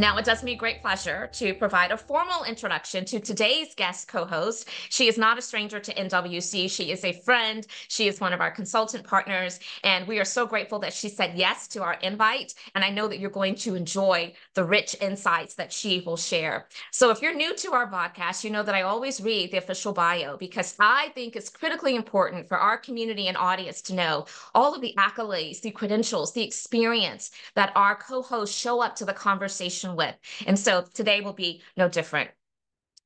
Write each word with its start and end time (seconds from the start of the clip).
Now, 0.00 0.16
it 0.16 0.24
does 0.24 0.42
me 0.42 0.54
great 0.54 0.80
pleasure 0.80 1.28
to 1.34 1.52
provide 1.52 1.92
a 1.92 1.96
formal 1.98 2.44
introduction 2.44 3.04
to 3.04 3.20
today's 3.20 3.74
guest 3.74 4.08
co 4.08 4.24
host. 4.24 4.66
She 4.88 5.08
is 5.08 5.18
not 5.18 5.36
a 5.36 5.42
stranger 5.42 5.78
to 5.78 5.92
NWC. 5.92 6.70
She 6.70 6.90
is 6.90 7.04
a 7.04 7.12
friend. 7.12 7.66
She 7.88 8.08
is 8.08 8.18
one 8.18 8.32
of 8.32 8.40
our 8.40 8.50
consultant 8.50 9.06
partners. 9.06 9.60
And 9.84 10.08
we 10.08 10.18
are 10.18 10.24
so 10.24 10.46
grateful 10.46 10.78
that 10.78 10.94
she 10.94 11.10
said 11.10 11.36
yes 11.36 11.68
to 11.68 11.82
our 11.82 11.98
invite. 12.00 12.54
And 12.74 12.82
I 12.82 12.88
know 12.88 13.08
that 13.08 13.18
you're 13.18 13.28
going 13.28 13.56
to 13.56 13.74
enjoy 13.74 14.32
the 14.54 14.64
rich 14.64 14.96
insights 15.02 15.52
that 15.56 15.70
she 15.70 16.00
will 16.00 16.16
share. 16.16 16.68
So, 16.92 17.10
if 17.10 17.20
you're 17.20 17.34
new 17.34 17.54
to 17.56 17.72
our 17.74 17.86
podcast, 17.90 18.42
you 18.42 18.48
know 18.48 18.62
that 18.62 18.74
I 18.74 18.80
always 18.80 19.20
read 19.20 19.50
the 19.50 19.58
official 19.58 19.92
bio 19.92 20.38
because 20.38 20.76
I 20.80 21.10
think 21.14 21.36
it's 21.36 21.50
critically 21.50 21.94
important 21.94 22.48
for 22.48 22.56
our 22.56 22.78
community 22.78 23.28
and 23.28 23.36
audience 23.36 23.82
to 23.82 23.94
know 23.94 24.24
all 24.54 24.74
of 24.74 24.80
the 24.80 24.94
accolades, 24.96 25.60
the 25.60 25.72
credentials, 25.72 26.32
the 26.32 26.42
experience 26.42 27.32
that 27.54 27.70
our 27.76 27.96
co 27.96 28.22
hosts 28.22 28.56
show 28.56 28.80
up 28.80 28.96
to 28.96 29.04
the 29.04 29.12
conversation 29.12 29.89
with. 29.96 30.14
And 30.46 30.58
so 30.58 30.84
today 30.94 31.20
will 31.20 31.32
be 31.32 31.62
no 31.76 31.88
different. 31.88 32.30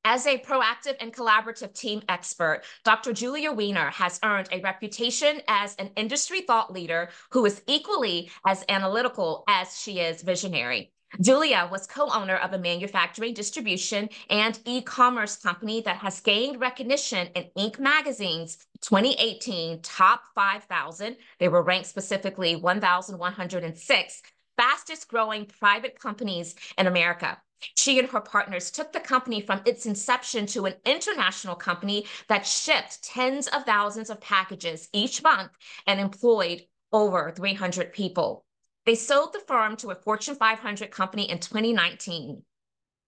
As 0.07 0.27
a 0.27 0.37
proactive 0.37 0.95
and 0.99 1.11
collaborative 1.11 1.73
team 1.73 2.03
expert, 2.07 2.61
Dr. 2.83 3.11
Julia 3.11 3.51
Wiener 3.51 3.89
has 3.89 4.19
earned 4.23 4.47
a 4.51 4.61
reputation 4.61 5.41
as 5.47 5.75
an 5.77 5.89
industry 5.95 6.41
thought 6.41 6.71
leader 6.71 7.09
who 7.31 7.43
is 7.45 7.63
equally 7.65 8.29
as 8.45 8.63
analytical 8.69 9.43
as 9.47 9.79
she 9.79 9.99
is 9.99 10.21
visionary. 10.21 10.91
Julia 11.21 11.67
was 11.71 11.87
co-owner 11.87 12.35
of 12.35 12.53
a 12.53 12.59
manufacturing 12.59 13.33
distribution 13.33 14.09
and 14.29 14.59
e-commerce 14.65 15.37
company 15.37 15.81
that 15.81 15.97
has 15.97 16.19
gained 16.19 16.59
recognition 16.59 17.27
in 17.35 17.45
Inc. 17.57 17.79
magazine's 17.79 18.57
2018 18.81 19.81
top 19.81 20.23
5,000. 20.35 21.15
They 21.39 21.47
were 21.47 21.63
ranked 21.63 21.87
specifically 21.87 22.55
1,106 22.55 24.21
fastest 24.57 25.07
growing 25.07 25.45
private 25.45 25.99
companies 25.99 26.55
in 26.77 26.87
America. 26.87 27.41
She 27.75 27.97
and 27.99 28.09
her 28.09 28.21
partners 28.21 28.69
took 28.69 28.91
the 28.91 28.99
company 28.99 29.41
from 29.41 29.61
its 29.65 29.85
inception 29.85 30.45
to 30.47 30.65
an 30.65 30.75
international 30.85 31.55
company 31.55 32.05
that 32.27 32.45
shipped 32.45 33.03
tens 33.03 33.47
of 33.47 33.63
thousands 33.63 34.09
of 34.09 34.21
packages 34.21 34.89
each 34.93 35.23
month 35.23 35.51
and 35.87 35.99
employed 35.99 36.63
over 36.91 37.31
300 37.31 37.93
people. 37.93 38.45
They 38.85 38.95
sold 38.95 39.33
the 39.33 39.39
firm 39.39 39.77
to 39.77 39.89
a 39.89 39.95
Fortune 39.95 40.35
500 40.35 40.91
company 40.91 41.29
in 41.29 41.39
2019. 41.39 42.43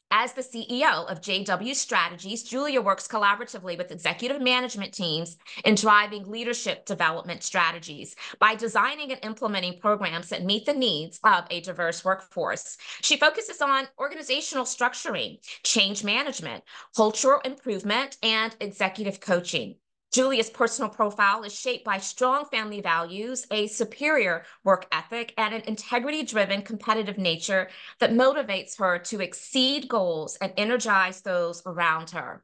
As 0.09 0.31
the 0.31 0.41
CEO 0.41 1.05
of 1.11 1.19
JW 1.19 1.75
Strategies, 1.75 2.41
Julia 2.41 2.81
works 2.81 3.09
collaboratively 3.09 3.77
with 3.77 3.91
executive 3.91 4.41
management 4.41 4.93
teams 4.93 5.37
in 5.65 5.75
driving 5.75 6.25
leadership 6.31 6.85
development 6.85 7.43
strategies 7.43 8.15
by 8.39 8.55
designing 8.55 9.11
and 9.11 9.19
implementing 9.23 9.79
programs 9.79 10.29
that 10.29 10.45
meet 10.45 10.65
the 10.65 10.73
needs 10.73 11.19
of 11.25 11.45
a 11.49 11.59
diverse 11.59 12.05
workforce. 12.05 12.77
She 13.01 13.17
focuses 13.17 13.61
on 13.61 13.89
organizational 13.99 14.63
structuring, 14.63 15.39
change 15.63 16.05
management, 16.05 16.63
cultural 16.95 17.41
improvement, 17.41 18.15
and 18.23 18.55
executive 18.61 19.19
coaching. 19.19 19.75
Julia's 20.11 20.49
personal 20.49 20.89
profile 20.89 21.43
is 21.43 21.53
shaped 21.53 21.83
by 21.83 21.97
strong 21.97 22.45
family 22.45 22.81
values, 22.81 23.45
a 23.51 23.67
superior 23.67 24.45
work 24.63 24.87
ethic, 24.91 25.33
and 25.37 25.53
an 25.53 25.61
integrity 25.67 26.23
driven 26.23 26.61
competitive 26.61 27.17
nature 27.17 27.69
that 27.99 28.13
motivates 28.13 28.77
her 28.77 28.99
to 28.99 29.21
exceed 29.21 29.89
goals 29.89 30.37
and 30.37 30.53
energize 30.55 31.21
those 31.21 31.61
around 31.65 32.09
her. 32.11 32.43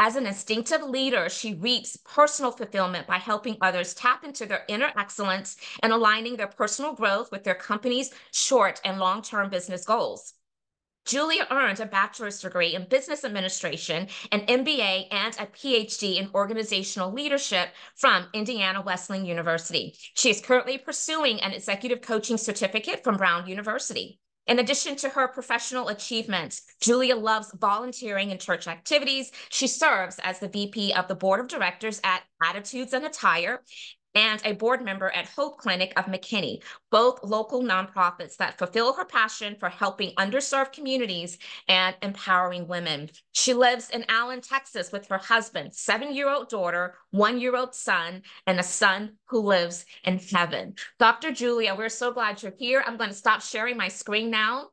As 0.00 0.16
an 0.16 0.26
instinctive 0.26 0.82
leader, 0.82 1.28
she 1.28 1.54
reaps 1.54 1.96
personal 2.04 2.52
fulfillment 2.52 3.06
by 3.06 3.18
helping 3.18 3.56
others 3.60 3.94
tap 3.94 4.22
into 4.22 4.46
their 4.46 4.64
inner 4.68 4.92
excellence 4.96 5.56
and 5.82 5.92
aligning 5.92 6.36
their 6.36 6.46
personal 6.46 6.94
growth 6.94 7.32
with 7.32 7.42
their 7.42 7.56
company's 7.56 8.12
short 8.32 8.80
and 8.84 8.98
long 8.98 9.22
term 9.22 9.50
business 9.50 9.84
goals. 9.84 10.34
Julia 11.06 11.46
earned 11.50 11.80
a 11.80 11.86
bachelor's 11.86 12.40
degree 12.40 12.74
in 12.74 12.86
business 12.88 13.24
administration, 13.24 14.08
an 14.30 14.40
MBA, 14.40 15.06
and 15.10 15.34
a 15.38 15.46
PhD 15.46 16.16
in 16.16 16.30
organizational 16.34 17.12
leadership 17.12 17.70
from 17.96 18.26
Indiana 18.34 18.82
Wesleyan 18.82 19.24
University. 19.24 19.96
She 20.14 20.30
is 20.30 20.40
currently 20.40 20.76
pursuing 20.76 21.40
an 21.40 21.52
executive 21.52 22.02
coaching 22.02 22.36
certificate 22.36 23.02
from 23.02 23.16
Brown 23.16 23.48
University. 23.48 24.18
In 24.48 24.58
addition 24.58 24.96
to 24.96 25.10
her 25.10 25.28
professional 25.28 25.88
achievements, 25.88 26.62
Julia 26.80 27.16
loves 27.16 27.52
volunteering 27.54 28.30
in 28.30 28.38
church 28.38 28.66
activities. 28.66 29.30
She 29.50 29.66
serves 29.66 30.18
as 30.22 30.38
the 30.38 30.48
VP 30.48 30.94
of 30.94 31.06
the 31.06 31.14
board 31.14 31.40
of 31.40 31.48
directors 31.48 32.00
at 32.02 32.22
Attitudes 32.42 32.94
and 32.94 33.04
Attire 33.04 33.62
and 34.18 34.42
a 34.44 34.52
board 34.52 34.84
member 34.84 35.10
at 35.10 35.28
Hope 35.28 35.58
Clinic 35.58 35.92
of 35.96 36.06
McKinney, 36.06 36.60
both 36.90 37.22
local 37.22 37.62
nonprofits 37.62 38.36
that 38.38 38.58
fulfill 38.58 38.92
her 38.94 39.04
passion 39.04 39.54
for 39.60 39.68
helping 39.68 40.12
underserved 40.16 40.72
communities 40.72 41.38
and 41.68 41.94
empowering 42.02 42.66
women. 42.66 43.10
She 43.30 43.54
lives 43.54 43.90
in 43.90 44.04
Allen, 44.08 44.40
Texas 44.40 44.90
with 44.90 45.06
her 45.06 45.18
husband, 45.18 45.72
seven 45.72 46.12
year 46.12 46.28
old 46.28 46.48
daughter, 46.48 46.96
one 47.12 47.38
year 47.38 47.54
old 47.54 47.76
son, 47.76 48.22
and 48.48 48.58
a 48.58 48.64
son 48.64 49.12
who 49.26 49.38
lives 49.38 49.84
in 50.02 50.18
heaven. 50.18 50.74
Dr. 50.98 51.30
Julia, 51.30 51.76
we're 51.76 51.88
so 51.88 52.12
glad 52.12 52.42
you're 52.42 52.52
here. 52.58 52.82
I'm 52.84 52.96
going 52.96 53.10
to 53.10 53.16
stop 53.16 53.40
sharing 53.40 53.76
my 53.76 53.86
screen 53.86 54.30
now 54.30 54.70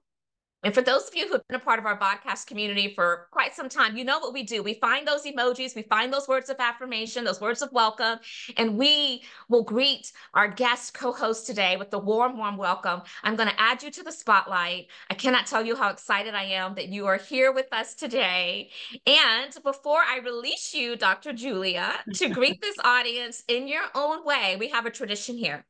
and 0.66 0.74
for 0.74 0.82
those 0.82 1.08
of 1.08 1.16
you 1.16 1.28
who 1.28 1.34
have 1.34 1.48
been 1.48 1.58
a 1.58 1.64
part 1.64 1.78
of 1.78 1.86
our 1.86 1.96
podcast 1.96 2.48
community 2.48 2.92
for 2.96 3.28
quite 3.30 3.54
some 3.54 3.70
time, 3.70 3.96
you 3.96 4.04
know 4.04 4.18
what 4.18 4.34
we 4.34 4.42
do. 4.42 4.64
We 4.64 4.74
find 4.74 5.08
those 5.08 5.24
emojis, 5.24 5.76
we 5.76 5.84
find 5.84 6.12
those 6.12 6.28
words 6.28 6.50
of 6.50 6.58
affirmation, 6.60 7.24
those 7.24 7.40
words 7.40 7.62
of 7.62 7.72
welcome, 7.72 8.18
and 8.58 8.76
we 8.76 9.22
will 9.48 9.62
greet 9.62 10.12
our 10.34 10.48
guest 10.48 10.96
co 10.96 11.12
host 11.12 11.46
today 11.46 11.78
with 11.78 11.92
the 11.92 12.00
warm, 12.00 12.40
warm 12.40 12.58
welcome. 12.58 13.04
I'm 13.24 13.36
going 13.36 13.50
to 13.50 13.62
add 13.62 13.84
you 13.84 13.92
to 13.92 14.02
the 14.02 14.12
spotlight. 14.12 14.88
I 15.12 15.14
cannot 15.14 15.46
tell 15.46 15.64
you 15.64 15.76
how 15.76 15.90
excited 15.90 16.34
I 16.34 16.46
am 16.46 16.74
that 16.74 16.90
you 16.90 17.06
are 17.06 17.18
here 17.18 17.52
with 17.52 17.72
us 17.72 17.94
today. 17.94 18.72
And 19.06 19.56
before 19.64 20.02
I 20.02 20.18
release 20.18 20.74
you, 20.74 20.96
Dr. 20.96 21.32
Julia, 21.32 21.94
to 22.16 22.30
greet 22.30 22.60
this 22.62 22.78
audience 22.84 23.44
in 23.48 23.68
your 23.68 23.84
own 23.94 24.26
way, 24.26 24.58
we 24.60 24.70
have 24.70 24.88
a 24.88 24.92
tradition 24.92 25.38
here. 25.38 25.64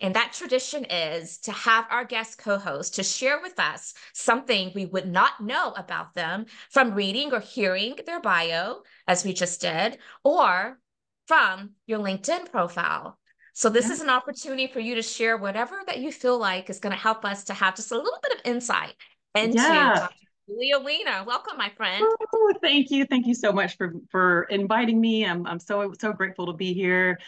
And 0.00 0.14
that 0.14 0.32
tradition 0.32 0.84
is 0.84 1.38
to 1.38 1.52
have 1.52 1.86
our 1.90 2.04
guest 2.04 2.38
co 2.38 2.58
host 2.58 2.94
to 2.94 3.02
share 3.02 3.40
with 3.42 3.58
us 3.58 3.94
something 4.14 4.72
we 4.74 4.86
would 4.86 5.06
not 5.06 5.40
know 5.40 5.72
about 5.76 6.14
them 6.14 6.46
from 6.70 6.94
reading 6.94 7.32
or 7.32 7.40
hearing 7.40 7.96
their 8.06 8.20
bio, 8.20 8.82
as 9.06 9.24
we 9.24 9.34
just 9.34 9.60
did, 9.60 9.98
or 10.24 10.78
from 11.26 11.70
your 11.86 11.98
LinkedIn 11.98 12.50
profile. 12.50 13.18
So, 13.52 13.68
this 13.68 13.88
yeah. 13.88 13.92
is 13.92 14.00
an 14.00 14.10
opportunity 14.10 14.68
for 14.68 14.80
you 14.80 14.94
to 14.94 15.02
share 15.02 15.36
whatever 15.36 15.80
that 15.86 15.98
you 15.98 16.12
feel 16.12 16.38
like 16.38 16.70
is 16.70 16.80
going 16.80 16.94
to 16.94 17.00
help 17.00 17.24
us 17.24 17.44
to 17.44 17.54
have 17.54 17.76
just 17.76 17.92
a 17.92 17.96
little 17.96 18.18
bit 18.22 18.32
of 18.32 18.40
insight 18.44 18.94
into 19.34 19.58
yeah. 19.58 19.94
Dr. 19.94 20.14
Julia 20.48 20.78
Wiener. 20.80 21.24
Welcome, 21.24 21.58
my 21.58 21.70
friend. 21.76 22.04
Oh, 22.32 22.52
thank 22.62 22.90
you. 22.90 23.04
Thank 23.04 23.26
you 23.26 23.34
so 23.34 23.52
much 23.52 23.76
for, 23.76 23.92
for 24.10 24.44
inviting 24.44 25.00
me. 25.00 25.24
I'm, 25.24 25.46
I'm 25.46 25.60
so, 25.60 25.92
so 26.00 26.12
grateful 26.12 26.46
to 26.46 26.52
be 26.52 26.72
here. 26.72 27.18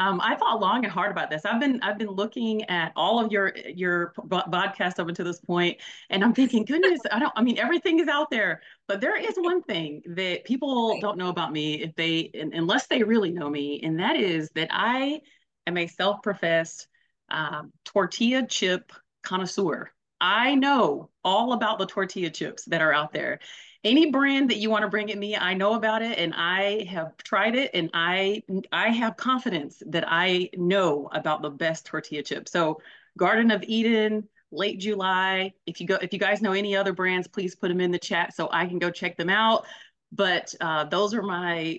Um, 0.00 0.18
I 0.22 0.34
thought 0.34 0.62
long 0.62 0.82
and 0.84 0.90
hard 0.90 1.10
about 1.10 1.28
this. 1.28 1.44
I've 1.44 1.60
been 1.60 1.78
I've 1.82 1.98
been 1.98 2.08
looking 2.08 2.64
at 2.70 2.90
all 2.96 3.22
of 3.22 3.30
your 3.30 3.54
your 3.66 4.14
podcasts 4.16 4.98
up 4.98 5.08
until 5.08 5.26
this 5.26 5.40
point, 5.40 5.76
and 6.08 6.24
I'm 6.24 6.32
thinking, 6.32 6.64
goodness, 6.64 7.00
I 7.12 7.18
don't. 7.18 7.32
I 7.36 7.42
mean, 7.42 7.58
everything 7.58 8.00
is 8.00 8.08
out 8.08 8.30
there, 8.30 8.62
but 8.88 9.02
there 9.02 9.18
is 9.18 9.34
one 9.36 9.62
thing 9.62 10.00
that 10.06 10.44
people 10.44 10.98
don't 11.02 11.18
know 11.18 11.28
about 11.28 11.52
me 11.52 11.82
if 11.82 11.94
they 11.96 12.30
unless 12.32 12.86
they 12.86 13.02
really 13.02 13.30
know 13.30 13.50
me, 13.50 13.78
and 13.82 14.00
that 14.00 14.16
is 14.16 14.48
that 14.54 14.68
I 14.70 15.20
am 15.66 15.76
a 15.76 15.86
self-professed 15.86 16.88
um, 17.30 17.70
tortilla 17.84 18.46
chip 18.46 18.92
connoisseur. 19.22 19.90
I 20.18 20.54
know 20.54 21.10
all 21.22 21.52
about 21.52 21.78
the 21.78 21.84
tortilla 21.84 22.30
chips 22.30 22.64
that 22.66 22.80
are 22.80 22.94
out 22.94 23.12
there 23.12 23.40
any 23.82 24.10
brand 24.10 24.50
that 24.50 24.58
you 24.58 24.70
want 24.70 24.82
to 24.82 24.88
bring 24.88 25.10
at 25.10 25.18
me, 25.18 25.36
I 25.36 25.54
know 25.54 25.74
about 25.74 26.02
it 26.02 26.18
and 26.18 26.34
I 26.34 26.84
have 26.84 27.16
tried 27.18 27.54
it 27.54 27.70
and 27.74 27.90
I 27.94 28.42
I 28.72 28.88
have 28.88 29.16
confidence 29.16 29.82
that 29.86 30.04
I 30.06 30.50
know 30.54 31.08
about 31.12 31.42
the 31.42 31.50
best 31.50 31.86
tortilla 31.86 32.22
chip. 32.22 32.48
So 32.48 32.80
Garden 33.16 33.50
of 33.50 33.62
Eatin', 33.62 34.28
late 34.52 34.78
July. 34.78 35.54
If 35.66 35.80
you 35.80 35.86
go 35.86 35.96
if 35.96 36.12
you 36.12 36.18
guys 36.18 36.42
know 36.42 36.52
any 36.52 36.76
other 36.76 36.92
brands, 36.92 37.26
please 37.26 37.54
put 37.54 37.68
them 37.68 37.80
in 37.80 37.90
the 37.90 37.98
chat 37.98 38.34
so 38.34 38.48
I 38.52 38.66
can 38.66 38.78
go 38.78 38.90
check 38.90 39.16
them 39.16 39.30
out 39.30 39.66
but 40.12 40.54
uh, 40.60 40.84
those 40.84 41.14
are 41.14 41.22
my 41.22 41.78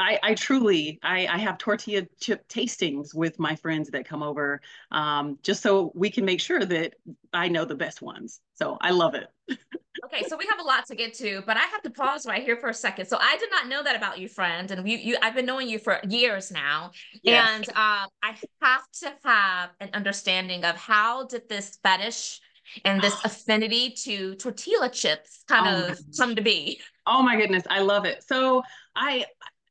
I, 0.00 0.18
I 0.22 0.34
truly 0.34 0.98
I, 1.02 1.26
I 1.26 1.38
have 1.38 1.58
tortilla 1.58 2.06
chip 2.20 2.48
tastings 2.48 3.14
with 3.14 3.38
my 3.38 3.56
friends 3.56 3.90
that 3.90 4.06
come 4.06 4.22
over 4.22 4.60
um, 4.90 5.38
just 5.42 5.62
so 5.62 5.92
we 5.94 6.10
can 6.10 6.24
make 6.24 6.40
sure 6.40 6.64
that 6.64 6.94
I 7.32 7.48
know 7.48 7.64
the 7.64 7.74
best 7.74 8.00
ones. 8.00 8.40
So 8.54 8.78
I 8.80 8.90
love 8.90 9.14
it. 9.14 9.28
okay, 10.04 10.24
so 10.26 10.36
we 10.36 10.46
have 10.50 10.60
a 10.60 10.64
lot 10.64 10.86
to 10.86 10.94
get 10.94 11.14
to, 11.14 11.42
but 11.46 11.56
I 11.56 11.64
have 11.64 11.82
to 11.82 11.90
pause 11.90 12.26
right 12.26 12.42
here 12.42 12.56
for 12.56 12.68
a 12.68 12.74
second. 12.74 13.06
So 13.06 13.18
I 13.20 13.36
did 13.36 13.50
not 13.50 13.68
know 13.68 13.82
that 13.82 13.96
about 13.96 14.18
you, 14.18 14.28
friend, 14.28 14.70
and 14.70 14.88
you, 14.88 14.98
you 14.98 15.16
I've 15.20 15.34
been 15.34 15.46
knowing 15.46 15.68
you 15.68 15.78
for 15.78 16.00
years 16.08 16.50
now, 16.50 16.92
yes. 17.22 17.48
and 17.48 17.68
uh, 17.70 18.06
I 18.22 18.34
have 18.62 18.90
to 19.00 19.12
have 19.24 19.70
an 19.80 19.90
understanding 19.92 20.64
of 20.64 20.76
how 20.76 21.26
did 21.26 21.48
this 21.48 21.78
fetish 21.82 22.40
and 22.84 23.00
this 23.00 23.14
affinity 23.24 23.90
to 24.04 24.34
tortilla 24.36 24.88
chips 24.88 25.44
kind 25.48 25.84
oh 25.84 25.92
of 25.92 25.98
come 26.16 26.34
to 26.36 26.42
be? 26.42 26.80
Oh 27.08 27.22
my 27.22 27.36
goodness, 27.36 27.64
I 27.70 27.80
love 27.80 28.04
it. 28.04 28.22
So 28.22 28.62
I 28.94 29.26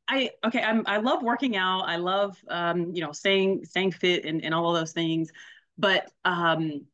I 0.08 0.30
okay, 0.46 0.62
I'm 0.62 0.84
I 0.86 0.98
love 0.98 1.22
working 1.22 1.56
out. 1.56 1.82
I 1.82 1.96
love 1.96 2.36
um, 2.48 2.94
you 2.94 3.02
know, 3.02 3.12
staying 3.12 3.64
staying 3.64 3.92
fit 3.92 4.24
and, 4.24 4.44
and 4.44 4.54
all 4.54 4.74
of 4.74 4.80
those 4.80 4.92
things. 4.92 5.30
But 5.78 6.10
um 6.24 6.86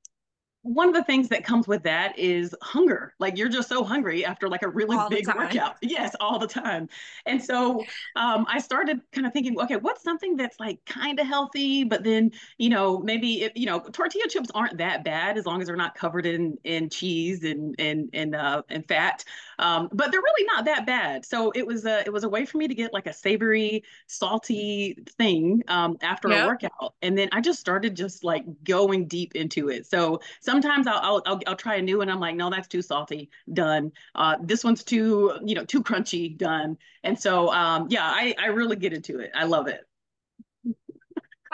one 0.62 0.88
of 0.88 0.94
the 0.94 1.05
things 1.05 1.29
that 1.29 1.44
comes 1.44 1.69
with 1.69 1.82
that 1.82 2.19
is 2.19 2.55
hunger. 2.62 3.12
Like 3.19 3.37
you're 3.37 3.50
just 3.50 3.69
so 3.69 3.85
hungry 3.85 4.25
after 4.25 4.49
like 4.49 4.62
a 4.62 4.69
really 4.69 4.96
all 4.96 5.11
big 5.11 5.26
workout. 5.35 5.76
Yes, 5.82 6.17
all 6.20 6.38
the 6.38 6.46
time. 6.46 6.88
And 7.26 7.43
so 7.44 7.85
um, 8.17 8.46
I 8.49 8.61
started 8.61 9.02
kind 9.12 9.26
of 9.26 9.35
thinking, 9.35 9.61
okay, 9.61 9.76
what's 9.76 10.02
something 10.02 10.37
that's 10.37 10.58
like 10.58 10.82
kind 10.87 11.20
of 11.20 11.26
healthy, 11.26 11.85
but 11.85 12.02
then 12.02 12.31
you 12.56 12.70
know 12.70 12.99
maybe 13.00 13.43
it, 13.43 13.56
you 13.56 13.67
know 13.67 13.81
tortilla 13.81 14.26
chips 14.29 14.50
aren't 14.55 14.79
that 14.79 15.05
bad 15.05 15.37
as 15.37 15.44
long 15.44 15.61
as 15.61 15.67
they're 15.67 15.76
not 15.76 15.94
covered 15.94 16.25
in 16.25 16.56
in 16.64 16.88
cheese 16.88 17.44
and 17.44 17.75
and 17.79 18.08
and 18.14 18.35
uh, 18.35 18.62
and 18.70 18.88
fat. 18.88 19.23
Um, 19.58 19.88
but 19.92 20.10
they're 20.10 20.20
really 20.20 20.46
not 20.46 20.64
that 20.66 20.86
bad. 20.86 21.24
So 21.24 21.50
it 21.54 21.66
was 21.66 21.84
a 21.86 22.00
it 22.00 22.12
was 22.12 22.24
a 22.24 22.28
way 22.28 22.44
for 22.44 22.58
me 22.58 22.68
to 22.68 22.74
get 22.74 22.92
like 22.92 23.06
a 23.06 23.12
savory, 23.12 23.84
salty 24.06 24.96
thing 25.18 25.62
um, 25.68 25.96
after 26.02 26.28
yep. 26.28 26.44
a 26.44 26.46
workout, 26.46 26.94
and 27.02 27.16
then 27.16 27.28
I 27.32 27.40
just 27.40 27.60
started 27.60 27.96
just 27.96 28.24
like 28.24 28.44
going 28.64 29.06
deep 29.06 29.34
into 29.34 29.68
it. 29.68 29.86
So 29.86 30.20
sometimes 30.40 30.86
I'll, 30.86 31.00
I'll 31.02 31.22
I'll, 31.26 31.40
I'll 31.46 31.56
try 31.56 31.76
a 31.76 31.82
new 31.82 31.98
one. 31.98 32.08
I'm 32.10 32.20
like, 32.20 32.36
no, 32.36 32.50
that's 32.50 32.68
too 32.68 32.82
salty. 32.82 33.30
Done. 33.52 33.92
Uh, 34.14 34.36
this 34.42 34.64
one's 34.64 34.84
too 34.84 35.38
you 35.44 35.54
know 35.54 35.64
too 35.64 35.82
crunchy. 35.82 36.36
Done. 36.36 36.76
And 37.02 37.18
so 37.18 37.52
um, 37.52 37.86
yeah, 37.90 38.04
I 38.04 38.34
I 38.38 38.46
really 38.46 38.76
get 38.76 38.92
into 38.92 39.20
it. 39.20 39.30
I 39.34 39.44
love 39.44 39.68
it. 39.68 39.86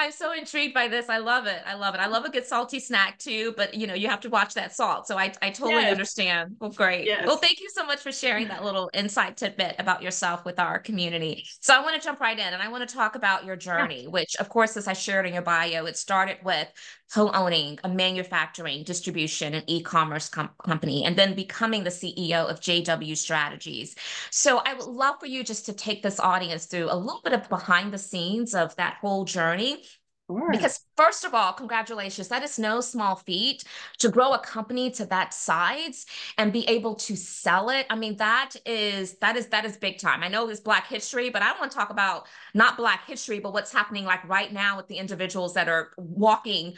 I'm 0.01 0.13
so 0.13 0.33
intrigued 0.33 0.73
by 0.73 0.89
this. 0.89 1.11
I 1.11 1.19
love 1.19 1.47
it. 1.47 1.61
I 1.67 1.75
love 1.75 1.95
it. 1.95 2.01
I 2.01 2.07
love 2.07 2.25
a 2.25 2.31
good 2.31 2.47
salty 2.47 2.81
snack 2.81 3.19
too, 3.19 3.53
but 3.55 3.75
you 3.75 3.87
know, 3.87 3.93
you 3.93 4.09
have 4.09 4.21
to 4.21 4.31
watch 4.31 4.55
that 4.55 4.75
salt. 4.75 5.07
So 5.07 5.19
I, 5.19 5.31
I 5.43 5.51
totally 5.51 5.83
yes. 5.83 5.93
understand. 5.93 6.57
Well, 6.59 6.71
great. 6.71 7.05
Yes. 7.05 7.27
Well, 7.27 7.37
thank 7.37 7.61
you 7.61 7.69
so 7.69 7.85
much 7.85 8.01
for 8.01 8.11
sharing 8.11 8.49
that 8.49 8.65
little 8.65 8.91
insight 8.95 9.37
tidbit 9.37 9.77
about 9.79 10.03
yourself 10.03 10.47
with 10.47 10.59
our 10.59 10.79
community. 10.79 11.45
So 11.61 11.75
I 11.75 11.83
want 11.83 12.01
to 12.01 12.03
jump 12.03 12.19
right 12.19 12.39
in 12.39 12.55
and 12.55 12.63
I 12.63 12.69
want 12.69 12.89
to 12.89 12.95
talk 12.95 13.15
about 13.15 13.45
your 13.45 13.57
journey, 13.57 14.05
yeah. 14.05 14.09
which 14.09 14.37
of 14.37 14.49
course, 14.49 14.79
as 14.79 14.89
I 14.89 14.95
shared 14.95 15.27
in 15.27 15.35
your 15.35 15.43
bio, 15.43 15.85
it 15.85 15.99
started 15.99 16.39
with 16.43 16.73
co-owning 17.13 17.79
a 17.83 17.89
manufacturing, 17.89 18.85
distribution, 18.85 19.55
and 19.55 19.65
e-commerce 19.67 20.29
com- 20.29 20.51
company, 20.65 21.05
and 21.05 21.17
then 21.17 21.35
becoming 21.35 21.83
the 21.83 21.91
CEO 21.91 22.47
of 22.49 22.61
JW 22.61 23.17
Strategies. 23.17 23.97
So 24.31 24.59
I 24.65 24.75
would 24.75 24.87
love 24.87 25.17
for 25.19 25.27
you 25.27 25.43
just 25.43 25.67
to 25.67 25.73
take 25.73 26.03
this 26.03 26.21
audience 26.21 26.67
through 26.67 26.87
a 26.89 26.95
little 26.95 27.21
bit 27.23 27.33
of 27.33 27.49
behind 27.49 27.93
the 27.93 27.99
scenes 27.99 28.55
of 28.55 28.75
that 28.77 28.99
whole 29.01 29.25
journey 29.25 29.83
Sure. 30.31 30.51
Because 30.53 30.85
first 30.97 31.25
of 31.25 31.35
all, 31.35 31.53
congratulations. 31.53 32.29
That 32.29 32.45
is 32.45 32.59
no 32.59 32.81
small 32.81 33.17
feat 33.17 33.65
to 33.99 34.09
grow 34.09 34.33
a 34.33 34.39
company 34.39 34.91
to 34.93 35.05
that 35.07 35.35
size 35.35 36.07
and 36.39 36.53
be 36.53 36.69
able 36.69 36.95
to 36.97 37.17
sell 37.17 37.71
it. 37.71 37.87
I 37.91 37.97
mean, 37.97 38.17
that 38.19 38.55
is 38.65 39.15
that 39.15 39.37
is 39.37 39.47
that 39.47 39.65
is 39.65 39.77
big 39.77 39.99
time. 39.99 40.23
I 40.23 40.29
know 40.29 40.49
it's 40.49 40.61
Black 40.61 40.87
history, 40.87 41.31
but 41.31 41.43
I 41.43 41.53
want 41.59 41.73
to 41.73 41.77
talk 41.77 41.91
about 41.91 42.29
not 42.55 42.77
Black 42.77 43.07
history, 43.07 43.41
but 43.41 43.53
what's 43.53 43.73
happening 43.73 44.05
like 44.05 44.27
right 44.29 44.53
now 44.53 44.77
with 44.77 44.87
the 44.87 44.97
individuals 44.99 45.53
that 45.55 45.69
are 45.69 45.91
walking 45.97 46.75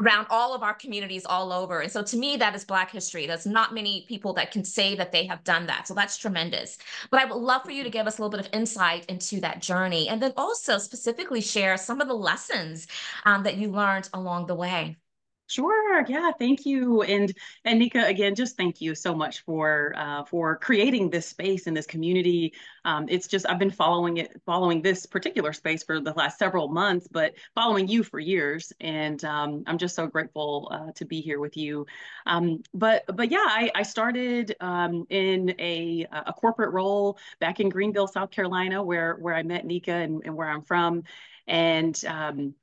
around 0.00 0.26
all 0.30 0.54
of 0.54 0.62
our 0.62 0.74
communities 0.74 1.26
all 1.26 1.52
over. 1.52 1.80
And 1.80 1.92
so 1.92 2.02
to 2.02 2.16
me, 2.16 2.36
that 2.38 2.54
is 2.54 2.64
Black 2.64 2.90
history. 2.90 3.26
There's 3.26 3.46
not 3.46 3.74
many 3.74 4.06
people 4.08 4.32
that 4.34 4.52
can 4.52 4.64
say 4.64 4.94
that 4.96 5.12
they 5.12 5.26
have 5.26 5.44
done 5.44 5.66
that. 5.66 5.86
So 5.86 5.92
that's 5.92 6.16
tremendous. 6.16 6.78
But 7.10 7.20
I 7.20 7.26
would 7.26 7.36
love 7.36 7.62
for 7.62 7.72
you 7.72 7.84
to 7.84 7.90
give 7.90 8.06
us 8.06 8.18
a 8.18 8.22
little 8.22 8.36
bit 8.36 8.46
of 8.46 8.52
insight 8.54 9.04
into 9.06 9.40
that 9.40 9.60
journey 9.60 10.08
and 10.08 10.22
then 10.22 10.32
also 10.36 10.78
specifically 10.78 11.40
share 11.40 11.76
some 11.76 12.00
of 12.00 12.08
the 12.08 12.14
lessons 12.14 12.85
um, 13.24 13.42
that 13.44 13.56
you 13.56 13.70
learned 13.70 14.08
along 14.14 14.46
the 14.46 14.54
way. 14.54 14.96
Sure. 15.48 16.04
Yeah. 16.08 16.32
Thank 16.36 16.66
you. 16.66 17.02
And 17.02 17.32
and 17.64 17.78
Nika, 17.78 18.04
again, 18.04 18.34
just 18.34 18.56
thank 18.56 18.80
you 18.80 18.96
so 18.96 19.14
much 19.14 19.44
for 19.44 19.94
uh, 19.96 20.24
for 20.24 20.56
creating 20.56 21.08
this 21.08 21.28
space 21.28 21.68
and 21.68 21.76
this 21.76 21.86
community. 21.86 22.52
Um, 22.84 23.06
it's 23.08 23.28
just 23.28 23.48
I've 23.48 23.58
been 23.58 23.70
following 23.70 24.16
it, 24.16 24.42
following 24.44 24.82
this 24.82 25.06
particular 25.06 25.52
space 25.52 25.84
for 25.84 26.00
the 26.00 26.12
last 26.14 26.40
several 26.40 26.66
months, 26.66 27.06
but 27.08 27.34
following 27.54 27.86
you 27.86 28.02
for 28.02 28.18
years, 28.18 28.72
and 28.80 29.24
um, 29.24 29.62
I'm 29.68 29.78
just 29.78 29.94
so 29.94 30.08
grateful 30.08 30.68
uh, 30.72 30.90
to 30.96 31.04
be 31.04 31.20
here 31.20 31.38
with 31.38 31.56
you. 31.56 31.86
Um, 32.26 32.64
but 32.74 33.04
but 33.14 33.30
yeah, 33.30 33.46
I, 33.46 33.70
I 33.72 33.82
started 33.84 34.56
um, 34.60 35.06
in 35.10 35.54
a 35.60 36.08
a 36.10 36.32
corporate 36.32 36.72
role 36.72 37.18
back 37.38 37.60
in 37.60 37.68
Greenville, 37.68 38.08
South 38.08 38.32
Carolina, 38.32 38.82
where 38.82 39.14
where 39.14 39.34
I 39.34 39.44
met 39.44 39.64
Nika 39.64 39.92
and, 39.92 40.22
and 40.24 40.34
where 40.34 40.48
I'm 40.48 40.62
from, 40.62 41.04
and 41.46 42.04
um, 42.08 42.54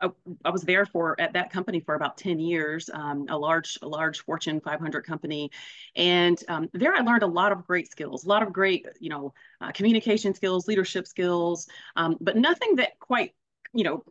I, 0.00 0.10
I, 0.44 0.50
was 0.50 0.62
there 0.62 0.86
for 0.86 1.20
at 1.20 1.32
that 1.32 1.50
company 1.50 1.80
for 1.80 1.94
about 1.94 2.16
10 2.16 2.38
years, 2.38 2.88
um, 2.92 3.26
a 3.28 3.36
large, 3.36 3.78
a 3.82 3.88
large 3.88 4.20
Fortune 4.24 4.60
500 4.60 5.04
company. 5.06 5.50
And 5.96 6.42
um, 6.48 6.68
there 6.72 6.94
I 6.94 7.00
learned 7.00 7.22
a 7.22 7.26
lot 7.28 7.52
of 7.52 7.66
great 7.66 7.90
skills, 7.90 8.24
a 8.24 8.28
lot 8.28 8.42
of 8.42 8.52
great, 8.52 8.86
you 9.00 9.10
know, 9.10 9.34
uh, 9.60 9.72
communication 9.72 10.34
skills, 10.34 10.68
leadership 10.68 11.06
skills, 11.06 11.66
um, 11.96 12.16
but 12.20 12.36
nothing 12.36 12.76
that 12.76 12.98
quite, 12.98 13.34
you 13.72 13.84
know, 13.84 14.04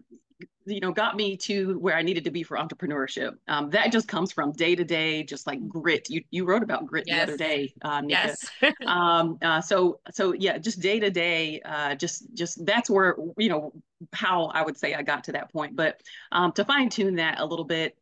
you 0.65 0.79
know 0.79 0.91
got 0.91 1.15
me 1.15 1.37
to 1.37 1.79
where 1.79 1.95
I 1.95 2.01
needed 2.01 2.23
to 2.25 2.31
be 2.31 2.43
for 2.43 2.57
entrepreneurship. 2.57 3.37
Um, 3.47 3.69
that 3.71 3.91
just 3.91 4.07
comes 4.07 4.31
from 4.31 4.51
day 4.51 4.75
to 4.75 4.83
day, 4.83 5.23
just 5.23 5.47
like 5.47 5.67
grit. 5.67 6.09
You 6.09 6.23
you 6.29 6.45
wrote 6.45 6.63
about 6.63 6.85
grit 6.85 7.05
yes. 7.07 7.17
the 7.17 7.33
other 7.33 7.37
day, 7.37 7.73
uh. 7.81 8.01
Yes. 8.07 8.45
um, 8.85 9.37
uh, 9.41 9.61
so 9.61 9.99
so 10.11 10.33
yeah, 10.33 10.57
just 10.57 10.79
day 10.79 10.99
to 10.99 11.09
day, 11.09 11.61
uh, 11.63 11.95
just 11.95 12.33
just 12.33 12.65
that's 12.65 12.89
where 12.89 13.15
you 13.37 13.49
know 13.49 13.73
how 14.13 14.45
I 14.45 14.61
would 14.61 14.77
say 14.77 14.93
I 14.93 15.01
got 15.01 15.23
to 15.25 15.31
that 15.33 15.51
point. 15.51 15.75
But 15.75 16.01
um, 16.31 16.51
to 16.53 16.65
fine 16.65 16.89
tune 16.89 17.15
that 17.15 17.39
a 17.39 17.45
little 17.45 17.65
bit, 17.65 17.97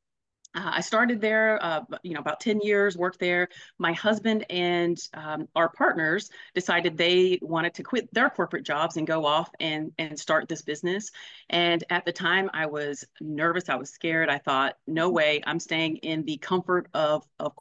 uh, 0.55 0.71
I 0.75 0.81
started 0.81 1.19
there, 1.19 1.63
uh, 1.63 1.81
you 2.01 2.13
know, 2.13 2.21
about 2.21 2.39
10 2.39 2.61
years, 2.61 2.97
worked 2.97 3.19
there. 3.19 3.49
My 3.77 3.91
husband 3.93 4.45
and 4.49 4.97
um, 5.13 5.47
our 5.55 5.69
partners 5.69 6.29
decided 6.53 6.97
they 6.97 7.39
wanted 7.41 7.73
to 7.75 7.83
quit 7.83 8.11
their 8.13 8.29
corporate 8.29 8.63
jobs 8.63 8.97
and 8.97 9.05
go 9.05 9.25
off 9.25 9.49
and, 9.59 9.91
and 9.97 10.17
start 10.17 10.47
this 10.47 10.61
business. 10.61 11.11
And 11.49 11.83
at 11.89 12.05
the 12.05 12.13
time, 12.13 12.49
I 12.53 12.67
was 12.67 13.03
nervous. 13.19 13.69
I 13.69 13.75
was 13.75 13.89
scared. 13.89 14.29
I 14.29 14.37
thought, 14.37 14.77
no 14.87 15.09
way, 15.09 15.41
I'm 15.45 15.59
staying 15.59 15.97
in 15.97 16.23
the 16.23 16.37
comfort 16.37 16.87
of, 16.93 17.25
of 17.39 17.53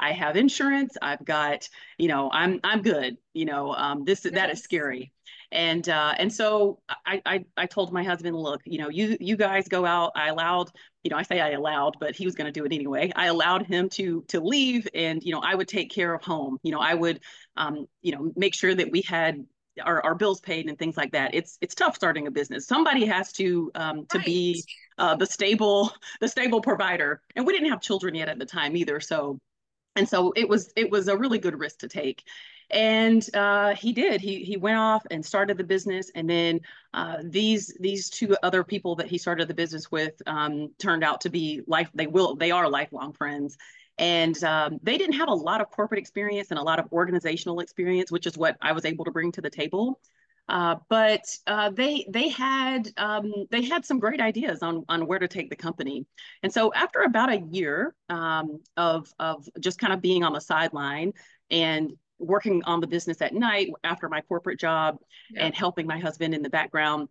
I 0.00 0.12
have 0.12 0.36
insurance. 0.36 0.96
I've 1.00 1.24
got, 1.24 1.68
you 1.98 2.08
know, 2.08 2.30
I'm 2.32 2.60
I'm 2.64 2.82
good. 2.82 3.16
You 3.34 3.44
know, 3.44 3.74
um, 3.74 4.04
this 4.04 4.24
yes. 4.24 4.34
that 4.34 4.50
is 4.50 4.62
scary 4.62 5.12
and 5.52 5.88
uh, 5.88 6.14
and 6.18 6.32
so 6.32 6.78
I, 7.04 7.20
I 7.26 7.44
I 7.56 7.66
told 7.66 7.92
my 7.92 8.04
husband, 8.04 8.36
look, 8.36 8.60
you 8.64 8.78
know, 8.78 8.88
you 8.88 9.16
you 9.20 9.36
guys 9.36 9.66
go 9.66 9.84
out. 9.84 10.12
I 10.14 10.28
allowed, 10.28 10.70
you 11.02 11.10
know, 11.10 11.16
I 11.16 11.22
say 11.22 11.40
I 11.40 11.50
allowed, 11.50 11.96
but 11.98 12.14
he 12.14 12.24
was 12.24 12.34
going 12.34 12.46
to 12.46 12.52
do 12.52 12.64
it 12.64 12.72
anyway. 12.72 13.12
I 13.16 13.26
allowed 13.26 13.66
him 13.66 13.88
to 13.90 14.24
to 14.28 14.40
leave, 14.40 14.86
and 14.94 15.22
you 15.22 15.32
know, 15.32 15.40
I 15.40 15.54
would 15.54 15.66
take 15.66 15.90
care 15.90 16.14
of 16.14 16.22
home. 16.22 16.58
You 16.62 16.72
know, 16.72 16.80
I 16.80 16.94
would, 16.94 17.20
um, 17.56 17.86
you 18.00 18.12
know, 18.12 18.32
make 18.36 18.54
sure 18.54 18.74
that 18.74 18.90
we 18.92 19.02
had 19.02 19.44
our, 19.82 20.04
our 20.04 20.14
bills 20.14 20.40
paid 20.40 20.68
and 20.68 20.78
things 20.78 20.96
like 20.96 21.12
that. 21.12 21.34
It's 21.34 21.58
it's 21.60 21.74
tough 21.74 21.96
starting 21.96 22.28
a 22.28 22.30
business. 22.30 22.66
Somebody 22.66 23.06
has 23.06 23.32
to 23.32 23.72
um, 23.74 24.06
to 24.10 24.18
right. 24.18 24.26
be 24.26 24.64
uh, 24.98 25.16
the 25.16 25.26
stable 25.26 25.92
the 26.20 26.28
stable 26.28 26.60
provider, 26.60 27.22
and 27.34 27.44
we 27.44 27.52
didn't 27.52 27.70
have 27.70 27.80
children 27.80 28.14
yet 28.14 28.28
at 28.28 28.38
the 28.38 28.46
time 28.46 28.76
either. 28.76 29.00
So 29.00 29.40
and 30.00 30.08
so 30.08 30.32
it 30.34 30.48
was 30.48 30.72
it 30.76 30.90
was 30.90 31.08
a 31.08 31.16
really 31.16 31.38
good 31.38 31.60
risk 31.60 31.80
to 31.80 31.88
take. 31.88 32.24
And 32.70 33.22
uh, 33.34 33.74
he 33.74 33.92
did. 33.92 34.22
He 34.22 34.42
he 34.44 34.56
went 34.56 34.78
off 34.78 35.04
and 35.10 35.24
started 35.24 35.58
the 35.58 35.64
business. 35.64 36.10
And 36.14 36.28
then 36.28 36.60
uh, 36.94 37.18
these 37.22 37.76
these 37.78 38.08
two 38.08 38.34
other 38.42 38.64
people 38.64 38.96
that 38.96 39.08
he 39.08 39.18
started 39.18 39.46
the 39.46 39.52
business 39.54 39.90
with 39.90 40.14
um, 40.26 40.70
turned 40.78 41.04
out 41.04 41.20
to 41.22 41.28
be 41.28 41.60
life 41.66 41.90
they 41.94 42.06
will 42.06 42.34
they 42.34 42.50
are 42.50 42.66
lifelong 42.66 43.12
friends. 43.12 43.58
And 43.98 44.42
um, 44.42 44.78
they 44.82 44.96
didn't 44.96 45.16
have 45.16 45.28
a 45.28 45.34
lot 45.34 45.60
of 45.60 45.68
corporate 45.70 46.00
experience 46.00 46.50
and 46.50 46.58
a 46.58 46.62
lot 46.62 46.78
of 46.78 46.90
organizational 46.90 47.60
experience 47.60 48.10
which 48.10 48.26
is 48.26 48.38
what 48.38 48.56
i 48.62 48.72
was 48.72 48.86
able 48.86 49.04
to 49.04 49.10
bring 49.10 49.30
to 49.32 49.42
the 49.42 49.50
table 49.50 50.00
uh, 50.50 50.74
but 50.88 51.24
uh, 51.46 51.70
they 51.70 52.04
they 52.10 52.28
had 52.28 52.90
um, 52.96 53.32
they 53.50 53.62
had 53.62 53.86
some 53.86 54.00
great 54.00 54.20
ideas 54.20 54.64
on 54.64 54.84
on 54.88 55.06
where 55.06 55.20
to 55.20 55.28
take 55.28 55.48
the 55.48 55.54
company, 55.54 56.04
and 56.42 56.52
so 56.52 56.74
after 56.74 57.02
about 57.02 57.30
a 57.32 57.38
year 57.52 57.94
um, 58.08 58.58
of 58.76 59.12
of 59.20 59.48
just 59.60 59.78
kind 59.78 59.92
of 59.92 60.00
being 60.02 60.24
on 60.24 60.32
the 60.32 60.40
sideline 60.40 61.12
and 61.52 61.92
working 62.18 62.64
on 62.64 62.80
the 62.80 62.86
business 62.86 63.22
at 63.22 63.32
night 63.32 63.70
after 63.84 64.08
my 64.08 64.20
corporate 64.22 64.58
job 64.58 64.98
yeah. 65.30 65.46
and 65.46 65.54
helping 65.54 65.86
my 65.86 65.98
husband 65.98 66.34
in 66.34 66.42
the 66.42 66.50
background 66.50 67.08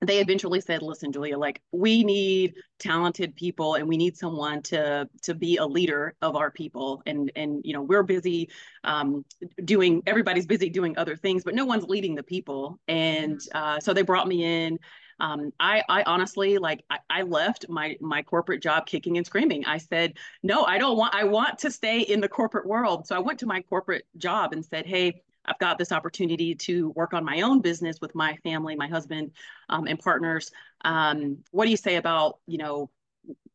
they 0.00 0.20
eventually 0.20 0.60
said 0.60 0.82
listen 0.82 1.10
julia 1.10 1.36
like 1.36 1.60
we 1.72 2.04
need 2.04 2.54
talented 2.78 3.34
people 3.34 3.74
and 3.74 3.88
we 3.88 3.96
need 3.96 4.16
someone 4.16 4.62
to 4.62 5.08
to 5.22 5.34
be 5.34 5.56
a 5.56 5.66
leader 5.66 6.14
of 6.22 6.36
our 6.36 6.50
people 6.50 7.02
and 7.06 7.32
and 7.34 7.60
you 7.64 7.72
know 7.72 7.82
we're 7.82 8.02
busy 8.02 8.48
um, 8.84 9.24
doing 9.64 10.02
everybody's 10.06 10.46
busy 10.46 10.70
doing 10.70 10.96
other 10.96 11.16
things 11.16 11.42
but 11.44 11.54
no 11.54 11.64
one's 11.64 11.84
leading 11.84 12.14
the 12.14 12.22
people 12.22 12.78
and 12.88 13.38
mm-hmm. 13.38 13.58
uh, 13.58 13.80
so 13.80 13.92
they 13.92 14.02
brought 14.02 14.28
me 14.28 14.44
in 14.44 14.78
um, 15.20 15.52
I, 15.58 15.82
I 15.88 16.02
honestly 16.04 16.58
like 16.58 16.84
I, 16.90 16.98
I, 17.10 17.22
left 17.22 17.68
my 17.68 17.96
my 18.00 18.22
corporate 18.22 18.62
job 18.62 18.86
kicking 18.86 19.16
and 19.16 19.26
screaming. 19.26 19.64
I 19.66 19.78
said, 19.78 20.14
no, 20.44 20.64
I 20.64 20.78
don't 20.78 20.96
want. 20.96 21.12
I 21.14 21.24
want 21.24 21.58
to 21.58 21.72
stay 21.72 22.02
in 22.02 22.20
the 22.20 22.28
corporate 22.28 22.66
world. 22.66 23.06
So 23.06 23.16
I 23.16 23.18
went 23.18 23.40
to 23.40 23.46
my 23.46 23.62
corporate 23.62 24.04
job 24.16 24.52
and 24.52 24.64
said, 24.64 24.86
hey, 24.86 25.22
I've 25.48 25.58
got 25.58 25.78
this 25.78 25.92
opportunity 25.92 26.54
to 26.54 26.90
work 26.90 27.14
on 27.14 27.24
my 27.24 27.40
own 27.42 27.60
business 27.60 27.98
with 28.00 28.14
my 28.14 28.36
family, 28.42 28.76
my 28.76 28.88
husband, 28.88 29.32
um, 29.68 29.86
and 29.86 29.98
partners. 29.98 30.50
Um, 30.84 31.38
what 31.50 31.64
do 31.64 31.70
you 31.70 31.76
say 31.76 31.96
about 31.96 32.38
you 32.46 32.58
know 32.58 32.90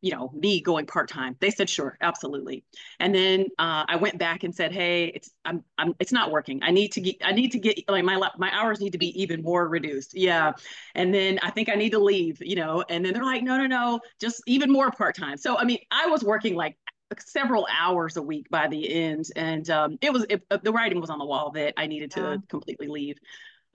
you 0.04 0.10
know, 0.10 0.30
me 0.34 0.60
going 0.60 0.84
part 0.84 1.08
time. 1.08 1.34
They 1.40 1.48
said, 1.50 1.70
sure, 1.70 1.96
absolutely. 2.02 2.62
And 3.00 3.14
then 3.14 3.46
uh, 3.58 3.86
I 3.88 3.96
went 3.96 4.18
back 4.18 4.44
and 4.44 4.54
said, 4.54 4.70
hey, 4.70 5.06
it's 5.06 5.30
I'm 5.46 5.64
I'm 5.78 5.94
it's 5.98 6.12
not 6.12 6.30
working. 6.30 6.62
I 6.62 6.72
need 6.72 6.92
to 6.92 7.00
get 7.00 7.16
I 7.24 7.32
need 7.32 7.52
to 7.52 7.58
get 7.58 7.78
like 7.88 8.04
my 8.04 8.20
my 8.36 8.54
hours 8.54 8.80
need 8.80 8.92
to 8.92 8.98
be 8.98 9.18
even 9.22 9.42
more 9.42 9.66
reduced. 9.66 10.14
Yeah. 10.14 10.52
And 10.94 11.12
then 11.12 11.38
I 11.42 11.50
think 11.50 11.70
I 11.70 11.74
need 11.74 11.92
to 11.92 11.98
leave, 11.98 12.42
you 12.42 12.54
know. 12.54 12.84
And 12.90 13.02
then 13.02 13.14
they're 13.14 13.24
like, 13.24 13.42
no, 13.42 13.56
no, 13.56 13.66
no, 13.66 14.00
just 14.20 14.42
even 14.46 14.70
more 14.70 14.90
part 14.90 15.16
time. 15.16 15.38
So 15.38 15.56
I 15.56 15.64
mean, 15.64 15.78
I 15.90 16.06
was 16.08 16.22
working 16.22 16.54
like 16.54 16.76
several 17.18 17.66
hours 17.70 18.16
a 18.16 18.22
week 18.22 18.48
by 18.50 18.66
the 18.66 18.92
end 18.92 19.26
and 19.36 19.70
um, 19.70 19.98
it 20.00 20.12
was 20.12 20.26
it, 20.28 20.42
the 20.62 20.72
writing 20.72 21.00
was 21.00 21.10
on 21.10 21.18
the 21.18 21.24
wall 21.24 21.50
that 21.50 21.72
i 21.76 21.86
needed 21.86 22.10
to 22.10 22.20
yeah. 22.20 22.36
completely 22.48 22.88
leave 22.88 23.18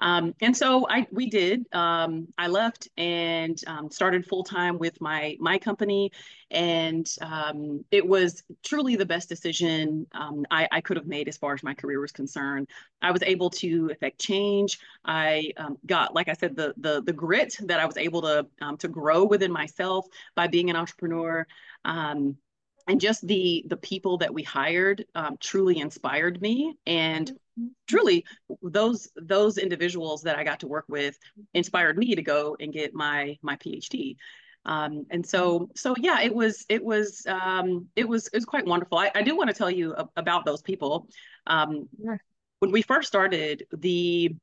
um, 0.01 0.33
and 0.41 0.55
so 0.55 0.87
I 0.89 1.07
we 1.11 1.29
did. 1.29 1.65
Um, 1.73 2.27
I 2.37 2.47
left 2.47 2.87
and 2.97 3.61
um, 3.67 3.91
started 3.91 4.25
full 4.25 4.43
time 4.43 4.77
with 4.77 4.99
my 5.01 5.35
my 5.39 5.57
company, 5.57 6.11
and 6.49 7.09
um, 7.21 7.83
it 7.91 8.07
was 8.07 8.43
truly 8.63 8.95
the 8.95 9.05
best 9.05 9.29
decision 9.29 10.07
um, 10.13 10.45
I, 10.49 10.67
I, 10.71 10.81
could 10.81 10.97
have 10.97 11.05
made 11.05 11.27
as 11.27 11.37
far 11.37 11.53
as 11.53 11.63
my 11.63 11.73
career 11.73 11.99
was 11.99 12.11
concerned. 12.11 12.69
I 13.01 13.11
was 13.11 13.21
able 13.23 13.49
to 13.51 13.89
affect 13.91 14.19
change. 14.19 14.79
I 15.03 15.51
um, 15.57 15.77
got, 15.85 16.15
like 16.15 16.29
I 16.29 16.33
said, 16.33 16.55
the 16.55 16.73
the 16.77 17.01
the 17.01 17.13
grit 17.13 17.57
that 17.61 17.79
I 17.79 17.85
was 17.85 17.97
able 17.97 18.21
to 18.21 18.47
to 18.77 18.87
grow 18.87 19.25
within 19.25 19.51
myself 19.51 20.05
by 20.35 20.47
being 20.47 20.69
an 20.69 20.75
entrepreneur 20.75 21.45
and 22.89 22.99
just 22.99 23.25
the 23.25 23.63
the 23.67 23.77
people 23.77 24.17
that 24.17 24.33
we 24.33 24.43
hired 24.43 25.05
um, 25.15 25.37
truly 25.39 25.79
inspired 25.79 26.41
me 26.41 26.73
and 26.87 27.31
truly 27.87 28.25
those 28.63 29.07
those 29.15 29.57
individuals 29.57 30.23
that 30.23 30.37
I 30.37 30.43
got 30.43 30.59
to 30.61 30.67
work 30.67 30.85
with 30.89 31.17
inspired 31.53 31.97
me 31.97 32.15
to 32.15 32.21
go 32.21 32.57
and 32.59 32.73
get 32.73 32.93
my 32.93 33.37
my 33.41 33.55
PhD. 33.57 34.17
Um, 34.65 35.05
and 35.09 35.25
so 35.25 35.69
so 35.75 35.95
yeah, 35.99 36.19
it 36.21 36.33
was 36.33 36.65
it 36.67 36.83
was 36.83 37.25
um, 37.27 37.87
it 37.95 38.07
was 38.07 38.27
it 38.27 38.37
was 38.37 38.45
quite 38.45 38.65
wonderful. 38.65 38.97
I, 38.97 39.11
I 39.15 39.21
do 39.21 39.37
want 39.37 39.49
to 39.49 39.55
tell 39.55 39.71
you 39.71 39.95
about 40.17 40.43
those 40.43 40.61
people. 40.61 41.07
Um. 41.47 41.87
When 42.61 42.73
we 42.73 42.81
first 42.81 43.07
started 43.07 43.65
the 43.71 44.35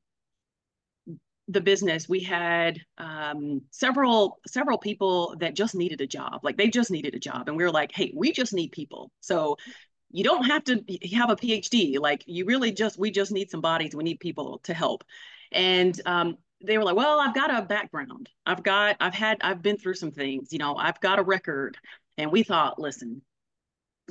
the 1.47 1.61
business, 1.61 2.09
we 2.09 2.19
had 2.19 2.79
um, 2.97 3.61
several 3.71 4.39
several 4.47 4.77
people 4.77 5.35
that 5.39 5.55
just 5.55 5.75
needed 5.75 6.01
a 6.01 6.07
job. 6.07 6.41
Like 6.43 6.57
they 6.57 6.69
just 6.69 6.91
needed 6.91 7.15
a 7.15 7.19
job, 7.19 7.47
and 7.47 7.57
we 7.57 7.63
were 7.63 7.71
like, 7.71 7.91
"Hey, 7.93 8.11
we 8.15 8.31
just 8.31 8.53
need 8.53 8.71
people." 8.71 9.11
So 9.21 9.57
you 10.11 10.23
don't 10.23 10.45
have 10.45 10.63
to 10.65 10.83
have 11.13 11.29
a 11.29 11.35
PhD. 11.35 11.99
Like 11.99 12.23
you 12.25 12.45
really 12.45 12.71
just, 12.71 12.97
we 12.97 13.11
just 13.11 13.31
need 13.31 13.49
some 13.49 13.61
bodies. 13.61 13.95
We 13.95 14.03
need 14.03 14.19
people 14.19 14.59
to 14.63 14.73
help. 14.73 15.03
And 15.51 15.99
um, 16.05 16.37
they 16.63 16.77
were 16.77 16.83
like, 16.83 16.95
well, 16.95 17.19
I've 17.19 17.35
got 17.35 17.55
a 17.55 17.61
background. 17.63 18.29
I've 18.45 18.63
got, 18.63 18.97
I've 18.99 19.13
had, 19.13 19.37
I've 19.41 19.61
been 19.61 19.77
through 19.77 19.95
some 19.95 20.11
things, 20.11 20.51
you 20.51 20.59
know, 20.59 20.75
I've 20.75 20.99
got 21.01 21.19
a 21.19 21.23
record. 21.23 21.77
And 22.17 22.31
we 22.31 22.43
thought, 22.43 22.79
listen, 22.79 23.21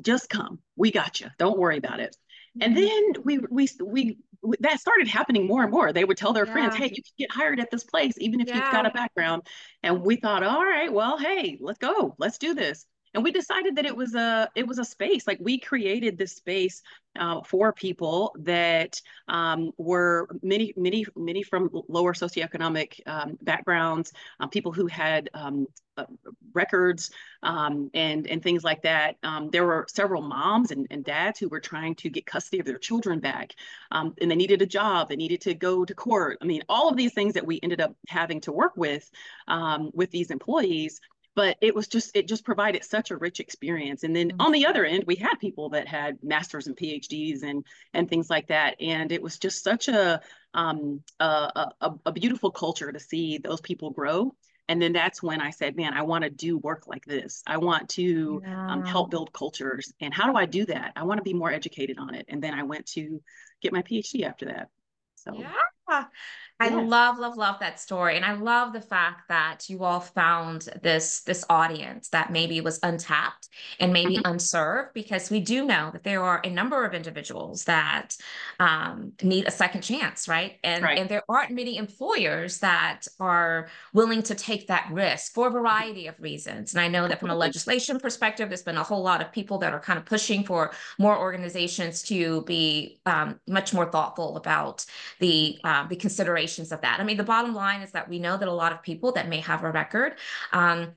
just 0.02 0.28
come. 0.28 0.60
We 0.76 0.90
got 0.90 1.20
you. 1.20 1.28
Don't 1.38 1.58
worry 1.58 1.78
about 1.78 2.00
it. 2.00 2.16
And 2.60 2.76
then 2.76 3.12
we, 3.24 3.38
we, 3.50 3.68
we, 3.82 4.18
that 4.60 4.80
started 4.80 5.08
happening 5.08 5.46
more 5.46 5.62
and 5.62 5.70
more. 5.70 5.92
They 5.92 6.04
would 6.04 6.16
tell 6.16 6.32
their 6.32 6.46
yeah. 6.46 6.52
friends, 6.52 6.74
hey, 6.74 6.86
you 6.86 7.02
can 7.02 7.12
get 7.18 7.30
hired 7.30 7.60
at 7.60 7.70
this 7.70 7.84
place, 7.84 8.14
even 8.18 8.40
if 8.40 8.48
yeah. 8.48 8.56
you've 8.56 8.72
got 8.72 8.86
a 8.86 8.90
background. 8.90 9.42
And 9.82 10.02
we 10.02 10.16
thought, 10.16 10.42
all 10.42 10.64
right, 10.64 10.92
well, 10.92 11.18
hey, 11.18 11.58
let's 11.60 11.78
go. 11.78 12.14
Let's 12.18 12.38
do 12.38 12.54
this 12.54 12.86
and 13.16 13.24
we 13.24 13.32
decided 13.32 13.74
that 13.76 13.86
it 13.86 13.96
was 13.96 14.14
a 14.14 14.48
it 14.54 14.66
was 14.68 14.78
a 14.78 14.84
space 14.84 15.26
like 15.26 15.38
we 15.40 15.58
created 15.58 16.18
this 16.18 16.32
space 16.32 16.82
uh, 17.18 17.40
for 17.42 17.72
people 17.72 18.36
that 18.40 19.00
um, 19.28 19.72
were 19.78 20.28
many 20.42 20.74
many 20.76 21.06
many 21.16 21.42
from 21.42 21.70
lower 21.88 22.12
socioeconomic 22.12 23.00
um, 23.06 23.38
backgrounds 23.40 24.12
uh, 24.38 24.46
people 24.46 24.70
who 24.70 24.86
had 24.86 25.30
um, 25.32 25.66
uh, 25.96 26.04
records 26.52 27.10
um, 27.42 27.90
and 27.94 28.26
and 28.26 28.42
things 28.42 28.62
like 28.62 28.82
that. 28.82 29.16
Um, 29.22 29.48
there 29.50 29.64
were 29.64 29.86
several 29.88 30.20
moms 30.20 30.70
and, 30.70 30.86
and 30.90 31.02
dads 31.02 31.38
who 31.38 31.48
were 31.48 31.60
trying 31.60 31.94
to 31.96 32.10
get 32.10 32.26
custody 32.26 32.60
of 32.60 32.66
their 32.66 32.76
children 32.76 33.18
back 33.18 33.54
um, 33.92 34.14
and 34.20 34.30
they 34.30 34.36
needed 34.36 34.60
a 34.60 34.66
job 34.66 35.08
they 35.08 35.16
needed 35.16 35.40
to 35.40 35.54
go 35.54 35.86
to 35.86 35.94
court. 35.94 36.36
I 36.42 36.44
mean 36.44 36.62
all 36.68 36.90
of 36.90 36.98
these 36.98 37.14
things 37.14 37.32
that 37.32 37.46
we 37.46 37.60
ended 37.62 37.80
up 37.80 37.96
having 38.08 38.42
to 38.42 38.52
work 38.52 38.76
with 38.76 39.10
with 39.94 40.10
these 40.10 40.30
employees 40.30 41.00
but 41.36 41.58
it 41.60 41.74
was 41.74 41.86
just 41.86 42.16
it 42.16 42.26
just 42.26 42.44
provided 42.44 42.82
such 42.82 43.10
a 43.12 43.16
rich 43.16 43.38
experience. 43.38 44.02
And 44.02 44.16
then 44.16 44.32
on 44.40 44.50
the 44.50 44.66
other 44.66 44.84
end 44.84 45.04
we 45.06 45.14
had 45.14 45.34
people 45.38 45.68
that 45.70 45.86
had 45.86 46.18
masters 46.22 46.66
and 46.66 46.76
phds 46.76 47.42
and 47.44 47.64
and 47.94 48.08
things 48.08 48.28
like 48.28 48.48
that. 48.48 48.80
And 48.80 49.12
it 49.12 49.22
was 49.22 49.38
just 49.38 49.62
such 49.62 49.86
a 49.88 50.20
um 50.54 51.02
a, 51.20 51.70
a, 51.80 51.92
a 52.06 52.12
beautiful 52.12 52.50
culture 52.50 52.90
to 52.90 52.98
see 52.98 53.38
those 53.38 53.60
people 53.60 53.90
grow. 53.90 54.34
And 54.68 54.82
then 54.82 54.94
that's 54.94 55.22
when 55.22 55.40
i 55.40 55.50
said 55.50 55.76
man 55.76 55.92
i 55.92 56.02
want 56.02 56.24
to 56.24 56.30
do 56.30 56.58
work 56.58 56.88
like 56.88 57.04
this. 57.04 57.42
I 57.46 57.58
want 57.58 57.90
to 57.90 58.42
yeah. 58.42 58.72
um, 58.72 58.84
help 58.84 59.10
build 59.10 59.32
cultures. 59.32 59.92
And 60.00 60.12
how 60.14 60.32
do 60.32 60.36
i 60.36 60.46
do 60.46 60.64
that? 60.66 60.92
I 60.96 61.04
want 61.04 61.18
to 61.18 61.22
be 61.22 61.34
more 61.34 61.52
educated 61.52 61.98
on 61.98 62.14
it. 62.14 62.24
And 62.28 62.42
then 62.42 62.54
i 62.54 62.62
went 62.62 62.86
to 62.92 63.22
get 63.60 63.74
my 63.74 63.82
phd 63.82 64.24
after 64.24 64.46
that. 64.46 64.70
So 65.16 65.34
yeah 65.38 66.04
I 66.58 66.68
yeah. 66.68 66.76
love, 66.76 67.18
love, 67.18 67.36
love 67.36 67.56
that 67.60 67.78
story. 67.78 68.16
And 68.16 68.24
I 68.24 68.32
love 68.32 68.72
the 68.72 68.80
fact 68.80 69.28
that 69.28 69.68
you 69.68 69.84
all 69.84 70.00
found 70.00 70.70
this, 70.82 71.20
this 71.20 71.44
audience 71.50 72.08
that 72.08 72.32
maybe 72.32 72.62
was 72.62 72.78
untapped 72.82 73.48
and 73.78 73.92
maybe 73.92 74.16
mm-hmm. 74.16 74.32
unserved, 74.32 74.94
because 74.94 75.30
we 75.30 75.40
do 75.40 75.66
know 75.66 75.90
that 75.92 76.02
there 76.02 76.22
are 76.22 76.40
a 76.44 76.48
number 76.48 76.86
of 76.86 76.94
individuals 76.94 77.64
that 77.64 78.16
um, 78.58 79.12
need 79.22 79.46
a 79.46 79.50
second 79.50 79.82
chance, 79.82 80.28
right? 80.28 80.54
And, 80.64 80.82
right. 80.82 80.98
and 80.98 81.10
there 81.10 81.24
aren't 81.28 81.50
many 81.50 81.76
employers 81.76 82.60
that 82.60 83.02
are 83.20 83.68
willing 83.92 84.22
to 84.22 84.34
take 84.34 84.68
that 84.68 84.88
risk 84.90 85.34
for 85.34 85.48
a 85.48 85.50
variety 85.50 86.06
of 86.06 86.18
reasons. 86.18 86.72
And 86.72 86.80
I 86.80 86.88
know 86.88 87.06
that 87.06 87.20
from 87.20 87.28
a 87.28 87.36
legislation 87.36 88.00
perspective, 88.00 88.48
there's 88.48 88.62
been 88.62 88.78
a 88.78 88.82
whole 88.82 89.02
lot 89.02 89.20
of 89.20 89.30
people 89.30 89.58
that 89.58 89.74
are 89.74 89.80
kind 89.80 89.98
of 89.98 90.06
pushing 90.06 90.42
for 90.42 90.72
more 90.98 91.18
organizations 91.18 92.02
to 92.04 92.40
be 92.44 92.98
um, 93.04 93.40
much 93.46 93.74
more 93.74 93.90
thoughtful 93.90 94.38
about 94.38 94.86
the, 95.20 95.58
uh, 95.62 95.86
the 95.88 95.96
consideration 95.96 96.45
of 96.48 96.80
that. 96.80 97.00
I 97.00 97.04
mean, 97.04 97.16
the 97.16 97.24
bottom 97.24 97.54
line 97.54 97.82
is 97.82 97.92
that 97.92 98.08
we 98.08 98.18
know 98.18 98.36
that 98.36 98.48
a 98.48 98.52
lot 98.52 98.72
of 98.72 98.82
people 98.82 99.12
that 99.12 99.28
may 99.28 99.40
have 99.40 99.64
a 99.64 99.70
record, 99.70 100.14
um, 100.52 100.92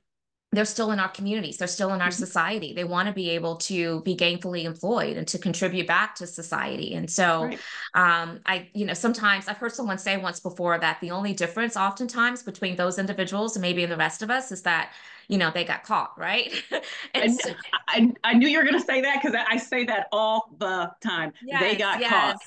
they're 0.51 0.65
still 0.65 0.91
in 0.91 0.99
our 0.99 1.09
communities 1.09 1.57
they're 1.57 1.67
still 1.67 1.93
in 1.93 2.01
our 2.01 2.07
mm-hmm. 2.07 2.23
society 2.23 2.73
they 2.73 2.83
want 2.83 3.07
to 3.07 3.13
be 3.13 3.29
able 3.29 3.55
to 3.55 4.01
be 4.01 4.15
gainfully 4.15 4.63
employed 4.63 5.15
and 5.17 5.27
to 5.27 5.37
contribute 5.37 5.87
back 5.87 6.15
to 6.15 6.25
society 6.25 6.95
and 6.95 7.09
so 7.09 7.45
right. 7.45 7.59
um, 7.93 8.39
i 8.45 8.67
you 8.73 8.85
know 8.85 8.93
sometimes 8.93 9.47
i've 9.47 9.57
heard 9.57 9.71
someone 9.71 9.97
say 9.97 10.17
once 10.17 10.39
before 10.39 10.77
that 10.79 10.99
the 11.01 11.11
only 11.11 11.33
difference 11.33 11.77
oftentimes 11.77 12.43
between 12.43 12.75
those 12.75 12.97
individuals 12.97 13.55
and 13.55 13.61
maybe 13.61 13.85
the 13.85 13.97
rest 13.97 14.21
of 14.21 14.31
us 14.31 14.51
is 14.51 14.61
that 14.63 14.91
you 15.27 15.37
know 15.37 15.51
they 15.53 15.63
got 15.63 15.83
caught 15.83 16.17
right 16.17 16.51
I, 17.13 17.27
so, 17.27 17.51
I, 17.87 18.11
I, 18.23 18.33
knew 18.33 18.47
you 18.47 18.57
were 18.57 18.65
going 18.65 18.79
to 18.79 18.85
say 18.85 19.01
that 19.01 19.21
because 19.21 19.37
I 19.47 19.57
say 19.57 19.85
that 19.85 20.07
all 20.11 20.55
the 20.57 20.91
time 21.01 21.33
yes, 21.43 21.61
they 21.61 21.75
got 21.75 21.99
yes. 21.99 22.09
caught 22.09 22.37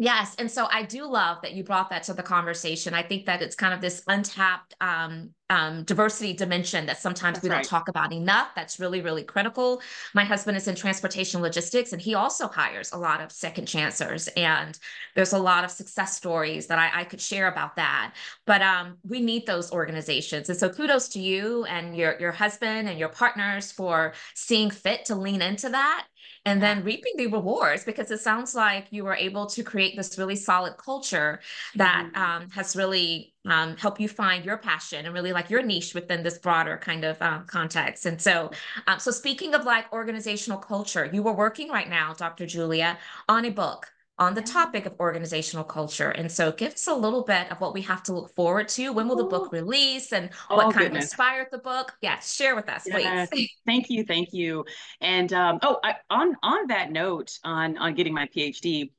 Yes. 0.00 0.34
And 0.38 0.50
so 0.50 0.66
I 0.70 0.82
do 0.82 1.04
love 1.06 1.42
that 1.42 1.52
you 1.52 1.62
brought 1.62 1.90
that 1.90 2.04
to 2.04 2.14
the 2.14 2.22
conversation. 2.22 2.94
I 2.94 3.02
think 3.02 3.26
that 3.26 3.42
it's 3.42 3.54
kind 3.54 3.74
of 3.74 3.82
this 3.82 4.02
untapped 4.08 4.74
um, 4.80 5.34
um, 5.50 5.82
diversity 5.82 6.32
dimension 6.32 6.86
that 6.86 7.02
sometimes 7.02 7.34
That's 7.34 7.42
we 7.42 7.50
don't 7.50 7.64
talk 7.64 7.88
about 7.88 8.10
enough. 8.10 8.48
That's 8.56 8.80
really, 8.80 9.02
really 9.02 9.24
critical. 9.24 9.82
My 10.14 10.24
husband 10.24 10.56
is 10.56 10.68
in 10.68 10.74
transportation 10.74 11.42
logistics 11.42 11.92
and 11.92 12.00
he 12.00 12.14
also 12.14 12.48
hires 12.48 12.92
a 12.92 12.96
lot 12.96 13.20
of 13.20 13.30
second 13.30 13.66
chancers. 13.66 14.28
And 14.38 14.78
there's 15.16 15.34
a 15.34 15.38
lot 15.38 15.64
of 15.64 15.70
success 15.70 16.16
stories 16.16 16.66
that 16.68 16.78
I, 16.78 17.02
I 17.02 17.04
could 17.04 17.20
share 17.20 17.48
about 17.48 17.76
that. 17.76 18.14
But 18.46 18.62
um, 18.62 18.96
we 19.06 19.20
need 19.20 19.46
those 19.46 19.70
organizations. 19.70 20.48
And 20.48 20.58
so 20.58 20.70
kudos 20.70 21.08
to 21.10 21.20
you 21.20 21.64
and 21.64 21.94
your, 21.94 22.18
your 22.18 22.32
husband 22.32 22.88
and 22.88 22.98
your 22.98 23.10
partners 23.10 23.70
for 23.70 24.14
seeing 24.34 24.70
fit 24.70 25.04
to 25.06 25.14
lean 25.14 25.42
into 25.42 25.68
that 25.68 26.06
and 26.46 26.62
then 26.62 26.82
reaping 26.84 27.12
the 27.16 27.26
rewards 27.26 27.84
because 27.84 28.10
it 28.10 28.20
sounds 28.20 28.54
like 28.54 28.86
you 28.90 29.04
were 29.04 29.14
able 29.14 29.46
to 29.46 29.62
create 29.62 29.94
this 29.94 30.16
really 30.16 30.36
solid 30.36 30.76
culture 30.78 31.40
that 31.74 32.08
mm-hmm. 32.12 32.22
um, 32.22 32.50
has 32.50 32.74
really 32.74 33.34
um, 33.46 33.76
helped 33.76 34.00
you 34.00 34.08
find 34.08 34.44
your 34.44 34.56
passion 34.56 35.04
and 35.04 35.14
really 35.14 35.32
like 35.32 35.50
your 35.50 35.62
niche 35.62 35.94
within 35.94 36.22
this 36.22 36.38
broader 36.38 36.78
kind 36.78 37.04
of 37.04 37.20
um, 37.20 37.44
context. 37.46 38.06
And 38.06 38.20
so, 38.20 38.50
um, 38.86 38.98
so 38.98 39.10
speaking 39.10 39.54
of 39.54 39.64
like 39.64 39.92
organizational 39.92 40.58
culture, 40.58 41.10
you 41.12 41.22
were 41.22 41.32
working 41.32 41.68
right 41.68 41.88
now, 41.88 42.14
Dr. 42.14 42.46
Julia, 42.46 42.98
on 43.28 43.44
a 43.44 43.50
book 43.50 43.92
on 44.20 44.34
the 44.34 44.42
topic 44.42 44.84
of 44.86 44.92
organizational 45.00 45.64
culture. 45.64 46.10
And 46.10 46.30
so 46.30 46.52
give 46.52 46.74
us 46.74 46.86
a 46.86 46.94
little 46.94 47.24
bit 47.24 47.50
of 47.50 47.60
what 47.60 47.72
we 47.72 47.80
have 47.82 48.02
to 48.04 48.12
look 48.12 48.34
forward 48.36 48.68
to. 48.68 48.92
When 48.92 49.08
will 49.08 49.16
the 49.16 49.24
book 49.24 49.50
release 49.50 50.12
and 50.12 50.28
oh, 50.50 50.56
what 50.56 50.74
kind 50.74 50.84
goodness. 50.84 51.06
of 51.06 51.10
inspired 51.10 51.48
the 51.50 51.58
book? 51.58 51.94
Yes, 52.02 52.34
share 52.34 52.54
with 52.54 52.68
us, 52.68 52.84
please. 52.84 53.50
thank 53.66 53.88
you, 53.88 54.04
thank 54.04 54.32
you. 54.32 54.64
And 55.00 55.32
um, 55.32 55.58
oh, 55.62 55.80
I, 55.82 55.96
on 56.10 56.36
on 56.42 56.66
that 56.68 56.92
note, 56.92 57.38
on 57.42 57.78
on 57.78 57.94
getting 57.94 58.12
my 58.12 58.26
PhD, 58.26 58.92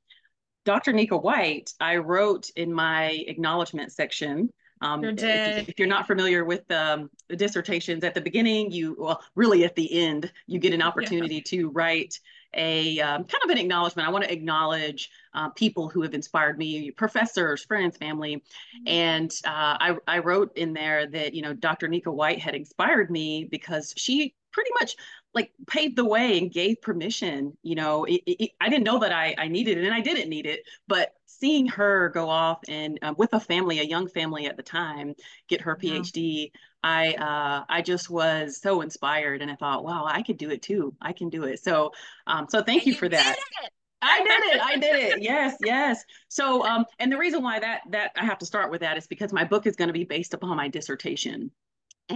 Dr. 0.65 0.91
Nika 0.91 1.15
White, 1.15 1.71
I 1.79 1.97
wrote 1.97 2.49
in 2.55 2.73
my 2.73 3.23
acknowledgement 3.27 3.91
section 3.91 4.49
um, 4.81 5.03
if, 5.03 5.69
if, 5.69 5.77
you're 5.77 5.87
not 5.87 6.07
familiar 6.07 6.43
with 6.43 6.69
um, 6.71 7.09
the 7.29 7.35
dissertations 7.35 8.03
at 8.03 8.15
the 8.15 8.21
beginning, 8.21 8.71
you 8.71 8.95
well, 8.97 9.21
really 9.35 9.63
at 9.63 9.75
the 9.75 10.05
end, 10.05 10.31
you 10.47 10.59
get 10.59 10.73
an 10.73 10.81
opportunity 10.81 11.35
yeah. 11.35 11.41
to 11.45 11.69
write 11.69 12.19
a 12.53 12.99
um, 12.99 13.23
kind 13.23 13.43
of 13.43 13.49
an 13.49 13.57
acknowledgement. 13.57 14.07
I 14.07 14.11
want 14.11 14.23
to 14.25 14.31
acknowledge 14.31 15.09
uh, 15.33 15.49
people 15.49 15.89
who 15.89 16.01
have 16.01 16.13
inspired 16.13 16.57
me, 16.57 16.91
professors, 16.91 17.63
friends, 17.63 17.97
family. 17.97 18.37
Mm-hmm. 18.37 18.87
And 18.87 19.31
uh, 19.45 19.77
I, 19.79 19.97
I 20.07 20.19
wrote 20.19 20.57
in 20.57 20.73
there 20.73 21.07
that, 21.07 21.33
you 21.33 21.41
know, 21.41 21.53
Dr. 21.53 21.87
Nika 21.87 22.11
White 22.11 22.39
had 22.39 22.55
inspired 22.55 23.09
me 23.09 23.47
because 23.49 23.93
she 23.95 24.35
pretty 24.51 24.71
much 24.79 24.95
like 25.33 25.51
paved 25.67 25.95
the 25.95 26.05
way 26.05 26.37
and 26.37 26.51
gave 26.51 26.81
permission 26.81 27.57
you 27.63 27.75
know 27.75 28.05
it, 28.05 28.21
it, 28.25 28.51
i 28.59 28.69
didn't 28.69 28.83
know 28.83 28.99
that 28.99 29.11
I, 29.11 29.35
I 29.37 29.47
needed 29.47 29.77
it 29.77 29.85
and 29.85 29.93
i 29.93 30.01
didn't 30.01 30.29
need 30.29 30.45
it 30.45 30.61
but 30.87 31.13
seeing 31.25 31.67
her 31.67 32.09
go 32.09 32.29
off 32.29 32.59
and 32.67 32.99
uh, 33.01 33.13
with 33.17 33.33
a 33.33 33.39
family 33.39 33.79
a 33.79 33.83
young 33.83 34.07
family 34.07 34.45
at 34.45 34.57
the 34.57 34.63
time 34.63 35.15
get 35.47 35.61
her 35.61 35.75
phd 35.75 36.51
yeah. 36.53 36.59
i 36.83 37.13
uh, 37.13 37.65
i 37.69 37.81
just 37.81 38.09
was 38.09 38.59
so 38.61 38.81
inspired 38.81 39.41
and 39.41 39.49
i 39.49 39.55
thought 39.55 39.83
wow 39.83 40.05
i 40.05 40.21
could 40.21 40.37
do 40.37 40.49
it 40.49 40.61
too 40.61 40.93
i 41.01 41.13
can 41.13 41.29
do 41.29 41.43
it 41.43 41.63
so 41.63 41.91
um 42.27 42.47
so 42.49 42.61
thank 42.61 42.85
you, 42.85 42.93
you 42.93 42.97
for 42.99 43.09
that 43.09 43.37
I 44.03 44.23
did 44.23 44.55
it. 44.55 44.61
I 44.61 44.77
did 44.77 44.95
it. 44.95 45.21
Yes, 45.21 45.55
yes. 45.63 46.03
So, 46.27 46.65
um, 46.65 46.85
and 46.97 47.11
the 47.11 47.17
reason 47.17 47.43
why 47.43 47.59
that 47.59 47.81
that 47.91 48.11
I 48.15 48.25
have 48.25 48.39
to 48.39 48.47
start 48.47 48.71
with 48.71 48.81
that 48.81 48.97
is 48.97 49.05
because 49.05 49.31
my 49.31 49.43
book 49.43 49.67
is 49.67 49.75
going 49.75 49.89
to 49.89 49.93
be 49.93 50.05
based 50.05 50.33
upon 50.33 50.57
my 50.57 50.67
dissertation. 50.67 51.51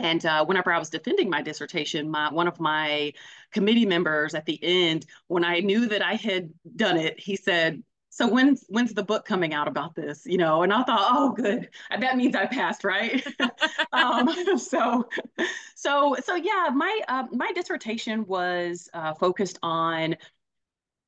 And 0.01 0.25
uh, 0.25 0.45
whenever 0.45 0.71
I 0.71 0.79
was 0.79 0.89
defending 0.89 1.29
my 1.29 1.41
dissertation, 1.41 2.09
my 2.09 2.31
one 2.31 2.47
of 2.47 2.59
my 2.59 3.13
committee 3.51 3.85
members 3.85 4.33
at 4.35 4.45
the 4.45 4.59
end, 4.61 5.05
when 5.27 5.43
I 5.43 5.59
knew 5.59 5.87
that 5.87 6.01
I 6.01 6.15
had 6.15 6.51
done 6.75 6.97
it, 6.97 7.19
he 7.19 7.35
said, 7.35 7.83
"So 8.09 8.27
when's 8.27 8.65
when's 8.69 8.93
the 8.93 9.03
book 9.03 9.25
coming 9.25 9.53
out 9.53 9.67
about 9.67 9.95
this?" 9.95 10.25
You 10.25 10.37
know, 10.37 10.63
and 10.63 10.73
I 10.73 10.83
thought, 10.83 11.07
"Oh, 11.11 11.31
good, 11.31 11.69
that 11.89 12.17
means 12.17 12.35
I 12.35 12.45
passed, 12.45 12.83
right?" 12.83 13.25
um, 13.93 14.29
so, 14.57 15.07
so, 15.75 16.15
so 16.23 16.35
yeah, 16.35 16.69
my 16.73 17.01
uh, 17.07 17.23
my 17.31 17.51
dissertation 17.53 18.25
was 18.25 18.89
uh, 18.93 19.13
focused 19.13 19.59
on 19.63 20.15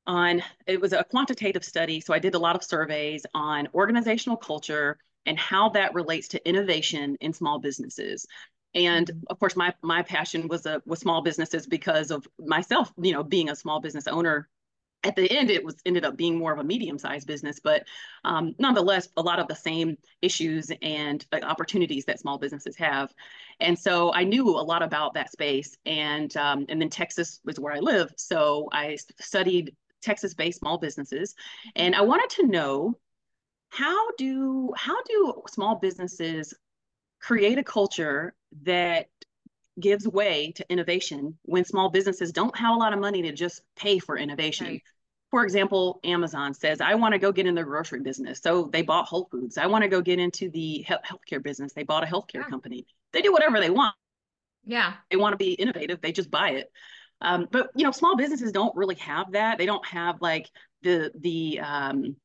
on 0.06 0.42
it 0.66 0.80
was 0.80 0.92
a 0.92 1.04
quantitative 1.04 1.64
study, 1.64 2.00
so 2.00 2.14
I 2.14 2.18
did 2.18 2.34
a 2.34 2.38
lot 2.38 2.56
of 2.56 2.64
surveys 2.64 3.26
on 3.34 3.68
organizational 3.74 4.36
culture 4.36 4.98
and 5.26 5.38
how 5.38 5.68
that 5.70 5.94
relates 5.94 6.28
to 6.28 6.48
innovation 6.48 7.16
in 7.20 7.32
small 7.34 7.58
businesses 7.58 8.26
and 8.74 9.06
mm-hmm. 9.06 9.20
of 9.28 9.38
course 9.38 9.56
my 9.56 9.72
my 9.82 10.02
passion 10.02 10.48
was 10.48 10.66
a 10.66 10.76
uh, 10.76 10.80
was 10.86 11.00
small 11.00 11.22
businesses 11.22 11.66
because 11.66 12.10
of 12.10 12.26
myself 12.38 12.92
you 13.00 13.12
know 13.12 13.22
being 13.22 13.50
a 13.50 13.56
small 13.56 13.80
business 13.80 14.06
owner. 14.06 14.48
At 15.04 15.14
the 15.14 15.30
end 15.30 15.48
it 15.48 15.64
was 15.64 15.76
ended 15.86 16.04
up 16.04 16.16
being 16.16 16.36
more 16.36 16.52
of 16.52 16.58
a 16.58 16.64
medium-sized 16.64 17.26
business 17.26 17.60
but 17.60 17.84
um, 18.24 18.54
nonetheless 18.58 19.08
a 19.16 19.22
lot 19.22 19.38
of 19.38 19.46
the 19.46 19.54
same 19.54 19.96
issues 20.22 20.72
and 20.82 21.24
uh, 21.32 21.38
opportunities 21.42 22.04
that 22.06 22.18
small 22.18 22.36
businesses 22.36 22.76
have. 22.76 23.14
And 23.60 23.78
so 23.78 24.12
i 24.12 24.24
knew 24.24 24.48
a 24.48 24.66
lot 24.72 24.82
about 24.82 25.14
that 25.14 25.30
space 25.30 25.76
and 25.86 26.36
um, 26.36 26.66
and 26.68 26.80
then 26.80 26.90
texas 26.90 27.40
was 27.44 27.60
where 27.60 27.74
i 27.74 27.78
live. 27.78 28.12
So 28.16 28.68
i 28.72 28.98
studied 29.20 29.76
texas-based 30.02 30.58
small 30.58 30.78
businesses. 30.78 31.34
And 31.76 31.94
i 31.94 32.00
wanted 32.00 32.30
to 32.30 32.46
know 32.48 32.98
how 33.70 34.10
do 34.16 34.72
how 34.76 35.00
do 35.04 35.42
small 35.48 35.76
businesses 35.76 36.54
create 37.20 37.58
a 37.58 37.64
culture 37.64 38.34
that 38.62 39.08
gives 39.78 40.06
way 40.06 40.52
to 40.56 40.66
innovation 40.70 41.38
when 41.42 41.64
small 41.64 41.88
businesses 41.90 42.32
don't 42.32 42.56
have 42.56 42.74
a 42.74 42.78
lot 42.78 42.92
of 42.92 42.98
money 42.98 43.22
to 43.22 43.32
just 43.32 43.62
pay 43.76 43.98
for 43.98 44.16
innovation. 44.16 44.66
Right. 44.66 44.82
For 45.30 45.44
example, 45.44 46.00
Amazon 46.04 46.54
says, 46.54 46.80
I 46.80 46.94
want 46.94 47.12
to 47.12 47.18
go 47.18 47.32
get 47.32 47.46
in 47.46 47.54
the 47.54 47.62
grocery 47.62 48.00
business. 48.00 48.40
So 48.40 48.70
they 48.72 48.82
bought 48.82 49.06
Whole 49.06 49.28
Foods. 49.30 49.58
I 49.58 49.66
want 49.66 49.82
to 49.82 49.88
go 49.88 50.00
get 50.00 50.18
into 50.18 50.50
the 50.50 50.86
healthcare 50.88 51.42
business. 51.42 51.74
They 51.74 51.82
bought 51.82 52.02
a 52.02 52.06
healthcare 52.06 52.40
yeah. 52.40 52.48
company. 52.48 52.86
They 53.12 53.20
do 53.20 53.32
whatever 53.32 53.60
they 53.60 53.70
want. 53.70 53.94
Yeah. 54.64 54.94
They 55.10 55.16
want 55.16 55.34
to 55.34 55.36
be 55.36 55.52
innovative. 55.52 56.00
They 56.00 56.12
just 56.12 56.30
buy 56.30 56.50
it. 56.50 56.72
Um, 57.20 57.46
but 57.50 57.70
you 57.74 57.84
know, 57.84 57.90
small 57.90 58.16
businesses 58.16 58.52
don't 58.52 58.74
really 58.76 58.94
have 58.96 59.32
that. 59.32 59.58
They 59.58 59.66
don't 59.66 59.86
have 59.86 60.22
like 60.22 60.48
the 60.82 61.10
the 61.18 61.60
um, 61.60 62.16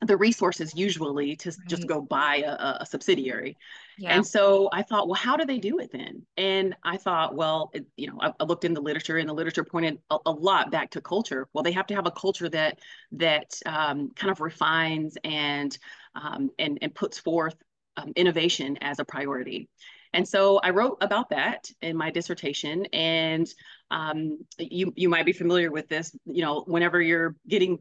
the 0.00 0.16
resources 0.16 0.74
usually 0.76 1.34
to 1.36 1.50
right. 1.50 1.58
just 1.66 1.86
go 1.86 2.00
buy 2.00 2.36
a, 2.46 2.82
a 2.82 2.86
subsidiary. 2.86 3.56
Yeah. 3.98 4.14
And 4.14 4.24
so 4.24 4.68
I 4.72 4.82
thought, 4.82 5.08
well, 5.08 5.16
how 5.16 5.36
do 5.36 5.44
they 5.44 5.58
do 5.58 5.78
it 5.80 5.90
then? 5.90 6.22
And 6.36 6.76
I 6.84 6.96
thought, 6.96 7.34
well, 7.34 7.70
it, 7.74 7.84
you 7.96 8.06
know, 8.06 8.18
I, 8.20 8.32
I, 8.38 8.44
looked 8.44 8.64
in 8.64 8.74
the 8.74 8.80
literature, 8.80 9.18
and 9.18 9.28
the 9.28 9.34
literature 9.34 9.64
pointed 9.64 9.98
a, 10.10 10.18
a, 10.26 10.30
lot 10.30 10.70
back 10.70 10.90
to 10.90 11.00
culture. 11.00 11.48
Well, 11.52 11.64
they 11.64 11.72
have 11.72 11.88
to 11.88 11.96
have 11.96 12.06
a 12.06 12.12
culture 12.12 12.48
that 12.50 12.78
that 13.12 13.58
um, 13.66 14.10
kind 14.14 14.30
of 14.30 14.40
refines 14.40 15.18
and 15.24 15.76
um, 16.14 16.50
and 16.60 16.78
and 16.80 16.94
puts 16.94 17.18
forth 17.18 17.56
um, 17.96 18.12
innovation 18.14 18.78
as 18.80 19.00
a 19.00 19.04
priority. 19.04 19.68
And 20.12 20.26
so 20.26 20.58
I 20.58 20.70
wrote 20.70 20.98
about 21.00 21.30
that 21.30 21.70
in 21.82 21.96
my 21.96 22.10
dissertation. 22.10 22.86
And 22.92 23.48
um, 23.90 24.38
you 24.58 24.92
you 24.96 25.08
might 25.08 25.26
be 25.26 25.32
familiar 25.32 25.70
with 25.70 25.88
this. 25.88 26.14
You 26.24 26.42
know, 26.42 26.62
whenever 26.66 27.00
you're 27.00 27.34
getting 27.48 27.78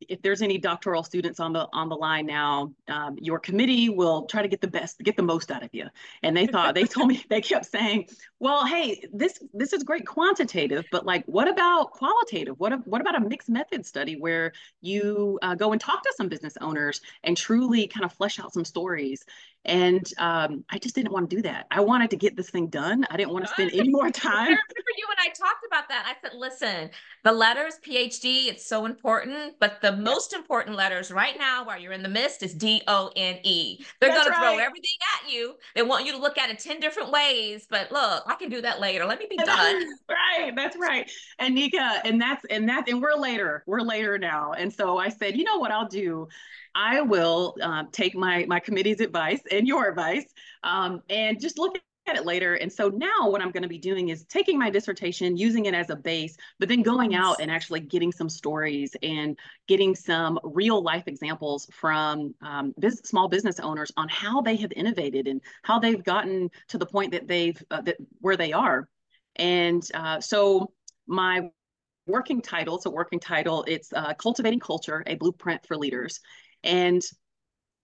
if 0.00 0.20
there's 0.22 0.42
any 0.42 0.58
doctoral 0.58 1.02
students 1.02 1.40
on 1.40 1.52
the 1.52 1.68
on 1.72 1.88
the 1.88 1.96
line 1.96 2.26
now, 2.26 2.72
um, 2.88 3.16
your 3.20 3.38
committee 3.38 3.88
will 3.88 4.26
try 4.26 4.42
to 4.42 4.48
get 4.48 4.60
the 4.60 4.68
best, 4.68 4.98
get 5.00 5.16
the 5.16 5.22
most 5.22 5.50
out 5.50 5.62
of 5.62 5.70
you. 5.72 5.86
And 6.22 6.36
they 6.36 6.46
thought 6.46 6.74
they 6.74 6.84
told 6.84 7.08
me 7.08 7.24
they 7.30 7.40
kept 7.40 7.66
saying, 7.66 8.08
"Well, 8.38 8.66
hey, 8.66 9.02
this 9.12 9.38
this 9.54 9.72
is 9.72 9.82
great 9.82 10.06
quantitative, 10.06 10.84
but 10.92 11.06
like, 11.06 11.24
what 11.26 11.48
about 11.48 11.92
qualitative? 11.92 12.58
What 12.58 12.86
what 12.86 13.00
about 13.00 13.16
a 13.16 13.20
mixed 13.20 13.48
method 13.48 13.86
study 13.86 14.16
where 14.16 14.52
you 14.82 15.38
uh, 15.42 15.54
go 15.54 15.72
and 15.72 15.80
talk 15.80 16.02
to 16.02 16.12
some 16.16 16.28
business 16.28 16.56
owners 16.60 17.00
and 17.24 17.36
truly 17.36 17.86
kind 17.86 18.04
of 18.04 18.12
flesh 18.12 18.38
out 18.38 18.52
some 18.52 18.64
stories?" 18.64 19.24
And 19.66 20.10
um, 20.16 20.64
I 20.70 20.78
just 20.78 20.94
didn't 20.94 21.12
want 21.12 21.28
to 21.28 21.36
do 21.36 21.42
that. 21.42 21.66
I 21.70 21.80
wanted 21.80 22.10
to 22.10 22.16
get 22.16 22.34
this 22.34 22.48
thing 22.48 22.68
done. 22.68 23.06
I 23.10 23.16
didn't 23.18 23.32
want 23.32 23.44
to 23.44 23.50
spend 23.50 23.72
any 23.74 23.90
more 23.90 24.10
time. 24.10 24.32
I 24.32 24.44
remember 24.44 24.92
you 24.96 25.06
and 25.10 25.18
I 25.20 25.28
talked 25.28 25.66
about 25.66 25.88
that. 25.88 26.06
I 26.06 26.14
said, 26.22 26.38
listen, 26.38 26.90
the 27.24 27.32
letters, 27.32 27.74
PhD, 27.86 28.46
it's 28.46 28.66
so 28.66 28.86
important, 28.86 29.56
but 29.60 29.82
the 29.82 29.92
most 29.92 30.32
important 30.32 30.76
letters 30.76 31.10
right 31.10 31.38
now 31.38 31.64
while 31.64 31.78
you're 31.78 31.92
in 31.92 32.02
the 32.02 32.08
midst 32.08 32.42
is 32.42 32.54
D 32.54 32.80
O 32.88 33.10
N 33.16 33.38
E. 33.42 33.84
They're 34.00 34.08
going 34.08 34.20
right. 34.20 34.28
to 34.28 34.40
throw 34.40 34.58
everything 34.58 34.96
at 35.22 35.30
you. 35.30 35.56
They 35.74 35.82
want 35.82 36.06
you 36.06 36.12
to 36.12 36.18
look 36.18 36.38
at 36.38 36.48
it 36.48 36.58
10 36.58 36.80
different 36.80 37.10
ways, 37.10 37.66
but 37.68 37.92
look, 37.92 38.24
I 38.26 38.36
can 38.36 38.48
do 38.48 38.62
that 38.62 38.80
later. 38.80 39.04
Let 39.04 39.18
me 39.18 39.26
be 39.28 39.36
done. 39.36 39.84
right. 40.08 40.52
That's 40.56 40.76
right. 40.78 41.10
And 41.38 41.54
Nika, 41.54 42.00
and 42.04 42.18
that's, 42.18 42.46
and 42.48 42.66
that's, 42.66 42.90
and 42.90 43.02
we're 43.02 43.14
later. 43.14 43.62
We're 43.66 43.82
later 43.82 44.16
now. 44.16 44.52
And 44.52 44.72
so 44.72 44.96
I 44.96 45.10
said, 45.10 45.36
you 45.36 45.44
know 45.44 45.58
what 45.58 45.70
I'll 45.70 45.88
do? 45.88 46.28
I 46.74 47.00
will 47.00 47.56
um, 47.62 47.88
take 47.92 48.14
my 48.14 48.44
my 48.46 48.60
committee's 48.60 49.00
advice 49.00 49.40
and 49.50 49.66
your 49.66 49.88
advice 49.88 50.26
um, 50.62 51.02
and 51.08 51.40
just 51.40 51.58
look 51.58 51.76
at 52.06 52.16
it 52.16 52.24
later. 52.24 52.54
And 52.54 52.72
so 52.72 52.88
now 52.88 53.28
what 53.28 53.40
I'm 53.40 53.50
going 53.50 53.62
to 53.62 53.68
be 53.68 53.78
doing 53.78 54.08
is 54.08 54.24
taking 54.24 54.58
my 54.58 54.70
dissertation, 54.70 55.36
using 55.36 55.66
it 55.66 55.74
as 55.74 55.90
a 55.90 55.96
base, 55.96 56.36
but 56.58 56.68
then 56.68 56.82
going 56.82 57.14
out 57.14 57.40
and 57.40 57.50
actually 57.50 57.80
getting 57.80 58.12
some 58.12 58.28
stories 58.28 58.96
and 59.02 59.38
getting 59.68 59.94
some 59.94 60.38
real 60.42 60.82
life 60.82 61.04
examples 61.06 61.68
from 61.72 62.34
um, 62.42 62.74
business, 62.78 63.08
small 63.08 63.28
business 63.28 63.60
owners 63.60 63.92
on 63.96 64.08
how 64.08 64.40
they 64.40 64.56
have 64.56 64.72
innovated 64.72 65.28
and 65.28 65.40
how 65.62 65.78
they've 65.78 66.02
gotten 66.02 66.50
to 66.68 66.78
the 66.78 66.86
point 66.86 67.12
that 67.12 67.28
they've 67.28 67.62
uh, 67.70 67.80
that 67.82 67.96
where 68.20 68.36
they 68.36 68.52
are. 68.52 68.88
And 69.36 69.86
uh, 69.94 70.20
so 70.20 70.72
my 71.06 71.50
working 72.06 72.42
title, 72.42 72.76
it's 72.76 72.86
a 72.86 72.90
working 72.90 73.20
title, 73.20 73.64
it's 73.68 73.92
uh, 73.92 74.14
Cultivating 74.14 74.60
Culture, 74.60 75.04
a 75.06 75.14
Blueprint 75.14 75.64
for 75.66 75.76
Leaders. 75.76 76.20
And 76.64 77.02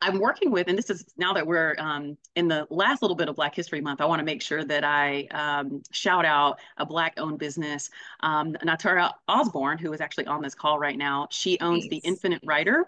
I'm 0.03 0.21
working 0.21 0.51
with, 0.51 0.69
and 0.69 0.77
this 0.77 0.91
is 0.91 1.07
now 1.17 1.33
that 1.33 1.47
we're 1.47 1.75
um, 1.79 2.19
in 2.35 2.49
the 2.49 2.67
last 2.69 3.01
little 3.01 3.17
bit 3.17 3.29
of 3.29 3.37
Black 3.37 3.55
History 3.55 3.81
Month, 3.81 4.01
I 4.01 4.05
want 4.05 4.21
to 4.21 4.25
make 4.25 4.43
sure 4.43 4.63
that 4.65 4.85
I 4.85 5.27
um, 5.31 5.83
shout 5.91 6.27
out 6.27 6.59
a 6.77 6.85
Black 6.85 7.15
owned 7.17 7.39
business. 7.39 7.89
Um, 8.21 8.53
Nitara 8.55 9.13
Osbourne, 9.27 9.79
who 9.79 9.93
is 9.93 10.01
actually 10.01 10.27
on 10.27 10.43
this 10.43 10.55
call 10.55 10.79
right 10.79 10.99
now, 10.99 11.29
she 11.31 11.59
owns 11.61 11.85
nice. 11.85 11.91
The 11.91 12.09
Infinite 12.09 12.43
Writer, 12.45 12.85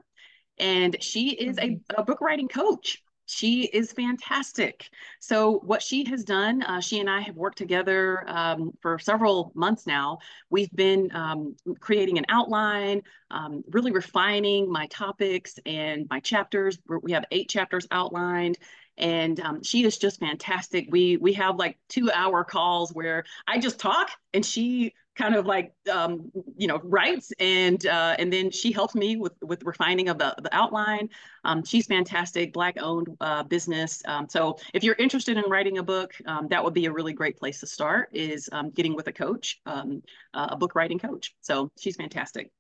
and 0.59 0.97
she 1.01 1.31
is 1.31 1.57
a, 1.59 1.63
mm-hmm. 1.63 2.01
a 2.01 2.05
book 2.05 2.21
writing 2.21 2.49
coach 2.49 3.03
she 3.29 3.65
is 3.65 3.93
fantastic. 3.93 4.89
So 5.21 5.59
what 5.59 5.83
she 5.83 6.03
has 6.05 6.25
done, 6.25 6.63
uh, 6.63 6.81
she 6.81 6.99
and 6.99 7.11
I 7.11 7.21
have 7.21 7.37
worked 7.37 7.59
together 7.59 8.25
um, 8.27 8.73
for 8.81 8.99
several 8.99 9.53
months 9.55 9.87
now. 9.87 10.19
We've 10.49 10.71
been 10.75 11.11
um, 11.15 11.55
creating 11.79 12.17
an 12.17 12.25
outline, 12.31 13.03
um, 13.31 13.63
really 13.71 13.93
refining 13.93 14.73
my 14.73 14.87
topics 14.87 15.59
and 15.67 16.07
my 16.09 16.21
chapters. 16.21 16.79
We 17.03 17.13
have 17.13 17.27
eight 17.31 17.51
chapters 17.51 17.87
outlined 17.91 18.57
and 18.97 19.39
um, 19.41 19.63
she 19.63 19.85
is 19.85 19.99
just 19.99 20.21
fantastic. 20.21 20.89
We 20.91 21.19
we 21.19 21.35
have 21.35 21.57
like 21.57 21.79
two 21.89 22.11
hour 22.11 22.45
calls 22.45 22.93
where 22.93 23.25
I 23.47 23.59
just 23.59 23.79
talk 23.79 24.11
and 24.33 24.45
she 24.45 24.95
kind 25.19 25.35
of 25.35 25.45
like 25.45 25.73
um, 25.93 26.31
you 26.57 26.69
know 26.69 26.81
writes 26.85 27.33
and 27.41 27.85
uh, 27.87 28.15
and 28.19 28.33
then 28.33 28.51
she 28.51 28.71
helps 28.73 28.95
me 28.95 29.17
with 29.17 29.33
with 29.43 29.63
refining 29.65 30.09
of 30.09 30.19
the, 30.19 30.35
the 30.43 30.55
outline. 30.55 31.11
Um, 31.45 31.65
she's 31.65 31.87
fantastic 31.87 32.53
black 32.53 32.77
owned 32.81 33.09
uh, 33.21 33.43
business. 33.43 34.03
Um, 34.07 34.29
so 34.29 34.59
if 34.73 34.85
you're 34.85 34.95
interested 34.95 35.37
in 35.37 35.45
writing 35.51 35.79
a 35.79 35.83
book 35.83 36.15
um, 36.27 36.47
that 36.49 36.63
would 36.63 36.75
be 36.75 36.87
a 36.87 36.93
really 36.93 37.13
great 37.13 37.37
place 37.37 37.61
to 37.61 37.67
start 37.67 38.11
is 38.13 38.49
um, 38.53 38.71
getting 38.71 38.95
with 38.95 39.09
a 39.09 39.13
coach 39.13 39.61
um, 39.67 40.03
uh, 40.35 40.49
a 40.51 40.57
book 40.57 40.75
writing 40.75 40.99
coach. 40.99 41.35
So 41.41 41.71
she's 41.79 41.97
fantastic. 41.97 42.51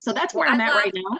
So 0.00 0.12
that's 0.12 0.34
where 0.34 0.46
well, 0.46 0.54
i'm 0.54 0.60
at 0.60 0.74
love, 0.74 0.82
right 0.84 0.94
now 0.94 1.18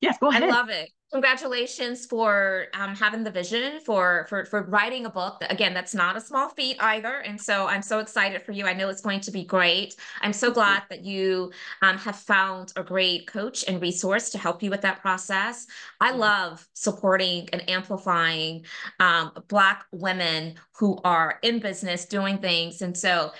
Yes, 0.00 0.18
go 0.18 0.28
ahead. 0.28 0.44
I 0.44 0.46
love 0.46 0.68
it. 0.68 0.90
Congratulations 1.12 2.06
for 2.06 2.66
um, 2.72 2.94
having 2.94 3.24
the 3.24 3.32
vision 3.32 3.80
for 3.80 4.26
for 4.28 4.44
for 4.44 4.62
writing 4.62 5.06
a 5.06 5.10
book. 5.10 5.42
Again, 5.50 5.74
that's 5.74 5.92
not 5.92 6.16
a 6.16 6.20
small 6.20 6.50
feat 6.50 6.76
either, 6.78 7.18
and 7.18 7.40
so 7.40 7.66
I'm 7.66 7.82
so 7.82 7.98
excited 7.98 8.42
for 8.42 8.52
you. 8.52 8.64
I 8.64 8.74
know 8.74 8.88
it's 8.88 9.00
going 9.00 9.18
to 9.22 9.32
be 9.32 9.44
great. 9.44 9.96
I'm 10.20 10.32
so 10.32 10.52
glad 10.52 10.84
that 10.88 11.04
you 11.04 11.50
um, 11.82 11.98
have 11.98 12.14
found 12.14 12.72
a 12.76 12.84
great 12.84 13.26
coach 13.26 13.64
and 13.66 13.82
resource 13.82 14.30
to 14.30 14.38
help 14.38 14.62
you 14.62 14.70
with 14.70 14.82
that 14.82 15.00
process. 15.00 15.66
I 16.00 16.12
love 16.12 16.64
supporting 16.74 17.48
and 17.52 17.68
amplifying 17.68 18.64
um, 19.00 19.32
Black 19.48 19.86
women 19.90 20.54
who 20.78 21.00
are 21.02 21.40
in 21.42 21.58
business 21.58 22.04
doing 22.04 22.38
things, 22.38 22.82
and 22.82 22.96
so 22.96 23.32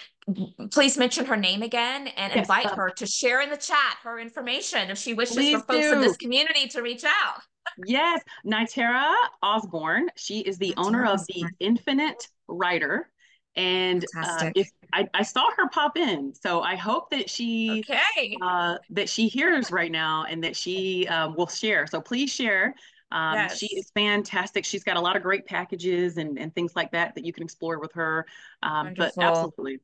please 0.70 0.96
mention 0.96 1.24
her 1.24 1.36
name 1.36 1.62
again 1.62 2.08
and 2.08 2.32
yes, 2.34 2.36
invite 2.36 2.66
her 2.66 2.90
to 2.90 3.06
share 3.06 3.40
in 3.40 3.50
the 3.50 3.56
chat 3.56 3.96
her 4.02 4.18
information 4.18 4.90
if 4.90 4.98
she 4.98 5.14
wishes 5.14 5.36
for 5.52 5.60
folks 5.60 5.80
do. 5.80 5.92
in 5.92 6.00
this 6.00 6.16
community 6.16 6.68
to 6.68 6.82
reach 6.82 7.04
out. 7.04 7.40
yes, 7.86 8.22
Nitara 8.46 9.14
Osbourne. 9.42 10.08
She 10.16 10.40
is 10.40 10.58
the 10.58 10.72
Nitara 10.72 10.86
owner 10.86 11.06
of 11.06 11.26
the 11.26 11.44
Infinite 11.60 12.28
Writer. 12.48 13.10
And 13.56 14.04
uh, 14.16 14.50
if 14.54 14.70
I, 14.92 15.08
I, 15.12 15.22
saw 15.22 15.50
her 15.56 15.68
pop 15.70 15.96
in, 15.96 16.32
so 16.40 16.60
I 16.60 16.76
hope 16.76 17.10
that 17.10 17.28
she 17.28 17.84
okay. 17.84 18.36
uh, 18.40 18.76
that 18.90 19.08
she 19.08 19.26
hears 19.26 19.72
right 19.72 19.90
now 19.90 20.24
and 20.28 20.44
that 20.44 20.56
she 20.56 21.06
um, 21.08 21.34
will 21.36 21.48
share. 21.48 21.86
So 21.88 22.00
please 22.00 22.30
share. 22.30 22.76
Um, 23.12 23.34
yes. 23.34 23.58
She 23.58 23.66
is 23.76 23.90
fantastic. 23.94 24.64
She's 24.64 24.84
got 24.84 24.96
a 24.96 25.00
lot 25.00 25.16
of 25.16 25.22
great 25.22 25.46
packages 25.46 26.16
and, 26.16 26.38
and 26.38 26.54
things 26.54 26.76
like 26.76 26.92
that 26.92 27.14
that 27.16 27.24
you 27.24 27.32
can 27.32 27.42
explore 27.42 27.80
with 27.80 27.92
her. 27.94 28.24
Um, 28.62 28.94
but 28.96 29.12
absolutely. 29.18 29.80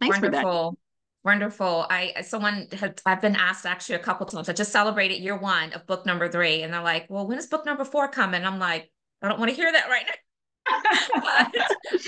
Thanks 0.00 0.20
Wonderful. 0.20 0.70
for 0.70 0.70
that. 0.72 0.78
Wonderful. 1.24 1.86
I 1.90 2.22
someone 2.22 2.68
had 2.72 3.00
I've 3.04 3.20
been 3.20 3.34
asked 3.34 3.66
actually 3.66 3.96
a 3.96 4.00
couple 4.00 4.26
times. 4.26 4.48
I 4.48 4.52
just 4.52 4.70
celebrated 4.70 5.20
year 5.20 5.36
one 5.36 5.72
of 5.72 5.84
book 5.86 6.06
number 6.06 6.28
three, 6.28 6.62
and 6.62 6.72
they're 6.72 6.82
like, 6.82 7.06
"Well, 7.08 7.26
when 7.26 7.36
is 7.36 7.46
book 7.46 7.66
number 7.66 7.84
four 7.84 8.08
coming?" 8.08 8.44
I'm 8.44 8.60
like, 8.60 8.92
"I 9.22 9.28
don't 9.28 9.40
want 9.40 9.50
to 9.50 9.56
hear 9.56 9.72
that 9.72 9.88
right 9.88 10.06
now." 10.06 10.12
but, 11.14 12.00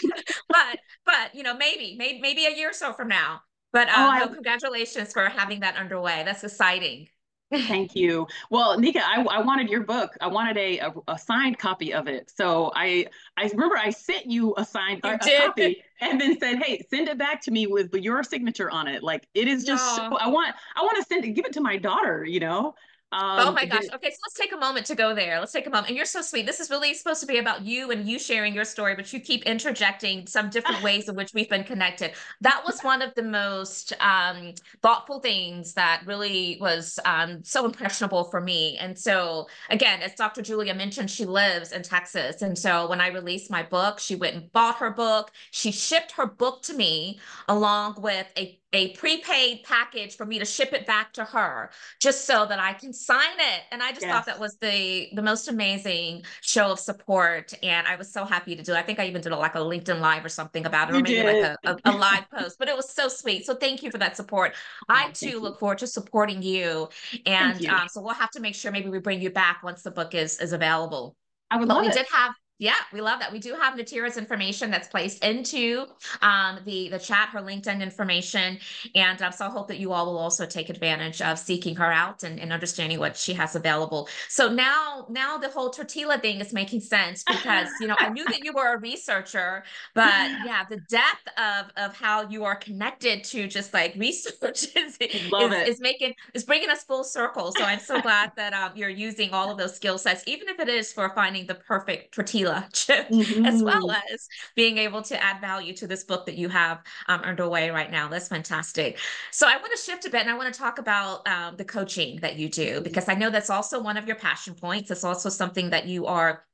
but 0.49 0.79
but 1.05 1.35
you 1.35 1.43
know 1.43 1.57
maybe 1.57 1.97
maybe 1.99 2.21
maybe 2.21 2.47
a 2.47 2.57
year 2.57 2.71
or 2.71 2.73
so 2.73 2.93
from 2.93 3.09
now. 3.09 3.41
But 3.73 3.89
um, 3.89 3.95
oh, 3.97 4.09
I, 4.09 4.27
congratulations 4.29 5.13
for 5.13 5.29
having 5.29 5.61
that 5.61 5.77
underway. 5.77 6.23
That's 6.25 6.45
exciting. 6.45 7.09
Thank 7.51 7.97
you. 7.97 8.27
Well, 8.51 8.79
Nika, 8.79 9.01
I, 9.03 9.23
I 9.23 9.41
wanted 9.41 9.71
your 9.71 9.83
book. 9.83 10.17
I 10.21 10.27
wanted 10.27 10.59
a, 10.59 10.79
a, 10.79 10.93
a, 11.09 11.19
signed 11.19 11.59
copy 11.59 11.95
of 11.95 12.07
it. 12.07 12.31
So 12.35 12.71
I 12.75 13.07
I 13.39 13.49
remember 13.49 13.77
I 13.79 13.89
sent 13.89 14.27
you 14.27 14.55
a 14.59 14.65
signed 14.67 15.01
a, 15.03 15.15
a 15.15 15.19
copy 15.19 15.83
and 16.01 16.21
then 16.21 16.39
said, 16.39 16.63
"Hey, 16.63 16.85
send 16.91 17.09
it 17.09 17.17
back 17.17 17.41
to 17.43 17.51
me 17.51 17.67
with 17.67 17.95
your 17.95 18.23
signature 18.23 18.71
on 18.71 18.87
it." 18.87 19.03
Like 19.03 19.29
it 19.35 19.49
is 19.49 19.65
just 19.65 19.97
so, 19.97 20.03
I 20.03 20.29
want 20.29 20.55
I 20.77 20.83
want 20.83 20.99
to 20.99 21.05
send 21.05 21.25
it 21.25 21.31
give 21.31 21.47
it 21.47 21.55
to 21.55 21.63
my 21.63 21.79
daughter, 21.79 22.23
you 22.23 22.41
know. 22.41 22.75
Um, 23.11 23.49
oh 23.49 23.53
my 23.53 23.65
gosh. 23.65 23.85
Okay, 23.95 24.11
so 24.11 24.17
let's 24.23 24.35
take 24.35 24.53
a 24.53 24.57
moment 24.59 24.85
to 24.87 24.95
go 24.95 25.15
there. 25.15 25.41
Let's 25.41 25.53
take 25.53 25.67
a 25.67 25.71
moment. 25.71 25.89
And 25.89 25.97
you're 25.97 26.05
so 26.05 26.21
sweet. 26.21 26.45
This 26.45 26.61
is 26.61 26.69
really 26.69 26.93
supposed 26.93 27.21
to 27.21 27.27
be 27.27 27.39
about 27.39 27.65
you 27.65 27.91
and 27.91 28.07
you 28.07 28.19
sharing 28.19 28.55
your 28.55 28.67
story, 28.67 28.95
but 28.95 29.11
you 29.15 29.21
keep 29.21 29.45
interjecting 29.45 30.27
some 30.27 30.51
different 30.51 30.83
ways 30.83 31.09
in 31.09 31.17
which 31.17 31.33
we've 31.33 31.49
been 31.49 31.65
connected. 31.65 32.13
That 32.43 32.63
was 32.67 32.83
one 32.83 33.01
of 33.01 33.15
the 33.15 33.23
most 33.23 33.95
um, 34.01 34.53
thoughtful 34.83 35.21
things 35.21 35.73
that 35.73 36.03
really 36.05 36.59
was 36.61 36.99
um, 37.07 37.43
so 37.45 37.65
impressionable 37.65 38.25
for 38.25 38.43
me. 38.43 38.77
And 38.77 38.99
so, 38.99 39.49
again, 39.71 40.03
as 40.03 40.15
Dr. 40.15 40.43
Julia 40.43 40.75
mentioned, 40.75 41.11
she 41.11 41.25
lives 41.25 41.73
in 41.73 41.83
Texas. 41.83 42.43
And 42.43 42.59
so 42.59 42.91
when 42.91 43.01
I 43.01 43.09
released 43.09 43.51
my 43.51 43.63
book, 43.63 44.01
she 44.01 44.17
went 44.17 44.37
and 44.37 44.53
bought 44.53 44.77
her 44.77 44.91
book. 44.91 45.31
She 45.51 45.73
shipped 45.73 46.13
her 46.13 46.27
book 46.27 46.61
to 46.65 46.75
me 46.75 47.21
along 47.49 48.03
with 48.03 48.27
a 48.37 48.59
a 48.73 48.95
prepaid 48.97 49.63
package 49.65 50.17
for 50.17 50.27
me 50.27 50.39
to 50.39 50.45
ship 50.45 50.73
it 50.73 50.87
back 50.87 51.13
to 51.15 51.25
her 51.25 51.71
just 52.01 52.27
so 52.27 52.45
that 52.45 52.59
I 52.59 52.75
can 52.75 52.93
sign 52.99 53.39
it. 53.39 53.63
And 53.71 53.83
I 53.83 53.91
just 53.91 54.03
yes. 54.03 54.13
thought 54.13 54.27
that 54.27 54.39
was 54.39 54.57
the 54.57 55.09
the 55.15 55.23
most 55.23 55.49
amazing 55.49 56.23
show 56.41 56.73
of 56.73 56.79
support. 56.79 57.55
And 57.63 57.87
I 57.87 57.97
was 57.97 58.13
so 58.13 58.25
happy 58.25 58.57
to 58.57 58.63
do 58.63 58.73
it. 58.73 58.77
I 58.77 58.83
think 58.83 58.99
I 58.99 59.07
even 59.07 59.23
did 59.23 59.33
a, 59.33 59.37
like 59.37 59.55
a 59.55 59.59
LinkedIn 59.59 60.01
live 60.01 60.25
or 60.25 60.29
something 60.29 60.67
about 60.67 60.89
it, 60.89 60.93
you 60.93 60.99
or 60.99 61.03
maybe 61.03 61.15
did. 61.15 61.43
like 61.43 61.57
a, 61.65 61.89
a, 61.89 61.93
a, 61.93 61.97
live 61.97 62.31
post, 62.31 62.59
but 62.59 62.69
it 62.69 62.77
was 62.77 62.91
so 62.91 63.09
sweet. 63.09 63.47
So 63.47 63.55
thank 63.55 63.83
you 63.83 63.91
for 63.91 63.99
that 63.99 64.17
support. 64.17 64.55
Oh, 64.91 64.95
I 64.95 65.11
too 65.11 65.41
look 65.41 65.59
forward 65.59 65.79
to 65.79 65.87
supporting 65.87 66.41
you. 66.41 66.89
And 67.27 67.61
you. 67.61 67.71
Um, 67.71 67.89
so 67.89 68.01
we'll 68.01 68.15
have 68.15 68.31
to 68.31 68.41
make 68.41 68.55
sure 68.55 68.71
maybe 68.71 68.89
we 68.89 68.99
bring 68.99 69.21
you 69.21 69.29
back 69.29 69.63
once 69.63 69.83
the 69.83 69.91
book 69.91 70.15
is 70.15 70.39
is 70.39 70.53
available. 70.53 71.17
I 71.51 71.57
would 71.57 71.69
but 71.69 71.75
love 71.75 71.83
we 71.85 71.89
it. 71.89 71.95
did 71.95 72.07
have 72.13 72.35
yeah, 72.61 72.75
we 72.93 73.01
love 73.01 73.21
that. 73.21 73.31
We 73.33 73.39
do 73.39 73.55
have 73.55 73.75
Nitara's 73.75 74.17
information 74.17 74.69
that's 74.69 74.89
placed 74.89 75.23
into 75.25 75.87
um, 76.23 76.59
the 76.65 76.89
the 76.89 76.99
chat, 76.99 77.29
her 77.29 77.41
LinkedIn 77.41 77.81
information, 77.81 78.59
and 78.97 79.23
um, 79.23 79.31
so 79.31 79.47
I 79.47 79.49
hope 79.49 79.69
that 79.69 79.79
you 79.79 79.93
all 79.93 80.07
will 80.07 80.19
also 80.19 80.45
take 80.45 80.69
advantage 80.69 81.23
of 81.23 81.39
seeking 81.39 81.77
her 81.77 81.93
out 81.93 82.25
and, 82.25 82.41
and 82.41 82.53
understanding 82.53 82.99
what 82.99 83.17
she 83.17 83.33
has 83.35 83.55
available. 83.55 84.09
So 84.29 84.49
now, 84.49 85.07
now 85.09 85.39
the 85.39 85.49
whole 85.49 85.71
tortilla 85.71 86.19
thing 86.19 86.41
is 86.41 86.53
making 86.53 86.81
sense 86.81 87.23
because 87.23 87.69
you 87.81 87.87
know 87.87 87.95
I 87.97 88.09
knew 88.09 88.25
that 88.25 88.45
you 88.45 88.53
were 88.53 88.75
a 88.75 88.79
researcher, 88.81 89.63
but 89.95 90.29
yeah, 90.45 90.65
the 90.69 90.81
depth 90.89 91.29
of 91.37 91.71
of 91.77 91.97
how 91.97 92.29
you 92.29 92.45
are 92.45 92.57
connected 92.57 93.23
to 93.25 93.47
just 93.47 93.73
like 93.73 93.95
research 93.95 94.65
is 94.77 94.97
is, 94.99 95.31
is, 95.33 95.81
making 95.81 96.13
is 96.35 96.43
bringing 96.43 96.71
us 96.71 96.83
full 96.83 97.05
circle. 97.05 97.53
So 97.53 97.63
I'm 97.63 97.79
so 97.79 98.01
glad 98.01 98.33
that 98.35 98.53
um, 98.53 98.73
you're 98.75 98.89
using 98.89 99.31
all 99.31 99.49
of 99.49 99.59
those 99.59 99.77
skill 99.77 99.97
sets, 99.97 100.25
even 100.27 100.49
if 100.49 100.59
it 100.59 100.69
is 100.69 100.93
for 100.93 101.11
finding 101.15 101.47
the 101.47 101.55
perfect 101.55 102.13
tortilla 102.13 102.48
mm-hmm. 102.51 103.47
as 103.47 103.63
well 103.63 103.91
as 103.91 104.29
being 104.55 104.79
able 104.79 105.03
to 105.03 105.23
add 105.23 105.41
value 105.41 105.75
to 105.75 105.87
this 105.87 106.05
book 106.05 106.27
that 106.27 106.37
you 106.37 106.49
have 106.49 106.83
um, 107.07 107.21
underway 107.21 107.71
right 107.71 107.91
now. 107.91 108.09
That's 108.09 108.29
fantastic. 108.29 108.99
So 109.31 109.47
I 109.47 109.57
want 109.57 109.73
to 109.77 109.83
shift 109.83 110.05
a 110.05 110.11
bit 110.11 110.23
and 110.23 110.31
I 110.31 110.37
want 110.37 110.53
to 110.53 110.59
talk 110.59 110.79
about 110.79 111.27
um, 111.29 111.57
the 111.57 111.65
coaching 111.65 112.21
that 112.21 112.37
you 112.37 112.49
do 112.49 112.81
because 112.81 113.09
I 113.09 113.15
know 113.15 113.31
that's 113.31 113.51
also 113.51 113.81
one 113.81 113.97
of 113.97 114.07
your 114.07 114.17
passion 114.17 114.55
points. 114.55 114.91
It's 114.91 115.05
also 115.05 115.29
something 115.29 115.71
that 115.71 115.87
you 115.87 116.07
are 116.07 116.45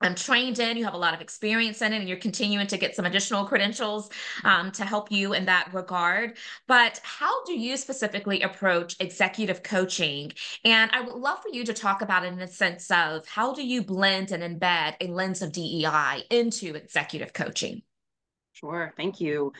I'm 0.00 0.14
trained 0.14 0.58
in, 0.58 0.76
you 0.76 0.84
have 0.84 0.94
a 0.94 0.98
lot 0.98 1.14
of 1.14 1.20
experience 1.20 1.82
in 1.82 1.92
it, 1.92 1.98
and 1.98 2.08
you're 2.08 2.18
continuing 2.18 2.66
to 2.68 2.78
get 2.78 2.94
some 2.96 3.04
additional 3.04 3.44
credentials 3.44 4.10
um, 4.44 4.72
to 4.72 4.84
help 4.84 5.12
you 5.12 5.34
in 5.34 5.44
that 5.46 5.72
regard. 5.74 6.38
But 6.66 7.00
how 7.02 7.44
do 7.44 7.52
you 7.58 7.76
specifically 7.76 8.42
approach 8.42 8.96
executive 9.00 9.62
coaching? 9.62 10.32
And 10.64 10.90
I 10.92 11.02
would 11.02 11.14
love 11.14 11.42
for 11.42 11.48
you 11.50 11.64
to 11.64 11.74
talk 11.74 12.02
about 12.02 12.24
it 12.24 12.32
in 12.32 12.38
the 12.38 12.46
sense 12.46 12.90
of 12.90 13.26
how 13.26 13.52
do 13.52 13.66
you 13.66 13.82
blend 13.82 14.32
and 14.32 14.42
embed 14.42 14.96
a 15.00 15.08
lens 15.08 15.42
of 15.42 15.52
DEI 15.52 16.22
into 16.30 16.74
executive 16.74 17.32
coaching? 17.32 17.82
Sure, 18.52 18.92
thank 18.96 19.20
you. 19.20 19.52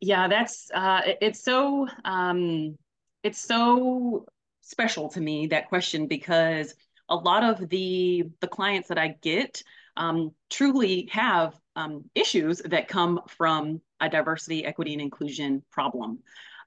Yeah, 0.00 0.28
that's 0.28 0.70
uh, 0.74 1.02
it, 1.06 1.18
it's 1.20 1.42
so 1.42 1.86
um, 2.04 2.76
it's 3.22 3.40
so 3.40 4.26
special 4.62 5.08
to 5.10 5.20
me 5.20 5.46
that 5.48 5.68
question 5.68 6.06
because 6.08 6.74
a 7.08 7.16
lot 7.16 7.44
of 7.44 7.68
the 7.68 8.24
the 8.40 8.48
clients 8.48 8.88
that 8.88 8.98
I 8.98 9.16
get 9.20 9.62
um, 9.96 10.32
truly 10.50 11.08
have 11.12 11.54
um, 11.74 12.04
issues 12.14 12.58
that 12.64 12.88
come 12.88 13.20
from 13.28 13.80
a 14.00 14.08
diversity, 14.08 14.64
equity, 14.64 14.92
and 14.92 15.02
inclusion 15.02 15.62
problem. 15.70 16.18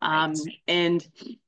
Um, 0.01 0.31
right. 0.31 0.55
and, 0.67 1.07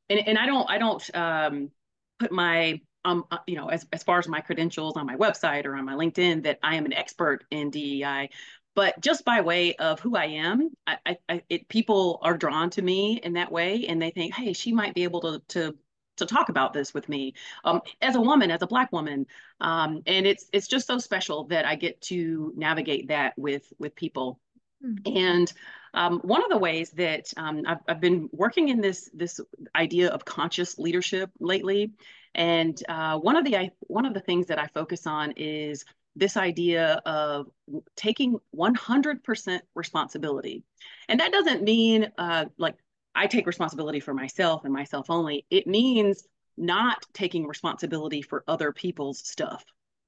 and 0.10 0.28
and 0.28 0.38
I 0.38 0.46
don't 0.46 0.70
I 0.70 0.78
don't 0.78 1.16
um, 1.16 1.72
put 2.20 2.32
my 2.32 2.82
um 3.04 3.24
uh, 3.32 3.40
you 3.48 3.56
know 3.56 3.68
as 3.68 3.88
as 3.94 4.04
far 4.04 4.20
as 4.20 4.28
my 4.28 4.42
credentials 4.42 4.96
on 4.98 5.06
my 5.06 5.16
website 5.16 5.66
or 5.66 5.76
on 5.76 5.86
my 5.86 5.94
LinkedIn 5.94 6.44
that 6.44 6.60
I 6.62 6.76
am 6.76 6.86
an 6.86 6.94
expert 6.94 7.46
in 7.52 7.70
DEI. 7.72 8.30
But 8.74 9.02
just 9.02 9.26
by 9.26 9.42
way 9.42 9.76
of 9.76 10.00
who 10.00 10.16
I 10.16 10.26
am, 10.26 10.70
I, 10.88 11.18
I, 11.28 11.42
it, 11.50 11.68
people 11.68 12.20
are 12.22 12.38
drawn 12.38 12.70
to 12.70 12.82
me 12.82 13.20
in 13.22 13.34
that 13.34 13.52
way, 13.52 13.86
and 13.88 14.02
they 14.02 14.12
think, 14.12 14.34
"Hey, 14.34 14.54
she 14.54 14.72
might 14.72 14.94
be 14.96 15.04
able 15.04 15.22
to 15.22 15.42
to 15.50 15.76
to 16.18 16.26
talk 16.26 16.50
about 16.50 16.74
this 16.74 16.94
with 16.94 17.08
me 17.10 17.34
um, 17.64 17.82
as 18.02 18.16
a 18.16 18.22
woman, 18.22 18.52
as 18.52 18.62
a 18.62 18.68
black 18.68 18.92
woman, 18.92 19.26
um, 19.60 20.02
and 20.06 20.26
it's 20.26 20.48
it's 20.54 20.68
just 20.68 20.88
so 20.88 20.98
special 20.98 21.46
that 21.46 21.66
I 21.66 21.76
get 21.76 22.02
to 22.02 22.54
navigate 22.56 23.08
that 23.10 23.34
with 23.38 23.72
with 23.80 23.96
people. 23.96 24.40
Mm-hmm. 24.84 25.18
And 25.18 25.54
um, 25.94 26.20
one 26.20 26.44
of 26.44 26.50
the 26.50 26.58
ways 26.58 26.92
that 26.92 27.32
um, 27.38 27.64
I've, 27.68 27.80
I've, 27.88 28.02
been 28.02 28.30
working 28.32 28.70
in 28.70 28.82
this 28.82 29.10
this 29.14 29.40
idea 29.76 30.10
of 30.10 30.26
conscious 30.26 30.80
leadership 30.80 31.30
lately, 31.40 31.92
and 32.34 32.82
uh, 32.88 33.18
one 33.18 33.36
of 33.36 33.46
the 33.46 33.58
I, 33.58 33.72
one 33.82 34.06
of 34.06 34.14
the 34.14 34.22
things 34.22 34.48
that 34.48 34.60
I 34.60 34.68
focus 34.68 35.06
on 35.06 35.32
is 35.36 35.86
this 36.16 36.36
idea 36.38 37.02
of 37.06 37.48
taking 37.96 38.38
100% 38.56 39.60
responsibility. 39.76 40.64
And 41.08 41.20
that 41.20 41.32
doesn't 41.32 41.64
mean 41.64 42.12
uh, 42.18 42.46
like 42.58 42.76
I 43.16 43.28
take 43.28 43.46
responsibility 43.46 44.00
for 44.00 44.14
myself 44.14 44.64
and 44.64 44.74
myself 44.74 45.10
only, 45.10 45.46
it 45.50 45.68
means 45.68 46.28
not 46.58 47.06
taking 47.14 47.48
responsibility 47.48 48.22
for 48.22 48.44
other 48.48 48.72
people's 48.72 49.20
stuff. 49.20 49.64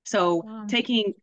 So 0.06 0.44
wow. 0.46 0.66
taking 0.68 1.14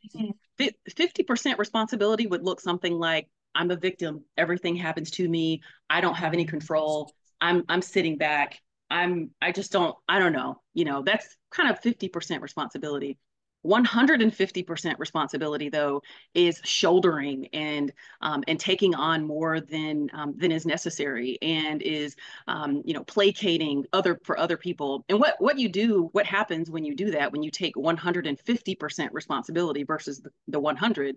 50% 0.59 1.59
responsibility 1.59 2.27
would 2.27 2.43
look 2.43 2.61
something 2.61 2.93
like 2.93 3.29
I'm 3.55 3.71
a 3.71 3.77
victim, 3.77 4.25
everything 4.37 4.77
happens 4.77 5.11
to 5.13 5.29
me, 5.29 5.63
I 5.89 6.01
don't 6.01 6.15
have 6.15 6.33
any 6.33 6.45
control. 6.45 7.13
I'm 7.41 7.65
I'm 7.69 7.83
sitting 7.83 8.17
back. 8.17 8.61
I'm 8.91 9.31
I 9.41 9.53
just 9.53 9.73
don't 9.73 9.97
I 10.09 10.19
don't 10.19 10.33
know. 10.33 10.61
You 10.75 10.85
know, 10.85 11.03
that's 11.03 11.37
kind 11.51 11.71
of 11.71 11.81
50% 11.81 12.43
responsibility. 12.43 13.19
150% 13.65 14.99
responsibility 14.99 15.69
though 15.69 16.03
is 16.35 16.61
shouldering 16.65 17.47
and 17.53 17.93
um, 18.21 18.43
and 18.49 18.59
taking 18.59 18.95
on 18.95 19.27
more 19.27 19.61
than 19.61 20.09
um, 20.15 20.35
than 20.37 20.51
is 20.51 20.65
necessary 20.65 21.39
and 21.43 21.83
is 21.83 22.17
um, 22.49 22.83
you 22.85 22.95
know 22.95 23.05
placating 23.05 23.85
other 23.93 24.19
for 24.25 24.39
other 24.39 24.57
people. 24.57 25.05
And 25.09 25.21
what 25.21 25.35
what 25.39 25.59
you 25.59 25.69
do 25.69 26.09
what 26.13 26.27
happens 26.27 26.71
when 26.71 26.85
you 26.85 26.95
do 26.95 27.11
that 27.13 27.33
when 27.33 27.43
you 27.43 27.51
take 27.51 27.75
150% 27.75 29.09
responsibility 29.13 29.83
versus 29.83 30.21
the, 30.21 30.31
the 30.49 30.61
100 30.61 31.17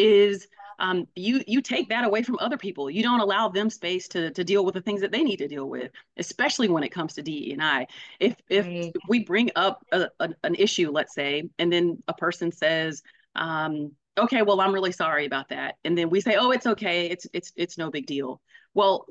is 0.00 0.46
um, 0.80 1.06
you 1.14 1.44
you 1.46 1.60
take 1.60 1.90
that 1.90 2.04
away 2.04 2.22
from 2.22 2.38
other 2.40 2.56
people. 2.56 2.90
You 2.90 3.02
don't 3.02 3.20
allow 3.20 3.48
them 3.48 3.68
space 3.68 4.08
to 4.08 4.30
to 4.30 4.42
deal 4.42 4.64
with 4.64 4.74
the 4.74 4.80
things 4.80 5.02
that 5.02 5.12
they 5.12 5.22
need 5.22 5.36
to 5.36 5.48
deal 5.48 5.68
with, 5.68 5.92
especially 6.16 6.68
when 6.68 6.82
it 6.82 6.88
comes 6.88 7.14
to 7.14 7.22
DE 7.22 7.52
and 7.52 7.62
I. 7.62 7.86
If 8.18 8.34
if 8.48 8.66
right. 8.66 8.92
we 9.08 9.24
bring 9.24 9.50
up 9.56 9.84
a, 9.92 10.08
a, 10.18 10.30
an 10.42 10.54
issue, 10.54 10.90
let's 10.90 11.14
say, 11.14 11.48
and 11.58 11.70
then 11.70 12.02
a 12.08 12.14
person 12.14 12.50
says, 12.50 13.02
um, 13.36 13.92
"Okay, 14.16 14.40
well, 14.40 14.60
I'm 14.60 14.72
really 14.72 14.92
sorry 14.92 15.26
about 15.26 15.50
that," 15.50 15.76
and 15.84 15.96
then 15.96 16.08
we 16.08 16.22
say, 16.22 16.36
"Oh, 16.36 16.50
it's 16.50 16.66
okay. 16.66 17.06
It's 17.10 17.26
it's 17.34 17.52
it's 17.56 17.76
no 17.76 17.90
big 17.90 18.06
deal." 18.06 18.40
Well, 18.72 19.06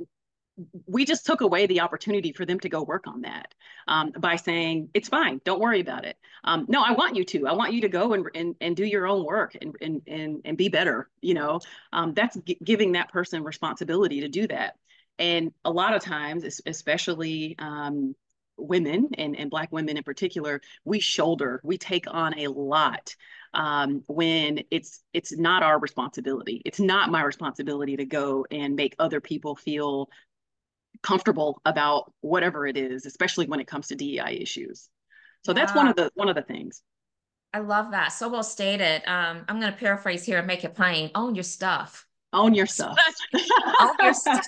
we 0.85 1.05
just 1.05 1.25
took 1.25 1.41
away 1.41 1.65
the 1.65 1.81
opportunity 1.81 2.31
for 2.31 2.45
them 2.45 2.59
to 2.59 2.69
go 2.69 2.83
work 2.83 3.07
on 3.07 3.21
that 3.21 3.53
um, 3.87 4.11
by 4.11 4.35
saying 4.35 4.89
it's 4.93 5.09
fine 5.09 5.41
don't 5.45 5.59
worry 5.59 5.79
about 5.79 6.05
it. 6.05 6.17
Um, 6.43 6.65
no 6.67 6.81
i 6.83 6.91
want 6.91 7.15
you 7.15 7.23
to. 7.25 7.47
I 7.47 7.53
want 7.53 7.73
you 7.73 7.81
to 7.81 7.89
go 7.89 8.13
and, 8.13 8.25
and, 8.35 8.55
and 8.61 8.75
do 8.75 8.85
your 8.85 9.07
own 9.07 9.25
work 9.25 9.55
and, 9.61 9.75
and, 9.81 10.01
and, 10.07 10.41
and 10.45 10.57
be 10.57 10.69
better 10.69 11.09
you 11.21 11.33
know? 11.33 11.59
Um, 11.93 12.13
that's 12.13 12.37
giving 12.63 12.93
that 12.93 13.11
person 13.11 13.43
responsibility 13.43 14.21
to 14.21 14.29
do 14.29 14.47
that. 14.47 14.75
And 15.17 15.51
a 15.65 15.71
lot 15.71 15.93
of 15.93 16.01
times 16.01 16.61
especially 16.65 17.55
um, 17.59 18.15
women 18.57 19.09
and, 19.17 19.37
and 19.37 19.49
black 19.49 19.71
women 19.71 19.97
in 19.97 20.03
particular 20.03 20.61
we 20.83 20.99
shoulder 20.99 21.61
we 21.63 21.77
take 21.77 22.05
on 22.07 22.37
a 22.39 22.47
lot 22.47 23.15
um, 23.53 24.03
when 24.07 24.63
it's 24.69 25.01
it's 25.13 25.37
not 25.37 25.63
our 25.63 25.79
responsibility. 25.79 26.61
It's 26.65 26.79
not 26.79 27.09
my 27.09 27.23
responsibility 27.23 27.97
to 27.97 28.05
go 28.05 28.45
and 28.51 28.75
make 28.75 28.95
other 28.99 29.21
people 29.21 29.55
feel 29.55 30.09
comfortable 31.03 31.61
about 31.65 32.11
whatever 32.21 32.67
it 32.67 32.77
is, 32.77 33.05
especially 33.05 33.47
when 33.47 33.59
it 33.59 33.67
comes 33.67 33.87
to 33.87 33.95
DEI 33.95 34.39
issues. 34.41 34.89
So 35.45 35.51
yeah. 35.51 35.55
that's 35.55 35.75
one 35.75 35.87
of 35.87 35.95
the 35.95 36.11
one 36.15 36.29
of 36.29 36.35
the 36.35 36.41
things. 36.41 36.81
I 37.53 37.59
love 37.59 37.91
that. 37.91 38.09
So 38.09 38.29
well 38.29 38.43
stated. 38.43 39.01
Um, 39.07 39.45
I'm 39.47 39.59
going 39.59 39.71
to 39.71 39.77
paraphrase 39.77 40.23
here 40.23 40.37
and 40.37 40.45
make 40.47 40.63
it 40.63 40.75
plain. 40.75 41.09
Own 41.15 41.35
your 41.35 41.43
stuff 41.43 42.05
own 42.33 42.53
your 42.53 42.65
stuff. 42.65 42.97
own 43.81 43.95
your 44.01 44.13
stuff. 44.13 44.45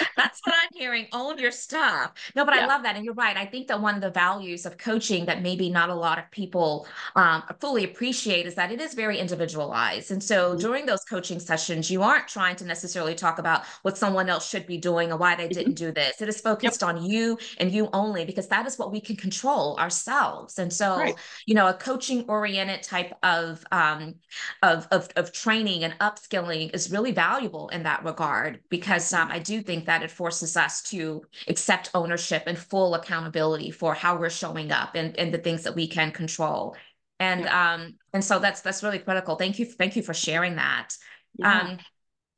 That's 0.16 0.40
what 0.44 0.54
I'm 0.62 0.68
hearing. 0.72 1.06
Own 1.12 1.38
your 1.38 1.50
stuff. 1.50 2.12
No, 2.34 2.44
but 2.44 2.54
yeah. 2.54 2.62
I 2.62 2.66
love 2.66 2.82
that. 2.82 2.96
And 2.96 3.04
you're 3.04 3.14
right. 3.14 3.36
I 3.36 3.46
think 3.46 3.68
that 3.68 3.80
one 3.80 3.94
of 3.94 4.00
the 4.00 4.10
values 4.10 4.66
of 4.66 4.78
coaching 4.78 5.26
that 5.26 5.42
maybe 5.42 5.70
not 5.70 5.88
a 5.88 5.94
lot 5.94 6.18
of 6.18 6.30
people 6.30 6.86
um, 7.16 7.42
fully 7.60 7.84
appreciate 7.84 8.46
is 8.46 8.54
that 8.54 8.72
it 8.72 8.80
is 8.80 8.94
very 8.94 9.18
individualized. 9.18 10.10
And 10.10 10.22
so 10.22 10.50
mm-hmm. 10.50 10.60
during 10.60 10.86
those 10.86 11.04
coaching 11.04 11.40
sessions, 11.40 11.90
you 11.90 12.02
aren't 12.02 12.28
trying 12.28 12.56
to 12.56 12.64
necessarily 12.64 13.14
talk 13.14 13.38
about 13.38 13.64
what 13.82 13.98
someone 13.98 14.28
else 14.28 14.48
should 14.48 14.66
be 14.66 14.78
doing 14.78 15.12
or 15.12 15.16
why 15.16 15.34
they 15.34 15.44
mm-hmm. 15.44 15.52
didn't 15.52 15.74
do 15.74 15.92
this. 15.92 16.20
It 16.20 16.28
is 16.28 16.40
focused 16.40 16.82
yep. 16.82 16.94
on 16.94 17.04
you 17.04 17.38
and 17.58 17.70
you 17.70 17.88
only 17.92 18.24
because 18.24 18.48
that 18.48 18.66
is 18.66 18.78
what 18.78 18.92
we 18.92 19.00
can 19.00 19.16
control 19.16 19.76
ourselves. 19.78 20.58
And 20.58 20.72
so, 20.72 20.96
right. 20.96 21.14
you 21.46 21.54
know, 21.54 21.68
a 21.68 21.74
coaching 21.74 22.24
oriented 22.28 22.82
type 22.82 23.12
of, 23.22 23.64
um, 23.72 24.14
of, 24.62 24.86
of, 24.90 25.08
of 25.16 25.32
training 25.32 25.84
and 25.84 25.98
upskilling 25.98 26.74
is 26.74 26.90
really 26.90 27.12
valuable 27.12 27.68
in 27.70 27.82
that 27.84 28.04
regard 28.04 28.60
because 28.68 29.12
um, 29.12 29.28
I 29.30 29.38
do 29.38 29.62
think 29.62 29.71
that 29.80 30.02
it 30.02 30.10
forces 30.10 30.56
us 30.56 30.82
to 30.82 31.22
accept 31.48 31.90
ownership 31.94 32.44
and 32.46 32.58
full 32.58 32.94
accountability 32.94 33.70
for 33.70 33.94
how 33.94 34.16
we're 34.16 34.30
showing 34.30 34.70
up 34.70 34.94
and, 34.94 35.18
and 35.18 35.32
the 35.32 35.38
things 35.38 35.64
that 35.64 35.74
we 35.74 35.86
can 35.86 36.12
control. 36.12 36.76
And 37.18 37.42
yeah. 37.42 37.74
um, 37.74 37.94
and 38.12 38.24
so 38.24 38.38
that's 38.38 38.60
that's 38.60 38.82
really 38.82 38.98
critical. 38.98 39.36
Thank 39.36 39.58
you, 39.58 39.66
thank 39.66 39.96
you 39.96 40.02
for 40.02 40.14
sharing 40.14 40.56
that. 40.56 40.90
Yeah. 41.38 41.60
Um, 41.60 41.78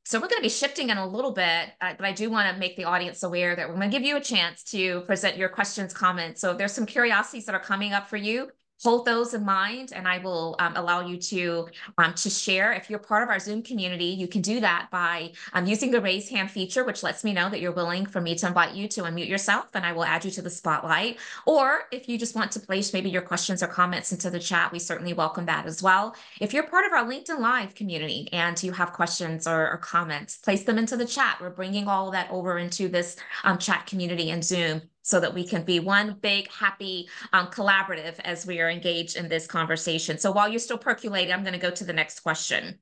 so 0.05 0.19
we're 0.19 0.27
going 0.27 0.37
to 0.37 0.43
be 0.43 0.49
shifting 0.49 0.89
in 0.89 0.97
a 0.97 1.07
little 1.07 1.31
bit, 1.31 1.69
uh, 1.81 1.93
but 1.97 2.05
I 2.05 2.11
do 2.11 2.29
want 2.29 2.53
to 2.53 2.59
make 2.59 2.77
the 2.77 2.83
audience 2.83 3.23
aware 3.23 3.55
that 3.55 3.67
we're 3.67 3.75
going 3.75 3.89
to 3.89 3.97
give 3.97 4.05
you 4.05 4.17
a 4.17 4.21
chance 4.21 4.63
to 4.65 5.01
present 5.01 5.35
your 5.35 5.49
questions, 5.49 5.93
comments. 5.93 6.41
So 6.41 6.53
there's 6.53 6.73
some 6.73 6.85
curiosities 6.85 7.45
that 7.47 7.55
are 7.55 7.59
coming 7.59 7.93
up 7.93 8.07
for 8.07 8.17
you 8.17 8.49
hold 8.83 9.05
those 9.05 9.33
in 9.33 9.43
mind 9.43 9.93
and 9.93 10.07
I 10.07 10.17
will 10.19 10.55
um, 10.59 10.73
allow 10.75 11.01
you 11.01 11.17
to 11.17 11.67
um, 11.97 12.13
to 12.13 12.29
share. 12.29 12.73
If 12.73 12.89
you're 12.89 12.99
part 12.99 13.23
of 13.23 13.29
our 13.29 13.39
Zoom 13.39 13.61
community, 13.61 14.05
you 14.05 14.27
can 14.27 14.41
do 14.41 14.59
that 14.59 14.89
by 14.91 15.31
um, 15.53 15.65
using 15.65 15.91
the 15.91 16.01
raise 16.01 16.29
hand 16.29 16.51
feature, 16.51 16.83
which 16.83 17.03
lets 17.03 17.23
me 17.23 17.33
know 17.33 17.49
that 17.49 17.61
you're 17.61 17.71
willing 17.71 18.05
for 18.05 18.21
me 18.21 18.35
to 18.35 18.47
invite 18.47 18.73
you 18.75 18.87
to 18.89 19.01
unmute 19.03 19.27
yourself 19.27 19.67
and 19.73 19.85
I 19.85 19.93
will 19.93 20.03
add 20.03 20.25
you 20.25 20.31
to 20.31 20.41
the 20.41 20.49
spotlight. 20.49 21.17
Or 21.45 21.83
if 21.91 22.09
you 22.09 22.17
just 22.17 22.35
want 22.35 22.51
to 22.53 22.59
place 22.59 22.93
maybe 22.93 23.09
your 23.09 23.21
questions 23.21 23.63
or 23.63 23.67
comments 23.67 24.11
into 24.11 24.29
the 24.29 24.39
chat, 24.39 24.71
we 24.71 24.79
certainly 24.79 25.13
welcome 25.13 25.45
that 25.45 25.65
as 25.65 25.81
well. 25.81 26.15
If 26.41 26.53
you're 26.53 26.67
part 26.67 26.85
of 26.85 26.93
our 26.93 27.05
LinkedIn 27.05 27.39
Live 27.39 27.75
community 27.75 28.29
and 28.33 28.61
you 28.61 28.71
have 28.71 28.93
questions 28.93 29.47
or, 29.47 29.71
or 29.71 29.77
comments, 29.77 30.37
place 30.37 30.63
them 30.63 30.77
into 30.77 30.97
the 30.97 31.05
chat. 31.05 31.37
We're 31.39 31.49
bringing 31.49 31.87
all 31.87 32.11
that 32.11 32.29
over 32.31 32.57
into 32.57 32.87
this 32.87 33.15
um, 33.43 33.57
chat 33.57 33.85
community 33.85 34.29
in 34.29 34.41
Zoom 34.41 34.81
so 35.05 35.19
that 35.19 35.35
we 35.35 35.45
can 35.45 35.63
be 35.63 35.79
one 35.79 36.17
big, 36.19 36.49
happy 36.49 37.07
um, 37.31 37.45
collaborative 37.45 38.19
as 38.21 38.47
we 38.47 38.59
are 38.59 38.71
engaged 38.71 39.17
in 39.17 39.29
this 39.29 39.45
conversation. 39.45 40.17
So 40.17 40.31
while 40.31 40.49
you're 40.49 40.57
still 40.57 40.79
percolating, 40.79 41.31
I'm 41.31 41.43
going 41.43 41.53
to 41.53 41.59
go 41.59 41.69
to 41.69 41.83
the 41.83 41.93
next 41.93 42.21
question. 42.21 42.79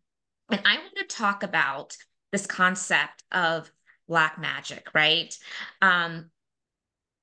And 0.49 0.61
I 0.63 0.77
want 0.77 0.95
to 0.95 1.03
talk 1.03 1.43
about 1.43 1.97
this 2.31 2.47
concept 2.47 3.23
of 3.33 3.69
Black 4.07 4.39
magic, 4.39 4.87
right? 4.93 5.37
Um, 5.81 6.31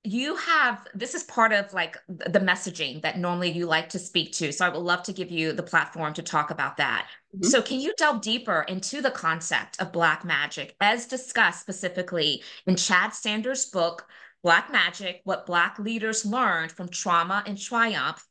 you 0.03 0.37
have 0.37 0.87
this 0.95 1.15
is 1.15 1.23
part 1.25 1.53
of 1.53 1.73
like 1.73 1.97
the 2.09 2.41
messaging 2.41 3.01
that 3.03 3.19
normally 3.19 3.51
you 3.51 3.67
like 3.67 3.91
to 3.91 3.99
speak 3.99 4.33
to 4.33 4.51
so 4.51 4.65
i 4.65 4.69
would 4.71 4.79
love 4.79 5.03
to 5.03 5.13
give 5.13 5.31
you 5.31 5.53
the 5.53 5.63
platform 5.63 6.15
to 6.15 6.23
talk 6.23 6.51
about 6.51 6.79
that 6.79 7.07
mm-hmm. 7.37 7.47
so 7.47 7.61
can 7.61 7.79
you 7.79 7.93
delve 7.99 8.23
deeper 8.23 8.65
into 8.67 9.03
the 9.03 9.11
concept 9.11 9.79
of 9.79 9.93
black 9.93 10.25
magic 10.25 10.75
as 10.81 11.05
discussed 11.05 11.61
specifically 11.61 12.43
in 12.67 12.77
chad 12.77 13.13
sanders 13.13 13.67
book 13.67 14.07
Black 14.43 14.73
Magic, 14.73 15.21
What 15.25 15.47
Black 15.47 15.79
Leaders 15.79 16.25
Learned 16.25 16.73
from 16.73 16.89
Trauma 16.89 17.43
and 17.47 17.59
Triumph. 17.59 18.27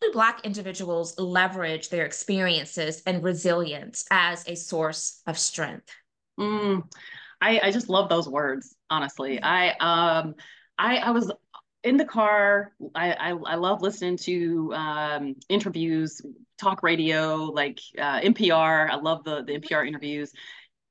How 0.00 0.08
do 0.08 0.12
Black 0.12 0.44
individuals 0.44 1.18
leverage 1.18 1.88
their 1.88 2.04
experiences 2.04 3.02
and 3.06 3.22
resilience 3.22 4.04
as 4.10 4.46
a 4.48 4.54
source 4.54 5.22
of 5.26 5.38
strength? 5.38 5.90
Mm, 6.38 6.84
I, 7.40 7.60
I 7.64 7.70
just 7.70 7.88
love 7.88 8.08
those 8.08 8.28
words, 8.28 8.74
honestly. 8.90 9.36
Mm-hmm. 9.36 9.44
I 9.44 10.18
um 10.20 10.34
I, 10.78 10.96
I 10.98 11.10
was 11.10 11.32
in 11.84 11.96
the 11.96 12.04
car. 12.04 12.72
I, 12.94 13.12
I, 13.12 13.30
I 13.30 13.54
love 13.54 13.80
listening 13.80 14.16
to 14.18 14.74
um, 14.74 15.36
interviews, 15.48 16.20
talk 16.58 16.82
radio, 16.82 17.44
like 17.44 17.78
uh, 17.96 18.20
NPR. 18.20 18.90
I 18.90 18.96
love 18.96 19.24
the 19.24 19.42
the 19.44 19.58
NPR 19.58 19.86
interviews 19.86 20.32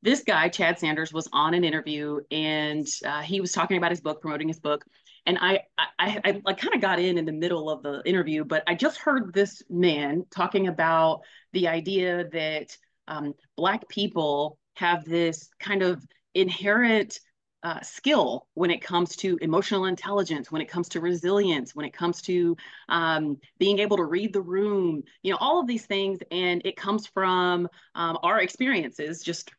this 0.06 0.24
guy, 0.24 0.48
Chad 0.48 0.80
Sanders, 0.80 1.12
was 1.12 1.28
on 1.34 1.56
an 1.56 1.64
interview 1.64 2.20
and 2.30 2.88
uh, 3.06 3.22
he 3.22 3.42
was 3.42 3.52
talking 3.52 3.78
about 3.78 3.90
his 3.90 4.00
book, 4.00 4.22
promoting 4.22 4.48
his 4.48 4.60
book. 4.60 4.86
And 5.26 5.40
I, 5.42 5.62
I, 5.78 6.22
I, 6.24 6.42
I 6.46 6.54
kind 6.54 6.76
of 6.76 6.82
got 6.82 7.00
in 7.00 7.18
in 7.18 7.26
the 7.26 7.32
middle 7.32 7.72
of 7.72 7.82
the 7.82 8.04
interview, 8.06 8.46
but 8.46 8.64
I 8.68 8.76
just 8.76 9.00
heard 9.00 9.34
this 9.34 9.64
man 9.68 10.24
talking 10.30 10.68
about 10.68 11.22
the 11.54 11.68
idea 11.68 12.30
that 12.30 12.78
um, 13.08 13.34
Black 13.58 13.90
people 13.90 14.60
have 14.76 15.04
this 15.06 15.50
kind 15.60 15.82
of 15.82 16.06
inherent 16.36 17.20
uh, 17.64 17.82
skill 17.82 18.46
when 18.54 18.70
it 18.70 18.84
comes 18.84 19.16
to 19.16 19.40
emotional 19.42 19.86
intelligence, 19.86 20.52
when 20.52 20.62
it 20.62 20.70
comes 20.70 20.88
to 20.88 21.00
resilience, 21.00 21.74
when 21.74 21.84
it 21.84 21.94
comes 21.94 22.22
to 22.22 22.56
um, 22.90 23.38
being 23.58 23.80
able 23.80 23.98
to 23.98 24.04
read 24.04 24.32
the 24.32 24.42
room, 24.42 25.02
you 25.24 25.32
know, 25.32 25.38
all 25.42 25.60
of 25.60 25.66
these 25.66 25.88
things. 25.88 26.20
And 26.30 26.62
it 26.64 26.78
comes 26.78 27.08
from 27.08 27.68
um, 27.96 28.20
our 28.22 28.40
experiences, 28.40 29.24
just 29.24 29.50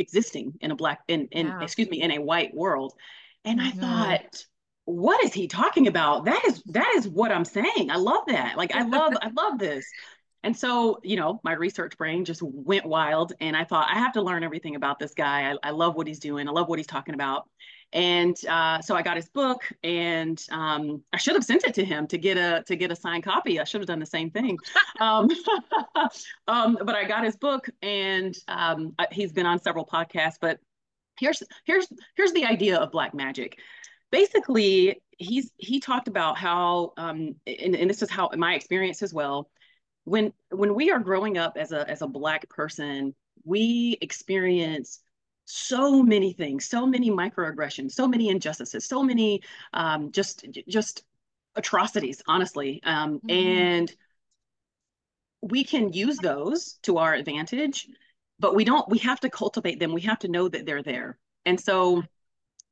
existing 0.00 0.54
in 0.60 0.70
a 0.70 0.76
black 0.76 1.00
in 1.08 1.28
in 1.30 1.46
yeah. 1.46 1.62
excuse 1.62 1.88
me 1.88 2.02
in 2.02 2.12
a 2.12 2.18
white 2.18 2.54
world. 2.54 2.94
And 3.44 3.60
mm-hmm. 3.60 3.84
i 3.84 4.16
thought 4.18 4.44
what 4.86 5.22
is 5.24 5.32
he 5.32 5.46
talking 5.46 5.86
about? 5.86 6.24
That 6.24 6.44
is 6.46 6.62
that 6.66 6.92
is 6.96 7.06
what 7.08 7.30
i'm 7.30 7.44
saying. 7.44 7.90
I 7.90 7.96
love 7.96 8.24
that. 8.26 8.56
Like 8.56 8.74
i 8.74 8.82
love 8.82 9.12
i 9.22 9.30
love 9.30 9.58
this. 9.58 9.86
And 10.42 10.56
so 10.56 10.98
you 11.02 11.16
know 11.16 11.40
my 11.44 11.52
research 11.52 11.96
brain 11.96 12.24
just 12.24 12.42
went 12.42 12.86
wild 12.86 13.34
and 13.40 13.56
i 13.56 13.64
thought 13.64 13.88
i 13.90 13.98
have 13.98 14.14
to 14.14 14.22
learn 14.22 14.42
everything 14.42 14.76
about 14.76 14.98
this 14.98 15.14
guy. 15.14 15.52
I, 15.52 15.68
I 15.68 15.70
love 15.70 15.94
what 15.94 16.06
he's 16.06 16.18
doing. 16.18 16.48
I 16.48 16.52
love 16.52 16.68
what 16.68 16.78
he's 16.78 16.86
talking 16.86 17.14
about 17.14 17.48
and 17.92 18.36
uh, 18.46 18.80
so 18.80 18.94
I 18.94 19.02
got 19.02 19.16
his 19.16 19.28
book, 19.28 19.70
and 19.82 20.40
um, 20.50 21.02
I 21.12 21.16
should 21.16 21.34
have 21.34 21.44
sent 21.44 21.64
it 21.64 21.74
to 21.74 21.84
him 21.84 22.06
to 22.08 22.18
get 22.18 22.36
a 22.36 22.62
to 22.66 22.76
get 22.76 22.92
a 22.92 22.96
signed 22.96 23.24
copy. 23.24 23.58
I 23.58 23.64
should 23.64 23.80
have 23.80 23.88
done 23.88 23.98
the 23.98 24.06
same 24.06 24.30
thing, 24.30 24.58
um, 25.00 25.28
um, 26.48 26.78
but 26.84 26.94
I 26.94 27.04
got 27.04 27.24
his 27.24 27.36
book, 27.36 27.68
and 27.82 28.36
um, 28.46 28.94
he's 29.10 29.32
been 29.32 29.46
on 29.46 29.58
several 29.58 29.84
podcasts. 29.84 30.36
But 30.40 30.60
here's 31.18 31.42
here's 31.64 31.88
here's 32.16 32.32
the 32.32 32.44
idea 32.44 32.76
of 32.76 32.92
black 32.92 33.12
magic. 33.12 33.58
Basically, 34.12 35.02
he's 35.18 35.50
he 35.56 35.80
talked 35.80 36.06
about 36.06 36.38
how, 36.38 36.92
um, 36.96 37.34
and, 37.46 37.74
and 37.74 37.90
this 37.90 38.02
is 38.02 38.10
how 38.10 38.30
my 38.36 38.54
experience 38.54 39.02
as 39.02 39.12
well. 39.12 39.50
When 40.04 40.32
when 40.50 40.74
we 40.74 40.90
are 40.92 41.00
growing 41.00 41.38
up 41.38 41.56
as 41.56 41.72
a 41.72 41.88
as 41.88 42.02
a 42.02 42.06
black 42.06 42.48
person, 42.48 43.14
we 43.44 43.98
experience 44.00 45.00
so 45.50 46.02
many 46.02 46.32
things, 46.32 46.64
so 46.64 46.86
many 46.86 47.10
microaggressions, 47.10 47.92
so 47.92 48.06
many 48.06 48.28
injustices, 48.28 48.86
so 48.86 49.02
many 49.02 49.42
um, 49.72 50.12
just 50.12 50.46
just 50.68 51.04
atrocities, 51.56 52.22
honestly. 52.26 52.80
Um, 52.84 53.18
mm-hmm. 53.18 53.30
And 53.30 53.96
we 55.42 55.64
can 55.64 55.92
use 55.92 56.18
those 56.18 56.78
to 56.82 56.98
our 56.98 57.14
advantage, 57.14 57.88
but 58.38 58.54
we 58.54 58.64
don't, 58.64 58.88
we 58.88 58.98
have 58.98 59.20
to 59.20 59.30
cultivate 59.30 59.80
them. 59.80 59.92
We 59.92 60.02
have 60.02 60.18
to 60.20 60.28
know 60.28 60.48
that 60.48 60.66
they're 60.66 60.82
there. 60.82 61.18
And 61.46 61.58
so, 61.58 62.02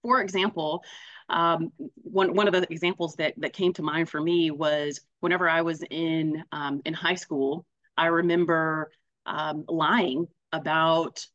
for 0.02 0.20
example, 0.20 0.84
um, 1.30 1.72
one 1.94 2.34
one 2.34 2.48
of 2.48 2.54
the 2.54 2.66
examples 2.72 3.14
that 3.16 3.34
that 3.36 3.52
came 3.52 3.72
to 3.74 3.82
mind 3.82 4.08
for 4.08 4.20
me 4.20 4.50
was 4.50 5.00
whenever 5.20 5.48
I 5.48 5.60
was 5.62 5.82
in 5.90 6.42
um, 6.52 6.80
in 6.86 6.94
high 6.94 7.16
school, 7.16 7.66
I 7.96 8.06
remember 8.06 8.90
um, 9.26 9.64
lying 9.68 10.26
about 10.52 11.26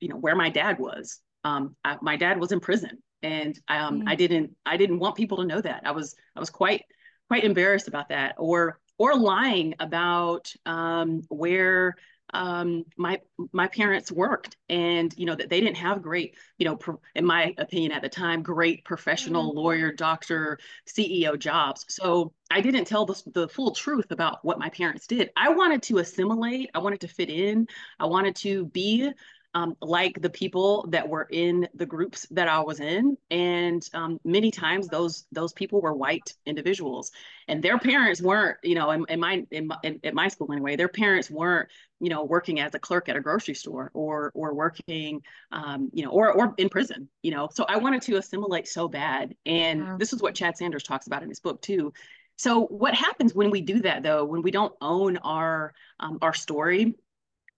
you 0.00 0.08
know 0.08 0.16
where 0.16 0.36
my 0.36 0.50
dad 0.50 0.78
was. 0.78 1.20
Um, 1.44 1.76
I, 1.84 1.96
my 2.02 2.16
dad 2.16 2.38
was 2.38 2.52
in 2.52 2.60
prison, 2.60 3.02
and 3.22 3.58
um, 3.68 4.02
mm. 4.02 4.08
I 4.08 4.14
didn't 4.14 4.54
I 4.66 4.76
didn't 4.76 4.98
want 4.98 5.16
people 5.16 5.38
to 5.38 5.44
know 5.44 5.60
that. 5.60 5.82
I 5.84 5.92
was 5.92 6.14
I 6.36 6.40
was 6.40 6.50
quite 6.50 6.82
quite 7.28 7.44
embarrassed 7.44 7.88
about 7.88 8.08
that, 8.10 8.34
or 8.38 8.80
or 8.98 9.16
lying 9.16 9.74
about 9.78 10.52
um, 10.66 11.22
where 11.28 11.94
um, 12.34 12.84
my 12.96 13.20
my 13.52 13.68
parents 13.68 14.12
worked 14.12 14.56
and 14.68 15.14
you 15.16 15.24
know 15.24 15.34
that 15.34 15.48
they 15.48 15.60
didn't 15.60 15.78
have 15.78 16.02
great 16.02 16.36
you 16.58 16.66
know 16.66 16.76
pro, 16.76 17.00
in 17.14 17.24
my 17.24 17.54
opinion 17.56 17.92
at 17.92 18.02
the 18.02 18.08
time 18.08 18.42
great 18.42 18.84
professional 18.84 19.50
mm-hmm. 19.50 19.58
lawyer 19.58 19.92
doctor 19.92 20.58
ceo 20.86 21.38
jobs 21.38 21.86
so 21.88 22.32
i 22.50 22.60
didn't 22.60 22.84
tell 22.84 23.06
the, 23.06 23.22
the 23.32 23.48
full 23.48 23.74
truth 23.74 24.10
about 24.10 24.44
what 24.44 24.58
my 24.58 24.68
parents 24.68 25.06
did 25.06 25.30
i 25.36 25.48
wanted 25.48 25.82
to 25.82 25.98
assimilate 25.98 26.70
i 26.74 26.78
wanted 26.78 27.00
to 27.00 27.08
fit 27.08 27.30
in 27.30 27.66
i 27.98 28.04
wanted 28.04 28.36
to 28.36 28.66
be 28.66 29.10
um, 29.54 29.76
like 29.80 30.20
the 30.20 30.30
people 30.30 30.86
that 30.90 31.08
were 31.08 31.26
in 31.30 31.68
the 31.74 31.86
groups 31.86 32.26
that 32.30 32.48
I 32.48 32.60
was 32.60 32.80
in, 32.80 33.16
and 33.30 33.88
um, 33.94 34.20
many 34.24 34.50
times 34.50 34.88
those 34.88 35.26
those 35.32 35.52
people 35.52 35.80
were 35.80 35.94
white 35.94 36.34
individuals, 36.44 37.10
and 37.48 37.62
their 37.62 37.78
parents 37.78 38.20
weren't, 38.20 38.58
you 38.62 38.74
know, 38.74 38.90
in, 38.90 39.04
in 39.08 39.20
my 39.20 39.44
in, 39.50 39.68
my, 39.68 39.76
in 39.82 40.00
at 40.04 40.14
my 40.14 40.28
school 40.28 40.52
anyway, 40.52 40.76
their 40.76 40.88
parents 40.88 41.30
weren't, 41.30 41.68
you 41.98 42.10
know, 42.10 42.24
working 42.24 42.60
as 42.60 42.74
a 42.74 42.78
clerk 42.78 43.08
at 43.08 43.16
a 43.16 43.20
grocery 43.20 43.54
store 43.54 43.90
or 43.94 44.30
or 44.34 44.54
working, 44.54 45.22
um, 45.50 45.88
you 45.94 46.04
know, 46.04 46.10
or 46.10 46.32
or 46.32 46.54
in 46.58 46.68
prison, 46.68 47.08
you 47.22 47.30
know. 47.30 47.48
So 47.52 47.64
I 47.68 47.78
wanted 47.78 48.02
to 48.02 48.16
assimilate 48.16 48.68
so 48.68 48.86
bad, 48.86 49.34
and 49.46 49.80
yeah. 49.80 49.96
this 49.98 50.12
is 50.12 50.20
what 50.20 50.34
Chad 50.34 50.58
Sanders 50.58 50.82
talks 50.82 51.06
about 51.06 51.22
in 51.22 51.28
his 51.30 51.40
book 51.40 51.62
too. 51.62 51.92
So 52.36 52.66
what 52.66 52.94
happens 52.94 53.34
when 53.34 53.50
we 53.50 53.62
do 53.62 53.80
that 53.80 54.02
though, 54.02 54.24
when 54.24 54.42
we 54.42 54.50
don't 54.50 54.74
own 54.80 55.16
our 55.18 55.72
um, 56.00 56.18
our 56.22 56.34
story 56.34 56.94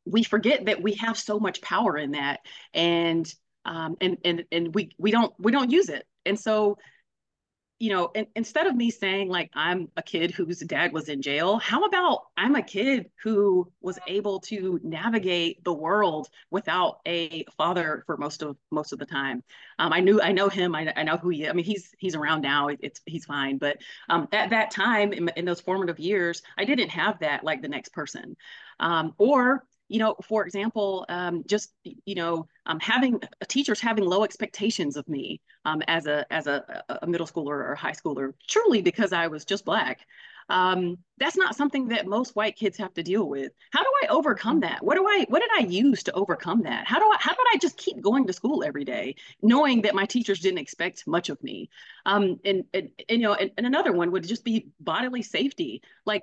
we 0.04 0.22
forget 0.22 0.66
that 0.66 0.82
we 0.82 0.94
have 0.94 1.18
so 1.18 1.38
much 1.38 1.60
power 1.62 1.96
in 1.96 2.12
that. 2.12 2.40
And 2.74 3.32
um, 3.64 3.96
and 4.00 4.18
and 4.24 4.44
and 4.50 4.74
we 4.74 4.90
we 4.98 5.10
don't 5.10 5.32
we 5.38 5.52
don't 5.52 5.70
use 5.70 5.88
it. 5.88 6.06
And 6.24 6.38
so 6.38 6.78
you 7.80 7.88
know 7.90 8.10
in, 8.14 8.26
instead 8.36 8.66
of 8.66 8.76
me 8.76 8.90
saying 8.90 9.28
like 9.28 9.50
i'm 9.54 9.88
a 9.96 10.02
kid 10.02 10.30
whose 10.30 10.60
dad 10.60 10.92
was 10.92 11.08
in 11.08 11.22
jail 11.22 11.58
how 11.58 11.84
about 11.84 12.24
i'm 12.36 12.54
a 12.54 12.62
kid 12.62 13.10
who 13.22 13.72
was 13.80 13.98
able 14.06 14.38
to 14.38 14.78
navigate 14.84 15.64
the 15.64 15.72
world 15.72 16.28
without 16.50 17.00
a 17.08 17.44
father 17.56 18.04
for 18.06 18.16
most 18.18 18.42
of 18.42 18.56
most 18.70 18.92
of 18.92 18.98
the 18.98 19.06
time? 19.06 19.42
Um, 19.78 19.92
i 19.92 20.00
knew 20.00 20.20
i 20.20 20.30
know 20.30 20.48
him. 20.48 20.74
I, 20.74 20.92
I 20.94 21.02
know 21.02 21.16
who 21.16 21.30
he 21.30 21.48
i 21.48 21.52
mean 21.52 21.64
he's 21.64 21.92
he's 21.98 22.14
around 22.14 22.42
now. 22.42 22.68
It's 22.68 23.00
he's 23.06 23.24
fine. 23.24 23.56
But 23.56 23.78
um, 24.08 24.28
at 24.30 24.50
that 24.50 24.70
time 24.70 25.12
in, 25.12 25.30
in 25.36 25.46
those 25.46 25.60
formative 25.60 25.98
years 25.98 26.42
i 26.58 26.64
didn't 26.64 26.90
have 26.90 27.18
that 27.20 27.42
like 27.42 27.62
the 27.62 27.68
next 27.68 27.92
person. 27.92 28.36
Um, 28.78 29.14
or 29.18 29.64
you 29.90 29.98
know, 29.98 30.14
for 30.22 30.46
example, 30.46 31.04
um, 31.08 31.42
just 31.48 31.72
you 31.82 32.14
know, 32.14 32.46
um, 32.66 32.78
having 32.78 33.20
teachers 33.48 33.80
having 33.80 34.04
low 34.04 34.22
expectations 34.22 34.96
of 34.96 35.06
me 35.08 35.40
um, 35.64 35.82
as 35.88 36.06
a 36.06 36.24
as 36.32 36.46
a, 36.46 36.84
a, 37.02 37.06
middle 37.08 37.26
schooler 37.26 37.68
or 37.68 37.74
high 37.74 37.90
schooler, 37.92 38.32
truly 38.48 38.82
because 38.82 39.12
I 39.12 39.26
was 39.26 39.44
just 39.44 39.64
black. 39.64 40.06
Um, 40.48 40.98
that's 41.18 41.36
not 41.36 41.56
something 41.56 41.88
that 41.88 42.06
most 42.06 42.36
white 42.36 42.54
kids 42.54 42.78
have 42.78 42.94
to 42.94 43.02
deal 43.02 43.28
with. 43.28 43.50
How 43.72 43.82
do 43.82 43.90
I 44.04 44.06
overcome 44.06 44.60
that? 44.60 44.78
What 44.84 44.96
do 44.96 45.04
I 45.06 45.26
what 45.28 45.40
did 45.40 45.50
I 45.56 45.66
use 45.68 46.04
to 46.04 46.12
overcome 46.12 46.62
that? 46.62 46.86
How 46.86 47.00
do 47.00 47.06
I 47.06 47.16
how 47.18 47.32
did 47.32 47.46
I 47.52 47.58
just 47.58 47.76
keep 47.76 48.00
going 48.00 48.28
to 48.28 48.32
school 48.32 48.62
every 48.62 48.84
day, 48.84 49.16
knowing 49.42 49.82
that 49.82 49.96
my 49.96 50.06
teachers 50.06 50.38
didn't 50.38 50.58
expect 50.58 51.04
much 51.08 51.30
of 51.30 51.42
me? 51.42 51.68
Um, 52.06 52.38
and, 52.44 52.62
and, 52.72 52.90
and 53.08 53.20
you 53.20 53.26
know, 53.26 53.34
and, 53.34 53.50
and 53.58 53.66
another 53.66 53.92
one 53.92 54.12
would 54.12 54.26
just 54.26 54.44
be 54.44 54.68
bodily 54.78 55.22
safety, 55.22 55.82
like 56.06 56.22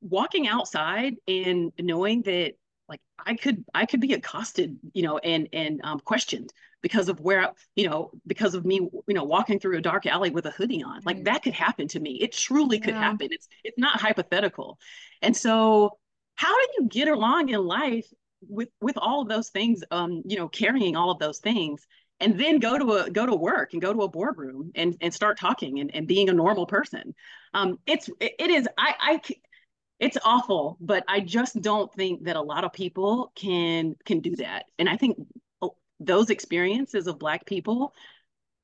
walking 0.00 0.46
outside 0.46 1.16
and 1.26 1.72
knowing 1.78 2.22
that 2.22 2.54
like 2.88 3.00
I 3.24 3.34
could 3.34 3.64
I 3.74 3.86
could 3.86 4.00
be 4.00 4.12
accosted, 4.12 4.78
you 4.92 5.02
know, 5.02 5.18
and 5.18 5.48
and 5.52 5.80
um, 5.84 6.00
questioned 6.00 6.52
because 6.82 7.08
of 7.08 7.20
where 7.20 7.52
you 7.76 7.88
know 7.88 8.10
because 8.26 8.54
of 8.54 8.64
me 8.64 8.76
you 8.76 9.14
know 9.14 9.24
walking 9.24 9.58
through 9.60 9.78
a 9.78 9.80
dark 9.80 10.06
alley 10.06 10.30
with 10.30 10.46
a 10.46 10.50
hoodie 10.50 10.82
on. 10.82 11.00
Like 11.04 11.24
that 11.24 11.42
could 11.42 11.54
happen 11.54 11.88
to 11.88 12.00
me. 12.00 12.18
It 12.20 12.32
truly 12.32 12.78
could 12.78 12.94
yeah. 12.94 13.00
happen. 13.00 13.28
It's 13.30 13.48
it's 13.64 13.78
not 13.78 14.00
hypothetical. 14.00 14.78
And 15.22 15.36
so 15.36 15.98
how 16.34 16.54
do 16.54 16.66
you 16.78 16.88
get 16.88 17.08
along 17.08 17.48
in 17.50 17.64
life 17.64 18.06
with 18.48 18.68
with 18.80 18.96
all 18.98 19.22
of 19.22 19.28
those 19.28 19.50
things 19.50 19.84
um 19.90 20.22
you 20.26 20.36
know 20.36 20.48
carrying 20.48 20.96
all 20.96 21.10
of 21.10 21.18
those 21.18 21.38
things 21.38 21.86
and 22.20 22.38
then 22.38 22.58
go 22.58 22.78
to 22.78 22.92
a 22.92 23.10
go 23.10 23.24
to 23.26 23.34
work 23.34 23.72
and 23.72 23.82
go 23.82 23.92
to 23.92 24.02
a 24.02 24.08
boardroom 24.08 24.72
and 24.74 24.96
and 25.00 25.14
start 25.14 25.38
talking 25.38 25.80
and, 25.80 25.94
and 25.94 26.08
being 26.08 26.28
a 26.28 26.32
normal 26.32 26.66
person 26.66 27.14
um 27.54 27.78
it's 27.86 28.08
it, 28.20 28.32
it 28.38 28.50
is 28.50 28.68
i 28.76 28.94
i 29.00 29.20
it's 30.02 30.18
awful 30.24 30.76
but 30.80 31.04
i 31.08 31.20
just 31.20 31.60
don't 31.62 31.92
think 31.94 32.24
that 32.24 32.36
a 32.36 32.40
lot 32.40 32.64
of 32.64 32.72
people 32.72 33.32
can 33.34 33.94
can 34.04 34.20
do 34.20 34.36
that. 34.36 34.64
And 34.78 34.88
i 34.88 34.96
think 34.96 35.16
those 36.00 36.30
experiences 36.30 37.06
of 37.06 37.18
black 37.18 37.46
people 37.46 37.94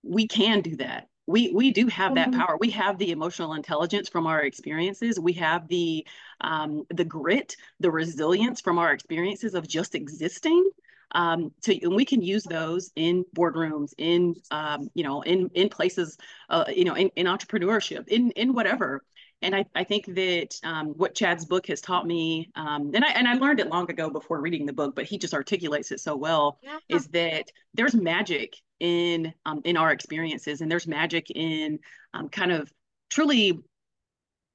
we 0.03 0.27
can 0.27 0.61
do 0.61 0.77
that. 0.77 1.09
We 1.27 1.51
we 1.51 1.73
do 1.73 1.89
have 1.89 2.15
that 2.15 2.31
mm-hmm. 2.31 2.41
power. 2.41 2.57
We 2.59 2.71
have 2.71 2.97
the 2.97 3.11
emotional 3.11 3.53
intelligence 3.53 4.09
from 4.09 4.27
our 4.27 4.41
experiences. 4.43 5.21
We 5.21 5.35
have 5.35 5.69
the 5.69 6.07
um, 6.41 6.85
the 6.89 7.05
grit 7.05 7.57
the 7.81 7.91
resilience 7.91 8.63
from 8.63 8.79
our 8.79 8.93
experiences 8.93 9.55
of 9.55 9.69
just 9.69 9.95
existing 9.95 10.71
um, 11.13 11.53
to, 11.63 11.79
and 11.83 11.95
we 11.95 12.05
can 12.05 12.23
use 12.23 12.45
those 12.45 12.91
in 12.97 13.25
boardrooms, 13.37 13.93
in 13.99 14.35
um, 14.51 14.91
you 14.95 15.05
know, 15.05 15.23
in 15.23 15.51
in 15.55 15.69
places, 15.69 16.17
uh, 16.49 16.65
you 16.75 16.85
know, 16.85 16.95
in, 16.95 17.11
in 17.17 17.27
entrepreneurship, 17.27 18.09
in 18.09 18.31
in 18.33 18.55
whatever 18.55 19.03
and 19.43 19.55
I, 19.55 19.65
I 19.75 19.85
think 19.85 20.07
that 20.07 20.57
um, 20.65 20.89
what 20.89 21.15
Chad's 21.15 21.45
book 21.45 21.67
has 21.69 21.81
taught 21.81 22.07
me, 22.07 22.51
um, 22.57 22.91
and 22.95 23.05
I 23.05 23.09
and 23.11 23.29
I 23.29 23.35
learned 23.35 23.61
it 23.61 23.69
long 23.69 23.89
ago 23.91 24.11
before 24.11 24.41
reading 24.41 24.67
the 24.67 24.73
book, 24.73 24.95
but 24.97 25.05
he 25.05 25.19
just 25.19 25.35
articulates 25.35 25.93
it 25.93 26.01
so 26.01 26.17
well, 26.17 26.59
yeah. 26.63 26.79
is 26.89 27.07
that 27.09 27.51
there's 27.75 27.95
magic 27.95 28.57
in 28.81 29.33
um, 29.47 29.61
in 29.65 29.77
our 29.77 29.93
experiences, 29.93 30.61
and 30.61 30.71
there's 30.71 30.89
magic 30.89 31.31
in 31.31 31.79
um, 32.15 32.29
kind 32.29 32.51
of 32.51 32.73
truly, 33.11 33.61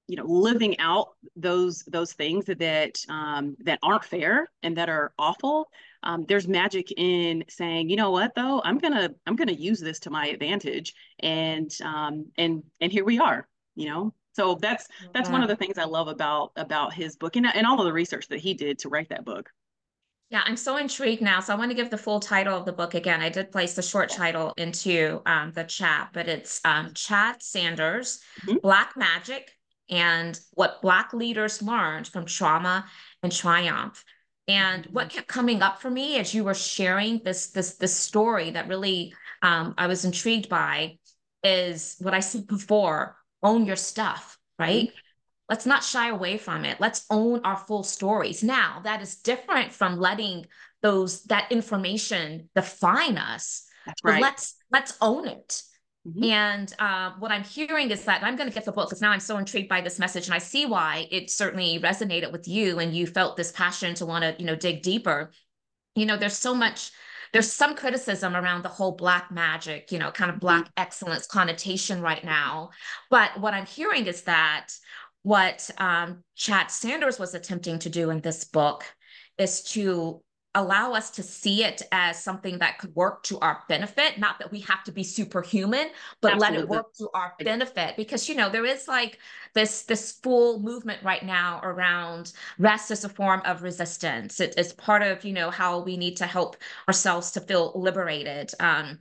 you 0.08 0.18
know, 0.18 0.26
living 0.26 0.78
out 0.80 1.10
those 1.38 1.84
those 1.84 2.12
things 2.12 2.46
that 2.46 2.60
that, 2.60 3.00
um, 3.08 3.56
that 3.64 3.80
aren't 3.84 4.04
fair 4.04 4.50
and 4.64 4.78
that 4.78 4.90
are 4.90 5.14
awful. 5.18 5.70
Um, 6.04 6.26
there's 6.28 6.48
magic 6.50 6.92
in 6.98 7.46
saying, 7.48 7.90
you 7.90 7.96
know 7.96 8.12
what, 8.12 8.36
though, 8.36 8.62
I'm 8.66 8.80
gonna 8.80 9.12
I'm 9.26 9.38
gonna 9.38 9.54
use 9.54 9.80
this 9.80 10.00
to 10.00 10.10
my 10.10 10.28
advantage, 10.28 10.94
and 11.20 11.72
and 12.38 12.64
and 12.82 12.92
here 12.92 13.06
we 13.06 13.20
are, 13.20 13.48
you 13.76 13.88
know 13.88 14.14
so 14.34 14.56
that's 14.56 14.88
that's 15.14 15.30
one 15.30 15.44
of 15.44 15.50
the 15.50 15.56
things 15.56 15.78
I 15.78 15.86
love 15.86 16.08
about 16.08 16.52
about 16.56 16.94
his 16.94 17.16
book 17.16 17.36
and, 17.36 17.46
and 17.46 17.66
all 17.66 17.80
of 17.80 17.86
the 17.86 17.94
research 17.94 18.28
that 18.30 18.40
he 18.40 18.54
did 18.54 18.80
to 18.80 18.90
write 18.90 19.10
that 19.10 19.26
book. 19.26 19.50
Yeah, 20.30 20.42
I'm 20.46 20.58
so 20.58 20.78
intrigued 20.78 21.22
now. 21.22 21.40
So 21.42 21.54
I 21.54 21.58
want 21.58 21.70
to 21.70 21.76
give 21.76 21.92
the 21.92 21.98
full 21.98 22.20
title 22.20 22.58
of 22.58 22.66
the 22.66 22.74
book 22.74 22.96
again. 22.96 23.22
I 23.22 23.30
did 23.30 23.52
place 23.52 23.76
the 23.76 23.84
short 23.84 24.10
title 24.10 24.52
into 24.58 25.22
um, 25.28 25.52
the 25.52 25.64
chat, 25.64 26.10
but 26.12 26.28
it's 26.28 26.60
um, 26.66 26.92
Chad 26.96 27.44
Sanders, 27.44 28.20
mm-hmm. 28.42 28.58
Black 28.64 28.98
Magic, 28.98 29.52
and 29.92 30.40
what 30.54 30.82
Black 30.82 31.14
leaders 31.14 31.62
learned 31.62 32.08
from 32.08 32.26
trauma 32.26 32.86
and 33.22 33.32
triumph. 33.32 34.04
And 34.48 34.86
mm-hmm. 34.86 34.94
what 34.94 35.12
kept 35.12 35.28
coming 35.28 35.62
up 35.62 35.80
for 35.80 35.92
me 35.92 36.18
as 36.18 36.34
you 36.34 36.44
were 36.44 36.56
sharing 36.56 37.22
this 37.24 37.52
this 37.52 37.76
this 37.76 37.96
story 37.96 38.50
that 38.52 38.68
really 38.68 39.14
um, 39.44 39.76
I 39.78 39.86
was 39.86 40.04
intrigued 40.04 40.50
by 40.50 40.98
is 41.44 41.98
what 42.00 42.16
I 42.16 42.22
said 42.22 42.48
before 42.48 43.18
own 43.44 43.66
your 43.66 43.76
stuff, 43.76 44.38
right? 44.58 44.88
Mm-hmm. 44.88 44.98
Let's 45.50 45.66
not 45.66 45.84
shy 45.84 46.10
away 46.10 46.38
from 46.38 46.66
it. 46.66 46.80
Let's 46.80 47.06
own 47.10 47.42
our 47.44 47.58
full 47.58 47.84
stories. 47.84 48.44
Now, 48.44 48.82
that 48.84 49.02
is 49.02 49.18
different 49.18 49.74
from 49.74 50.00
letting 50.00 50.46
those 50.82 51.24
that 51.26 51.52
information 51.52 52.50
define 52.56 53.18
us. 53.18 53.66
That's 53.86 54.04
right. 54.04 54.22
But 54.22 54.22
let's 54.22 54.56
let's 54.72 54.98
own 55.02 55.28
it. 55.28 55.62
Mm-hmm. 56.08 56.24
And 56.24 56.74
uh, 56.80 57.12
what 57.20 57.32
I'm 57.32 57.44
hearing 57.44 57.90
is 57.92 58.06
that 58.06 58.24
I'm 58.24 58.36
going 58.36 58.50
to 58.50 58.54
get 58.54 58.66
the 58.66 58.72
book 58.72 58.90
because 58.90 59.02
now 59.02 59.12
I'm 59.12 59.22
so 59.22 59.38
intrigued 59.38 59.70
by 59.70 59.82
this 59.82 60.00
message, 60.00 60.26
and 60.26 60.34
I 60.34 60.40
see 60.40 60.66
why 60.66 61.08
it 61.12 61.30
certainly 61.30 61.80
resonated 61.80 62.32
with 62.32 62.48
you, 62.48 62.80
and 62.80 62.94
you 62.94 63.08
felt 63.08 63.38
this 63.38 63.52
passion 63.52 63.96
to 63.96 64.06
want 64.06 64.24
to, 64.24 64.36
you 64.38 64.46
know, 64.46 64.56
dig 64.56 64.82
deeper. 64.82 65.32
You 65.96 66.06
know, 66.06 66.18
there's 66.18 66.38
so 66.38 66.54
much 66.56 66.92
there's 67.34 67.52
some 67.52 67.76
criticism 67.76 68.36
around 68.36 68.64
the 68.64 68.70
whole 68.70 68.92
black 68.92 69.32
magic, 69.32 69.92
you 69.92 69.98
know, 69.98 70.12
kind 70.12 70.32
of 70.32 70.40
black 70.40 70.66
mm-hmm. 70.66 70.82
excellence 70.82 71.26
connotation 71.26 72.00
right 72.00 72.24
now. 72.24 72.70
But 73.10 73.40
what 73.40 73.56
I'm 73.56 73.66
hearing 73.66 74.06
is 74.06 74.22
that 74.22 74.68
what 75.24 75.70
um, 75.80 76.24
Chad 76.36 76.70
Sanders 76.70 77.18
was 77.18 77.34
attempting 77.34 77.80
to 77.80 77.90
do 77.90 78.12
in 78.12 78.22
this 78.22 78.46
book 78.46 78.86
is 79.38 79.64
to 79.64 80.22
allow 80.56 80.94
us 80.94 81.10
to 81.12 81.24
see 81.24 81.64
it 81.64 81.82
as 81.92 82.24
something 82.24 82.60
that 82.60 82.78
could 82.78 82.96
work 82.96 83.24
to 83.24 83.40
our 83.40 83.64
benefit 83.68 84.18
not 84.20 84.40
that 84.40 84.52
we 84.52 84.60
have 84.60 84.84
to 84.84 84.92
be 84.92 85.04
superhuman 85.04 85.90
but 86.22 86.34
Absolutely. 86.34 86.58
let 86.58 86.64
it 86.64 86.70
work 86.70 86.94
to 86.94 87.10
our 87.14 87.34
benefit. 87.40 87.96
Because 87.98 88.28
you 88.30 88.36
know 88.36 88.50
there 88.50 88.66
is 88.66 88.88
like 88.88 89.20
this 89.54 89.84
this 89.84 90.12
full 90.12 90.60
movement 90.60 91.04
right 91.04 91.24
now 91.24 91.60
around 91.64 92.34
rest 92.60 92.92
as 92.92 93.04
a 93.04 93.10
form 93.10 93.42
of 93.46 93.64
resistance. 93.64 94.40
It 94.40 94.56
is 94.58 94.74
part 94.74 95.02
of 95.02 95.26
you 95.26 95.34
know 95.34 95.50
how 95.50 95.80
we 95.80 95.98
need 95.98 96.18
to 96.18 96.26
help 96.26 96.58
ourselves 96.88 97.32
to 97.32 97.42
feel 97.42 97.72
liberated. 97.76 98.52
Um 98.60 99.00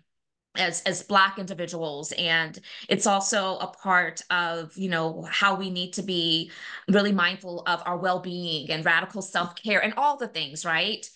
as 0.56 0.82
as 0.82 1.02
black 1.02 1.38
individuals 1.38 2.12
and 2.12 2.58
it's 2.88 3.06
also 3.06 3.56
a 3.58 3.66
part 3.66 4.20
of 4.30 4.76
you 4.76 4.88
know 4.88 5.26
how 5.30 5.54
we 5.54 5.70
need 5.70 5.92
to 5.94 6.02
be 6.02 6.50
really 6.88 7.12
mindful 7.12 7.62
of 7.66 7.82
our 7.86 7.96
well-being 7.96 8.70
and 8.70 8.84
radical 8.84 9.22
self-care 9.22 9.82
and 9.82 9.94
all 9.96 10.16
the 10.16 10.28
things 10.28 10.64
right 10.64 11.08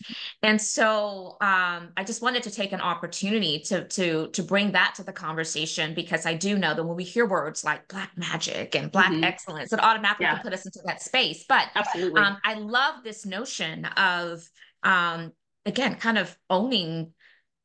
and 0.43 0.61
so 0.61 1.37
um, 1.43 1.91
i 1.97 2.05
just 2.05 2.23
wanted 2.23 2.43
to 2.43 2.51
take 2.51 2.73
an 2.73 2.81
opportunity 2.81 3.59
to 3.59 3.87
to 3.89 4.29
to 4.29 4.43
bring 4.43 4.73
that 4.73 4.95
to 4.95 5.03
the 5.03 5.13
conversation 5.13 5.93
because 5.93 6.25
i 6.25 6.33
do 6.33 6.57
know 6.57 6.75
that 6.75 6.85
when 6.85 6.97
we 6.97 7.05
hear 7.05 7.27
words 7.27 7.63
like 7.63 7.87
black 7.89 8.11
magic 8.17 8.75
and 8.75 8.91
black 8.91 9.13
mm-hmm. 9.13 9.25
excellence 9.25 9.71
it 9.73 9.81
automatically 9.83 10.25
yeah. 10.25 10.39
put 10.39 10.55
us 10.55 10.65
into 10.65 10.81
that 10.87 11.03
space 11.03 11.45
but 11.47 11.69
absolutely 11.75 12.23
um, 12.23 12.39
i 12.43 12.55
love 12.55 13.05
this 13.05 13.27
notion 13.27 13.85
of 13.97 14.49
um, 14.83 15.31
again 15.67 15.97
kind 15.97 16.17
of 16.17 16.35
owning 16.49 17.13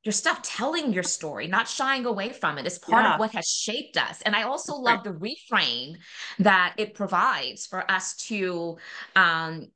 your 0.03 0.13
stuff, 0.13 0.41
telling 0.41 0.93
your 0.93 1.03
story, 1.03 1.47
not 1.47 1.67
shying 1.67 2.05
away 2.05 2.29
from 2.29 2.57
it 2.57 2.65
is 2.65 2.79
part 2.79 3.03
yeah. 3.03 3.13
of 3.13 3.19
what 3.19 3.31
has 3.31 3.47
shaped 3.47 3.97
us. 3.97 4.21
And 4.23 4.35
I 4.35 4.43
also 4.43 4.75
love 4.75 5.03
the 5.03 5.11
reframe 5.11 5.95
that 6.39 6.73
it 6.77 6.95
provides 6.95 7.67
for 7.67 7.89
us 7.89 8.15
to 8.27 8.77
um, 9.15 9.67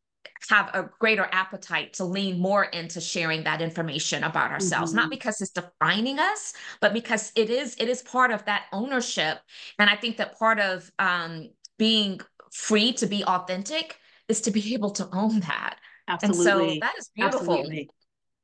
have 0.49 0.69
a 0.73 0.89
greater 0.99 1.28
appetite 1.32 1.93
to 1.93 2.05
lean 2.05 2.39
more 2.39 2.65
into 2.65 2.99
sharing 3.01 3.43
that 3.43 3.61
information 3.61 4.23
about 4.23 4.51
ourselves 4.51 4.91
mm-hmm. 4.91 5.01
not 5.01 5.09
because 5.09 5.41
it's 5.41 5.51
defining 5.51 6.19
us 6.19 6.53
but 6.82 6.93
because 6.93 7.32
it 7.36 7.49
is 7.49 7.76
it 7.80 7.89
is 7.89 8.01
part 8.03 8.32
of 8.32 8.43
that 8.45 8.65
ownership 8.71 9.39
and 9.80 9.89
i 9.89 9.95
think 9.95 10.17
that 10.17 10.38
part 10.38 10.59
of 10.59 10.89
um, 10.99 11.49
being 11.78 12.19
free 12.51 12.93
to 12.93 13.07
be 13.07 13.23
authentic 13.26 13.97
is 14.28 14.41
to 14.41 14.51
be 14.51 14.73
able 14.73 14.91
to 14.91 15.07
own 15.13 15.39
that 15.41 15.78
Absolutely. 16.07 16.51
and 16.51 16.73
so 16.73 16.80
that 16.80 16.93
is 16.97 17.09
beautiful 17.15 17.53
Absolutely. 17.53 17.89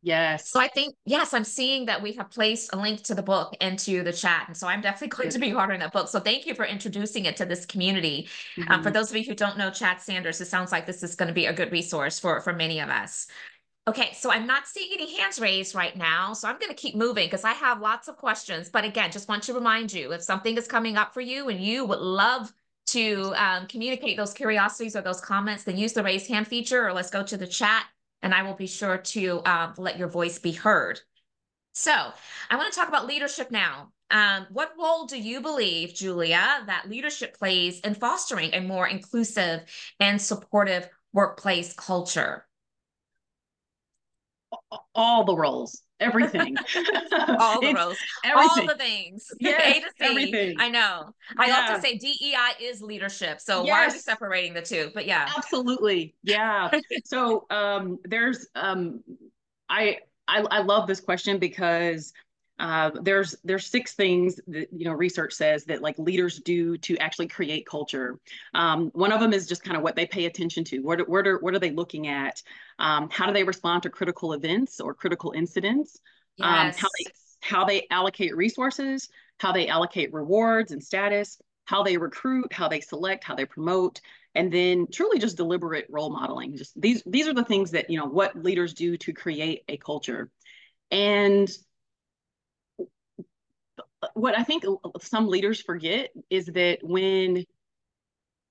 Yes. 0.03 0.49
So 0.49 0.59
I 0.59 0.67
think, 0.67 0.95
yes, 1.05 1.33
I'm 1.33 1.43
seeing 1.43 1.85
that 1.85 2.01
we 2.01 2.13
have 2.13 2.31
placed 2.31 2.73
a 2.73 2.77
link 2.77 3.03
to 3.03 3.13
the 3.13 3.21
book 3.21 3.55
into 3.61 4.01
the 4.01 4.11
chat. 4.11 4.45
And 4.47 4.57
so 4.57 4.67
I'm 4.67 4.81
definitely 4.81 5.15
going 5.15 5.29
to 5.29 5.39
be 5.39 5.53
ordering 5.53 5.79
that 5.81 5.93
book. 5.93 6.07
So 6.07 6.19
thank 6.19 6.47
you 6.47 6.55
for 6.55 6.65
introducing 6.65 7.25
it 7.25 7.37
to 7.37 7.45
this 7.45 7.65
community. 7.65 8.27
Mm-hmm. 8.57 8.71
Um, 8.71 8.83
for 8.83 8.89
those 8.89 9.11
of 9.11 9.17
you 9.17 9.23
who 9.23 9.35
don't 9.35 9.57
know 9.57 9.69
Chad 9.69 10.01
Sanders, 10.01 10.41
it 10.41 10.47
sounds 10.47 10.71
like 10.71 10.87
this 10.87 11.03
is 11.03 11.15
going 11.15 11.27
to 11.27 11.33
be 11.33 11.45
a 11.45 11.53
good 11.53 11.71
resource 11.71 12.19
for, 12.19 12.41
for 12.41 12.51
many 12.51 12.79
of 12.79 12.89
us. 12.89 13.27
Okay, 13.87 14.13
so 14.13 14.31
I'm 14.31 14.47
not 14.47 14.67
seeing 14.67 14.89
any 14.93 15.17
hands 15.17 15.39
raised 15.39 15.75
right 15.75 15.95
now. 15.95 16.33
So 16.33 16.47
I'm 16.47 16.57
going 16.57 16.69
to 16.69 16.75
keep 16.75 16.95
moving 16.95 17.27
because 17.27 17.43
I 17.43 17.53
have 17.53 17.79
lots 17.79 18.07
of 18.07 18.17
questions. 18.17 18.69
But 18.69 18.85
again, 18.85 19.11
just 19.11 19.27
want 19.27 19.43
to 19.43 19.53
remind 19.53 19.93
you 19.93 20.13
if 20.13 20.23
something 20.23 20.57
is 20.57 20.67
coming 20.67 20.97
up 20.97 21.13
for 21.13 21.21
you 21.21 21.49
and 21.49 21.59
you 21.59 21.85
would 21.85 21.99
love 21.99 22.51
to 22.87 23.33
um, 23.35 23.67
communicate 23.67 24.17
those 24.17 24.33
curiosities 24.33 24.95
or 24.95 25.01
those 25.01 25.21
comments, 25.21 25.63
then 25.63 25.77
use 25.77 25.93
the 25.93 26.03
raise 26.03 26.27
hand 26.27 26.47
feature 26.47 26.87
or 26.87 26.93
let's 26.93 27.11
go 27.11 27.23
to 27.23 27.37
the 27.37 27.47
chat 27.47 27.85
and 28.21 28.33
I 28.33 28.43
will 28.43 28.53
be 28.53 28.67
sure 28.67 28.97
to 28.97 29.39
uh, 29.39 29.73
let 29.77 29.97
your 29.97 30.07
voice 30.07 30.39
be 30.39 30.51
heard. 30.51 30.99
So 31.73 31.91
I 32.49 32.55
want 32.55 32.71
to 32.71 32.77
talk 32.77 32.89
about 32.89 33.07
leadership 33.07 33.51
now. 33.51 33.91
Um, 34.09 34.45
what 34.51 34.73
role 34.77 35.05
do 35.05 35.17
you 35.17 35.39
believe, 35.39 35.93
Julia, 35.93 36.63
that 36.65 36.89
leadership 36.89 37.37
plays 37.37 37.79
in 37.79 37.95
fostering 37.95 38.53
a 38.53 38.59
more 38.59 38.85
inclusive 38.85 39.61
and 39.99 40.21
supportive 40.21 40.89
workplace 41.13 41.73
culture? 41.73 42.45
All 44.93 45.23
the 45.23 45.35
roles 45.35 45.81
everything. 46.01 46.57
all 47.39 47.61
the 47.61 47.73
roles, 47.73 47.97
everything. 48.25 48.49
all 48.59 48.67
the 48.67 48.75
things. 48.75 49.31
Yes, 49.39 49.77
A 49.77 49.79
to 49.79 49.87
C. 49.87 49.93
Everything. 49.99 50.55
I 50.59 50.69
know. 50.69 51.13
I 51.37 51.47
yeah. 51.47 51.53
often 51.59 51.81
say 51.81 51.97
DEI 51.97 52.63
is 52.63 52.81
leadership. 52.81 53.39
So 53.39 53.63
yes. 53.63 53.71
why 53.71 53.85
are 53.85 53.89
we 53.89 53.99
separating 53.99 54.53
the 54.53 54.61
two? 54.61 54.91
But 54.93 55.05
yeah. 55.05 55.29
Absolutely. 55.35 56.15
Yeah. 56.23 56.71
so 57.05 57.45
um, 57.49 57.99
there's 58.03 58.47
um, 58.55 59.01
I, 59.69 59.99
I 60.27 60.41
I 60.41 60.61
love 60.61 60.87
this 60.87 60.99
question 60.99 61.37
because 61.39 62.13
uh, 62.61 62.91
there's 63.01 63.35
there's 63.43 63.65
six 63.65 63.93
things 63.93 64.39
that 64.45 64.67
you 64.71 64.85
know 64.85 64.93
research 64.93 65.33
says 65.33 65.65
that 65.65 65.81
like 65.81 65.97
leaders 65.97 66.39
do 66.41 66.77
to 66.77 66.95
actually 66.97 67.27
create 67.27 67.65
culture. 67.65 68.19
Um, 68.53 68.91
one 68.93 69.11
of 69.11 69.19
them 69.19 69.33
is 69.33 69.47
just 69.47 69.63
kind 69.63 69.75
of 69.75 69.81
what 69.81 69.95
they 69.95 70.05
pay 70.05 70.25
attention 70.25 70.63
to. 70.65 70.79
What 70.81 71.09
what 71.09 71.25
are 71.25 71.39
what 71.39 71.55
are 71.55 71.59
they 71.59 71.71
looking 71.71 72.07
at? 72.07 72.39
Um, 72.77 73.09
how 73.09 73.25
do 73.25 73.33
they 73.33 73.43
respond 73.43 73.81
to 73.83 73.89
critical 73.89 74.33
events 74.33 74.79
or 74.79 74.93
critical 74.93 75.31
incidents? 75.31 75.99
Yes. 76.37 76.75
Um, 76.75 76.81
how 76.81 76.87
they 76.99 77.11
how 77.41 77.65
they 77.65 77.87
allocate 77.89 78.37
resources, 78.37 79.09
how 79.39 79.51
they 79.51 79.67
allocate 79.67 80.13
rewards 80.13 80.71
and 80.71 80.83
status, 80.83 81.41
how 81.65 81.81
they 81.81 81.97
recruit, 81.97 82.53
how 82.53 82.67
they 82.67 82.79
select, 82.79 83.23
how 83.23 83.33
they 83.33 83.45
promote, 83.45 84.01
and 84.35 84.53
then 84.53 84.85
truly 84.91 85.17
just 85.17 85.35
deliberate 85.35 85.87
role 85.89 86.11
modeling. 86.11 86.57
Just 86.57 86.79
these 86.79 87.01
these 87.07 87.27
are 87.27 87.33
the 87.33 87.43
things 87.43 87.71
that 87.71 87.89
you 87.89 87.97
know 87.97 88.05
what 88.05 88.35
leaders 88.35 88.75
do 88.75 88.97
to 88.97 89.13
create 89.13 89.63
a 89.67 89.77
culture. 89.77 90.29
And 90.91 91.49
what 94.13 94.37
I 94.37 94.43
think 94.43 94.63
some 95.01 95.27
leaders 95.27 95.61
forget 95.61 96.09
is 96.29 96.47
that 96.47 96.79
when 96.81 97.45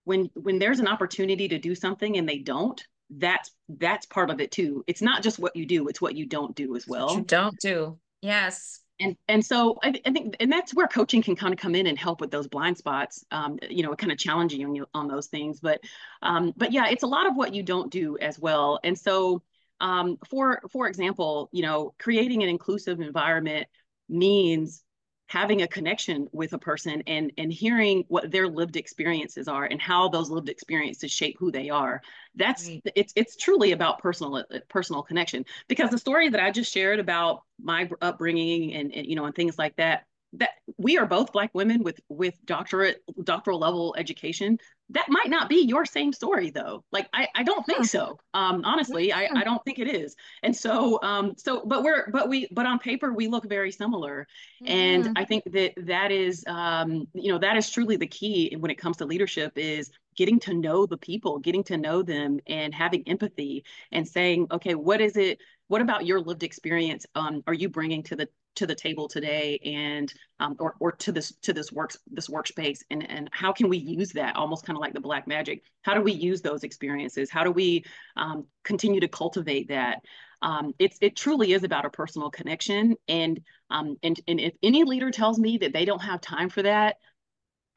when 0.04 0.30
when 0.34 0.58
there's 0.58 0.80
an 0.80 0.88
opportunity 0.88 1.48
to 1.48 1.58
do 1.58 1.74
something 1.74 2.16
and 2.16 2.28
they 2.28 2.38
don't, 2.38 2.82
that's 3.10 3.50
that's 3.68 4.06
part 4.06 4.30
of 4.30 4.40
it 4.40 4.50
too. 4.50 4.84
It's 4.86 5.02
not 5.02 5.22
just 5.22 5.38
what 5.38 5.56
you 5.56 5.66
do; 5.66 5.88
it's 5.88 6.00
what 6.00 6.16
you 6.16 6.26
don't 6.26 6.54
do 6.54 6.76
as 6.76 6.86
well. 6.86 7.14
you 7.14 7.22
don't 7.22 7.58
do, 7.60 7.98
yes. 8.22 8.80
And 9.00 9.16
and 9.28 9.44
so 9.44 9.78
I, 9.82 9.94
I, 10.04 10.12
think 10.12 10.36
and 10.40 10.52
that's 10.52 10.74
where 10.74 10.86
coaching 10.86 11.22
can 11.22 11.34
kind 11.34 11.54
of 11.54 11.58
come 11.58 11.74
in 11.74 11.86
and 11.86 11.98
help 11.98 12.20
with 12.20 12.30
those 12.30 12.46
blind 12.48 12.76
spots. 12.76 13.24
Um, 13.30 13.58
you 13.68 13.82
know, 13.82 13.94
kind 13.96 14.12
of 14.12 14.18
challenging 14.18 14.74
you 14.74 14.86
on 14.92 15.08
those 15.08 15.28
things. 15.28 15.58
But 15.60 15.80
um, 16.22 16.52
but 16.56 16.70
yeah, 16.72 16.88
it's 16.90 17.02
a 17.02 17.06
lot 17.08 17.26
of 17.26 17.34
what 17.34 17.54
you 17.54 17.62
don't 17.62 17.90
do 17.90 18.18
as 18.18 18.38
well. 18.38 18.78
And 18.84 18.98
so 18.98 19.42
um, 19.80 20.18
for 20.28 20.60
for 20.70 20.86
example, 20.86 21.48
you 21.52 21.62
know, 21.62 21.94
creating 21.98 22.42
an 22.42 22.48
inclusive 22.48 23.00
environment 23.00 23.66
means 24.08 24.82
having 25.30 25.62
a 25.62 25.68
connection 25.68 26.28
with 26.32 26.52
a 26.54 26.58
person 26.58 27.04
and 27.06 27.30
and 27.38 27.52
hearing 27.52 28.04
what 28.08 28.32
their 28.32 28.48
lived 28.48 28.76
experiences 28.76 29.46
are 29.46 29.64
and 29.64 29.80
how 29.80 30.08
those 30.08 30.28
lived 30.28 30.48
experiences 30.48 31.08
shape 31.08 31.36
who 31.38 31.52
they 31.52 31.70
are 31.70 32.02
that's 32.34 32.66
right. 32.66 32.82
it's 32.96 33.12
it's 33.14 33.36
truly 33.36 33.70
about 33.70 34.00
personal 34.00 34.34
uh, 34.34 34.58
personal 34.68 35.04
connection 35.04 35.46
because 35.68 35.88
the 35.88 35.98
story 35.98 36.28
that 36.28 36.42
i 36.42 36.50
just 36.50 36.72
shared 36.72 36.98
about 36.98 37.42
my 37.62 37.88
upbringing 38.02 38.74
and, 38.74 38.92
and 38.92 39.06
you 39.06 39.14
know 39.14 39.24
and 39.24 39.36
things 39.36 39.56
like 39.56 39.76
that 39.76 40.04
that 40.34 40.50
we 40.78 40.96
are 40.96 41.06
both 41.06 41.32
black 41.32 41.50
women 41.54 41.82
with 41.82 42.00
with 42.08 42.34
doctorate 42.44 43.02
doctoral 43.24 43.58
level 43.58 43.94
education 43.98 44.58
that 44.90 45.06
might 45.08 45.28
not 45.28 45.48
be 45.48 45.62
your 45.66 45.84
same 45.84 46.12
story 46.12 46.50
though. 46.50 46.84
Like 46.92 47.08
i 47.12 47.28
i 47.34 47.42
don't 47.42 47.64
think 47.66 47.84
so. 47.84 48.18
Um 48.34 48.62
honestly 48.64 49.12
i 49.12 49.28
i 49.34 49.44
don't 49.44 49.64
think 49.64 49.78
it 49.78 49.88
is. 49.88 50.14
And 50.42 50.54
so 50.54 51.00
um 51.02 51.34
so 51.36 51.62
but 51.64 51.82
we're 51.82 52.10
but 52.10 52.28
we 52.28 52.48
but 52.52 52.66
on 52.66 52.78
paper 52.78 53.12
we 53.12 53.28
look 53.28 53.48
very 53.48 53.72
similar. 53.72 54.26
And 54.64 55.04
mm-hmm. 55.04 55.12
i 55.16 55.24
think 55.24 55.44
that 55.52 55.72
that 55.78 56.12
is 56.12 56.44
um 56.46 57.08
you 57.14 57.32
know 57.32 57.38
that 57.38 57.56
is 57.56 57.70
truly 57.70 57.96
the 57.96 58.06
key 58.06 58.54
when 58.58 58.70
it 58.70 58.78
comes 58.78 58.98
to 58.98 59.06
leadership 59.06 59.52
is 59.56 59.90
getting 60.16 60.38
to 60.40 60.54
know 60.54 60.86
the 60.86 60.98
people 60.98 61.38
getting 61.38 61.64
to 61.64 61.76
know 61.76 62.02
them 62.02 62.40
and 62.46 62.74
having 62.74 63.02
empathy 63.08 63.64
and 63.92 64.06
saying 64.06 64.46
okay 64.50 64.74
what 64.74 65.00
is 65.00 65.16
it 65.16 65.38
what 65.68 65.80
about 65.80 66.04
your 66.04 66.20
lived 66.20 66.42
experience 66.42 67.06
um, 67.14 67.42
are 67.46 67.54
you 67.54 67.68
bringing 67.68 68.02
to 68.02 68.16
the 68.16 68.28
to 68.56 68.66
the 68.66 68.74
table 68.74 69.08
today 69.08 69.58
and 69.64 70.12
um, 70.40 70.56
or, 70.58 70.74
or 70.80 70.92
to 70.92 71.12
this 71.12 71.32
to 71.42 71.52
this 71.52 71.72
works 71.72 71.96
this 72.10 72.28
workspace 72.28 72.80
and 72.90 73.08
and 73.10 73.28
how 73.32 73.52
can 73.52 73.68
we 73.68 73.78
use 73.78 74.12
that 74.12 74.36
almost 74.36 74.66
kind 74.66 74.76
of 74.76 74.80
like 74.80 74.92
the 74.92 75.00
black 75.00 75.26
magic 75.26 75.62
how 75.82 75.94
do 75.94 76.00
we 76.00 76.12
use 76.12 76.42
those 76.42 76.64
experiences 76.64 77.30
how 77.30 77.44
do 77.44 77.50
we 77.50 77.84
um, 78.16 78.46
continue 78.64 79.00
to 79.00 79.08
cultivate 79.08 79.68
that 79.68 80.02
um, 80.42 80.72
it's 80.78 80.98
it 81.00 81.16
truly 81.16 81.52
is 81.52 81.64
about 81.64 81.84
a 81.84 81.90
personal 81.90 82.30
connection 82.30 82.96
and 83.08 83.40
um, 83.70 83.96
and 84.02 84.20
and 84.26 84.40
if 84.40 84.54
any 84.62 84.84
leader 84.84 85.10
tells 85.10 85.38
me 85.38 85.58
that 85.58 85.72
they 85.72 85.84
don't 85.84 86.02
have 86.02 86.20
time 86.20 86.48
for 86.48 86.62
that 86.62 86.96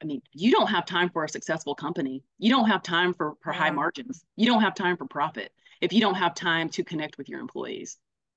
I 0.02 0.06
mean, 0.06 0.20
you 0.32 0.50
don't 0.50 0.66
have 0.66 0.84
time 0.84 1.08
for 1.08 1.24
a 1.24 1.28
successful 1.28 1.74
company. 1.74 2.22
You 2.38 2.50
don't 2.50 2.68
have 2.68 2.82
time 2.82 3.14
for, 3.14 3.34
for 3.42 3.52
high 3.52 3.70
margins. 3.70 4.22
You 4.36 4.44
don't 4.46 4.60
have 4.60 4.74
time 4.74 4.98
for 4.98 5.06
profit 5.06 5.50
if 5.80 5.92
you 5.92 6.00
don't 6.00 6.16
have 6.16 6.34
time 6.34 6.68
to 6.70 6.84
connect 6.84 7.16
with 7.16 7.28
your 7.28 7.40
employees. 7.40 7.96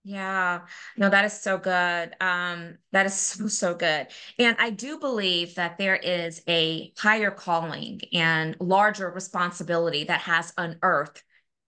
Yeah, 0.09 0.61
no, 0.95 1.09
that 1.09 1.25
is 1.25 1.33
so 1.33 1.57
good. 1.57 2.15
Um, 2.21 2.77
that 2.93 3.05
is 3.05 3.13
so, 3.17 3.47
so 3.47 3.73
good. 3.75 4.07
And 4.39 4.55
I 4.57 4.69
do 4.69 4.99
believe 4.99 5.55
that 5.55 5.77
there 5.77 5.97
is 5.97 6.41
a 6.47 6.93
higher 6.97 7.29
calling 7.31 7.99
and 8.13 8.55
larger 8.61 9.09
responsibility 9.11 10.05
that 10.05 10.21
has 10.21 10.53
unearthed 10.57 11.23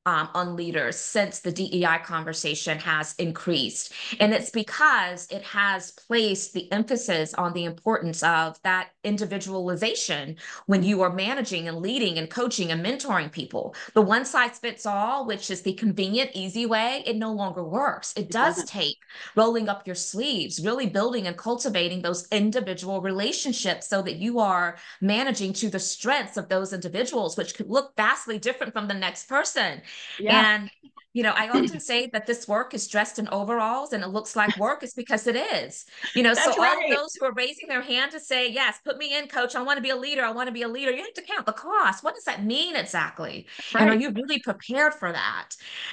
um, 0.06 0.30
on 0.34 0.56
leaders 0.56 0.98
since 0.98 1.40
the 1.40 1.52
DEI 1.52 2.00
conversation 2.04 2.80
has 2.80 3.14
increased. 3.16 3.94
And 4.20 4.34
it's 4.34 4.50
because 4.50 5.28
it 5.30 5.44
has 5.44 5.92
placed 5.92 6.54
the 6.54 6.72
emphasis 6.72 7.34
on 7.34 7.54
the 7.54 7.66
importance 7.66 8.24
of 8.24 8.60
that 8.64 8.90
individualization 9.04 10.38
when 10.66 10.84
you 10.84 11.02
are 11.02 11.12
managing 11.12 11.68
and 11.68 11.78
leading 11.78 12.18
and 12.18 12.30
coaching 12.30 12.72
and 12.72 12.84
mentoring 12.84 13.32
people. 13.32 13.76
The 13.94 14.02
one 14.02 14.26
size 14.26 14.58
fits 14.58 14.86
all, 14.86 15.26
which 15.26 15.52
is 15.52 15.62
the 15.62 15.74
convenient, 15.74 16.32
easy 16.34 16.66
way, 16.66 17.04
it 17.06 17.18
no 17.18 17.32
longer 17.34 17.64
works. 17.64 18.14
It, 18.14 18.22
it 18.22 18.32
does 18.32 18.56
doesn't. 18.56 18.70
take 18.70 18.98
rolling 19.36 19.70
up 19.70 19.86
your 19.86 19.96
sleeves, 19.96 20.66
really 20.66 20.88
building 20.88 21.28
and 21.28 21.38
cultivating 21.38 22.02
those 22.02 22.28
individual 22.30 23.02
relationships 23.02 23.88
so 23.88 24.02
that 24.02 24.16
you 24.16 24.40
are 24.40 24.78
managing 25.02 25.54
to 25.54 25.70
the 25.70 25.80
strengths 25.80 26.38
of 26.38 26.50
those 26.50 26.74
individuals, 26.74 27.38
which 27.38 27.54
could 27.56 27.70
look 27.70 27.96
vastly 27.96 28.40
different 28.40 28.74
from 28.74 28.88
the 28.88 28.94
next 28.94 29.28
person. 29.28 29.82
Yeah. 30.20 30.56
And 30.56 30.72
you 31.14 31.24
know, 31.24 31.34
I 31.36 31.50
often 31.50 31.80
say 31.80 32.08
that 32.14 32.28
this 32.28 32.48
work 32.48 32.74
is 32.74 32.88
dressed 32.88 33.20
in 33.20 33.28
overalls 33.30 33.94
and 33.94 34.04
it 34.04 34.10
looks 34.10 34.36
like 34.36 34.56
work 34.58 34.84
is 34.84 34.94
because 34.94 35.28
it 35.28 35.36
is. 35.36 35.86
You 36.14 36.24
know, 36.24 36.36
That's 36.36 36.56
so 36.56 36.62
right. 36.62 36.78
all 36.78 36.92
of 36.92 36.98
those 36.98 37.16
who 37.16 37.26
are 37.26 37.34
raising 37.34 37.68
their 37.68 37.82
hand 37.82 38.12
to 38.12 38.20
say, 38.20 38.50
yes, 38.50 38.80
put 38.86 38.98
me 38.98 39.18
in, 39.18 39.28
coach. 39.28 39.56
I 39.56 39.64
want 39.64 39.78
to 39.78 39.82
be 39.82 39.90
a 39.90 39.96
leader. 39.96 40.24
I 40.24 40.32
want 40.32 40.48
to 40.48 40.54
be 40.54 40.62
a 40.62 40.68
leader. 40.68 40.92
You 40.92 41.04
have 41.04 41.14
to 41.14 41.22
count 41.22 41.46
the 41.46 41.54
cost. 41.54 42.04
What 42.04 42.16
does 42.16 42.26
that 42.26 42.46
mean 42.46 42.76
exactly? 42.76 43.48
Right. 43.74 43.82
And 43.82 43.90
are 43.90 43.96
you 43.96 44.12
really 44.12 44.40
prepared 44.40 44.94
for 44.94 45.12
that? 45.12 45.50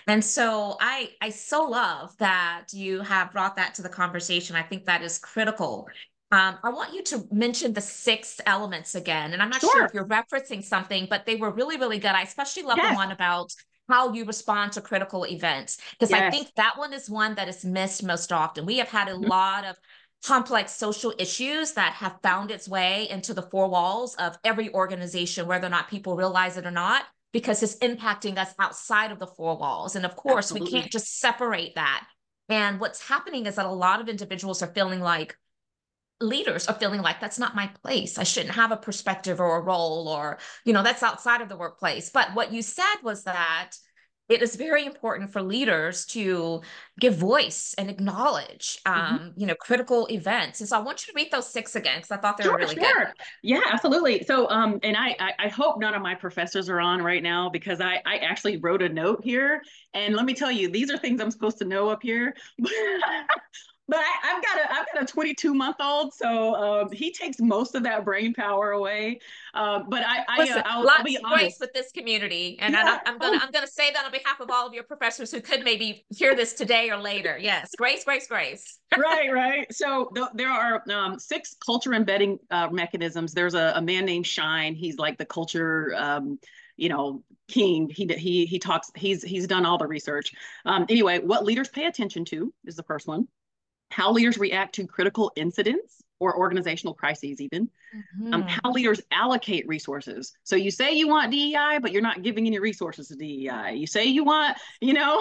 And 0.07 0.23
so 0.23 0.77
I 0.81 1.11
I 1.21 1.31
so 1.31 1.65
love 1.65 2.17
that 2.19 2.67
you 2.73 3.01
have 3.01 3.33
brought 3.33 3.57
that 3.57 3.75
to 3.77 3.83
the 3.83 3.89
conversation. 3.89 4.55
I 4.55 4.63
think 4.63 4.85
that 4.85 5.03
is 5.03 5.19
critical 5.19 5.89
um, 6.33 6.59
I 6.65 6.71
want 6.71 6.93
you 6.93 7.05
to 7.05 7.25
mention 7.31 7.73
the 7.73 7.81
six 7.81 8.41
elements 8.47 8.97
again. 8.97 9.33
And 9.33 9.41
I'm 9.41 9.49
not 9.49 9.61
sure, 9.61 9.71
sure 9.73 9.85
if 9.85 9.95
you're 9.95 10.09
referencing 10.09 10.63
something, 10.65 11.07
but 11.09 11.25
they 11.25 11.37
were 11.37 11.53
really, 11.53 11.77
really 11.77 12.01
good. 12.01 12.11
I 12.11 12.23
especially 12.23 12.65
love 12.65 12.79
yes. 12.79 12.91
the 12.91 12.97
one 12.97 13.13
about 13.13 13.53
how 13.89 14.13
you 14.13 14.25
respond 14.25 14.73
to 14.73 14.81
critical 14.81 15.27
events 15.27 15.79
because 15.93 16.11
yes. 16.11 16.23
I 16.23 16.31
think 16.31 16.53
that 16.57 16.77
one 16.77 16.93
is 16.93 17.09
one 17.09 17.35
that 17.37 17.49
is 17.49 17.65
missed 17.65 18.03
most 18.03 18.33
often. 18.33 18.67
We 18.67 18.79
have 18.79 18.89
had 18.89 19.09
a 19.09 19.13
mm-hmm. 19.13 19.31
lot 19.31 19.65
of 19.65 19.77
complex 20.25 20.73
social 20.73 21.15
issues 21.19 21.73
that 21.73 21.93
have 21.93 22.19
found 22.23 22.51
its 22.51 22.69
way 22.69 23.09
into 23.11 23.33
the 23.33 23.43
four 23.43 23.69
walls 23.69 24.15
of 24.17 24.37
every 24.45 24.73
organization, 24.75 25.47
whether 25.47 25.67
or 25.67 25.71
not 25.71 25.89
people 25.89 26.17
realize 26.17 26.57
it 26.57 26.67
or 26.67 26.71
not, 26.71 27.05
because 27.33 27.63
it's 27.63 27.77
impacting 27.77 28.39
us 28.39 28.55
outside 28.59 29.13
of 29.13 29.19
the 29.19 29.27
four 29.27 29.57
walls. 29.57 29.95
And 29.95 30.05
of 30.05 30.17
course, 30.17 30.51
Absolutely. 30.51 30.73
we 30.73 30.81
can't 30.81 30.93
just 30.93 31.21
separate 31.21 31.75
that. 31.75 32.07
And 32.49 32.81
what's 32.81 33.07
happening 33.07 33.47
is 33.47 33.57
that 33.57 33.67
a 33.67 33.73
lot 33.73 34.01
of 34.01 34.09
individuals 34.09 34.63
are 34.63 34.73
feeling 34.73 35.01
like, 35.01 35.37
leaders 36.21 36.67
are 36.67 36.75
feeling 36.75 37.03
like 37.03 37.21
that's 37.21 37.39
not 37.39 37.55
my 37.55 37.71
place. 37.83 38.19
I 38.19 38.23
shouldn't 38.23 38.55
have 38.55 38.73
a 38.73 38.77
perspective 38.77 39.41
or 39.41 39.57
a 39.57 39.61
role 39.61 40.09
or, 40.09 40.39
you 40.65 40.73
know, 40.73 40.83
that's 40.83 41.03
outside 41.03 41.41
of 41.41 41.49
the 41.49 41.57
workplace. 41.57 42.11
But 42.11 42.35
what 42.35 42.53
you 42.53 42.63
said 42.63 42.97
was 43.03 43.25
that 43.25 43.73
it 44.29 44.43
is 44.43 44.57
very 44.57 44.85
important 44.85 45.33
for 45.33 45.41
leaders 45.41 46.05
to 46.07 46.61
give 46.99 47.17
voice 47.17 47.75
and 47.79 47.89
acknowledge 47.89 48.79
mm-hmm. 48.87 48.99
um, 48.99 49.19
mm-hmm. 49.19 49.41
you 49.41 49.47
know 49.47 49.55
critical 49.55 50.07
events 50.11 50.61
and 50.61 50.69
so 50.69 50.77
i 50.77 50.81
want 50.81 51.07
you 51.07 51.13
to 51.13 51.17
read 51.17 51.31
those 51.31 51.49
six 51.49 51.77
again 51.77 51.99
because 51.99 52.11
i 52.11 52.17
thought 52.17 52.37
they 52.37 52.45
sure, 52.45 52.55
were 52.55 52.59
really 52.59 52.75
sure. 52.75 53.05
good 53.05 53.07
yeah 53.43 53.61
absolutely 53.73 54.25
so 54.25 54.49
um 54.51 54.79
and 54.83 54.97
I, 54.97 55.17
I, 55.21 55.33
I 55.39 55.49
hope 55.49 55.79
none 55.79 55.95
of 55.95 56.03
my 56.03 56.15
professors 56.15 56.69
are 56.69 56.81
on 56.81 57.03
right 57.03 57.23
now 57.23 57.49
because 57.49 57.81
i 57.81 58.01
i 58.05 58.19
actually 58.19 58.57
wrote 58.57 58.83
a 58.83 58.89
note 58.89 59.21
here 59.23 59.63
and 59.95 60.15
let 60.15 60.25
me 60.25 60.35
tell 60.35 60.51
you 60.51 60.71
these 60.71 60.91
are 60.91 60.99
things 60.99 61.21
i'm 61.21 61.31
supposed 61.31 61.59
to 61.59 61.65
know 61.65 61.89
up 61.89 62.03
here 62.03 62.35
but 63.89 63.99
I, 63.99 64.27
have 64.27 64.43
got 64.43 64.59
a 64.59 64.73
I've 64.73 64.87
got 64.93 65.03
a 65.03 65.07
22 65.07 65.55
month 65.55 65.77
old, 65.81 66.13
so 66.13 66.55
um, 66.55 66.91
he 66.91 67.13
takes 67.13 67.39
most 67.41 67.75
of 67.75 67.85
that 67.85 68.05
brain 68.05 68.35
power 68.35 68.73
away. 68.73 69.21
Uh, 69.55 69.83
but 69.89 70.03
I, 70.05 70.25
I 70.29 70.39
Listen, 70.39 70.59
uh, 70.59 70.63
I'll, 70.65 70.85
lots 70.85 70.99
I'll 70.99 71.05
be 71.05 71.19
honest 71.25 71.61
with 71.61 71.73
this 71.73 71.93
community, 71.93 72.59
and 72.61 72.75
yeah. 72.75 72.99
I, 73.07 73.11
am 73.11 73.19
gonna 73.19 73.39
I'm 73.41 73.51
gonna 73.53 73.67
say 73.67 73.93
that 73.93 74.05
on 74.05 74.11
behalf 74.11 74.41
of 74.41 74.51
all 74.51 74.67
of 74.67 74.75
your 74.75 74.83
professors 74.83 75.31
who 75.31 75.41
could 75.41 75.63
maybe 75.63 76.05
hear 76.11 76.35
this 76.35 76.55
today 76.55 76.91
or 76.91 76.97
later. 76.97 77.39
Yes, 77.41 77.71
grace, 77.77 78.05
grace, 78.05 78.27
grace. 78.27 78.79
right, 78.99 79.33
right. 79.33 79.73
So 79.73 80.11
th- 80.15 80.29
there 80.35 80.51
are 80.51 80.83
um, 80.91 81.19
six 81.19 81.55
culture 81.65 81.95
embedding 81.95 82.39
uh, 82.51 82.69
mechanisms. 82.71 83.33
There's 83.33 83.55
a, 83.55 83.73
a, 83.77 83.83
man 83.83 84.05
named 84.05 84.27
Schein. 84.27 84.75
He's 84.75 84.99
like 84.99 85.19
the 85.19 85.27
culture. 85.27 85.95
Um, 85.97 86.39
you 86.77 86.91
know 86.91 87.23
king 87.49 87.89
he 87.89 88.07
he 88.19 88.45
he 88.45 88.59
talks 88.59 88.91
he's 88.95 89.23
he's 89.23 89.47
done 89.47 89.65
all 89.65 89.79
the 89.79 89.87
research 89.87 90.35
um 90.67 90.85
anyway 90.91 91.19
what 91.19 91.43
leaders 91.43 91.71
pay 91.71 91.87
attention 91.87 92.23
to 92.23 92.53
is 92.67 92.77
the 92.77 92.83
first 92.83 93.07
one 93.07 93.27
how 93.91 94.13
leaders 94.13 94.39
react 94.39 94.75
to 94.75 94.87
critical 94.87 95.33
incidents 95.37 96.03
or 96.19 96.37
organizational 96.37 96.95
crises 96.95 97.41
even 97.41 97.69
mm-hmm. 97.95 98.33
um, 98.33 98.43
how 98.43 98.73
leaders 98.73 99.01
allocate 99.11 99.67
resources 99.69 100.33
so 100.45 100.57
you 100.57 100.71
say 100.71 100.95
you 100.95 101.09
want 101.09 101.31
dei 101.31 101.79
but 101.81 101.93
you're 101.93 102.03
not 102.03 102.23
giving 102.23 102.47
any 102.47 102.59
resources 102.59 103.09
to 103.09 103.17
dei 103.17 103.73
you 103.75 103.87
say 103.87 104.05
you 104.05 104.25
want 104.25 104.57
you 104.81 104.95
know 104.95 105.21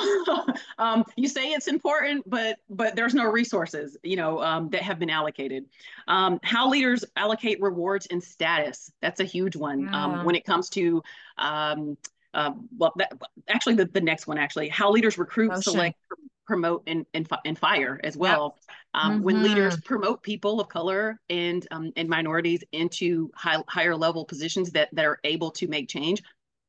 um, 0.77 1.03
you 1.15 1.27
say 1.27 1.51
it's 1.51 1.67
important 1.67 2.27
but 2.29 2.57
but 2.69 2.95
there's 2.95 3.13
no 3.13 3.25
resources 3.25 3.97
you 4.03 4.15
know 4.15 4.41
um, 4.41 4.69
that 4.69 4.81
have 4.81 4.99
been 4.99 5.09
allocated 5.09 5.65
um, 6.07 6.39
how 6.43 6.69
leaders 6.69 7.03
allocate 7.17 7.61
rewards 7.61 8.07
and 8.07 8.23
status 8.23 8.91
that's 9.01 9.19
a 9.19 9.25
huge 9.25 9.55
one 9.55 9.81
yeah. 9.81 10.23
when 10.23 10.35
it 10.35 10.45
comes 10.45 10.69
to 10.69 11.03
um, 11.37 11.97
uh, 12.33 12.51
well, 12.77 12.91
that, 12.97 13.13
actually, 13.47 13.75
the, 13.75 13.85
the 13.85 14.01
next 14.01 14.27
one, 14.27 14.37
actually, 14.37 14.67
how 14.67 14.91
leaders 14.91 15.17
recruit, 15.17 15.47
Motion. 15.47 15.63
select, 15.63 15.97
promote 16.45 16.83
and, 16.87 17.05
and, 17.13 17.27
and 17.45 17.57
fire 17.57 17.99
as 18.03 18.15
well. 18.15 18.57
Um, 18.93 19.15
mm-hmm. 19.15 19.23
When 19.23 19.43
leaders 19.43 19.79
promote 19.81 20.23
people 20.23 20.59
of 20.59 20.69
color 20.69 21.19
and 21.29 21.67
um, 21.71 21.91
and 21.97 22.07
minorities 22.07 22.63
into 22.71 23.31
high, 23.35 23.61
higher 23.67 23.95
level 23.95 24.25
positions 24.25 24.71
that, 24.71 24.89
that 24.93 25.05
are 25.05 25.19
able 25.23 25.51
to 25.51 25.67
make 25.67 25.89
change, 25.89 26.21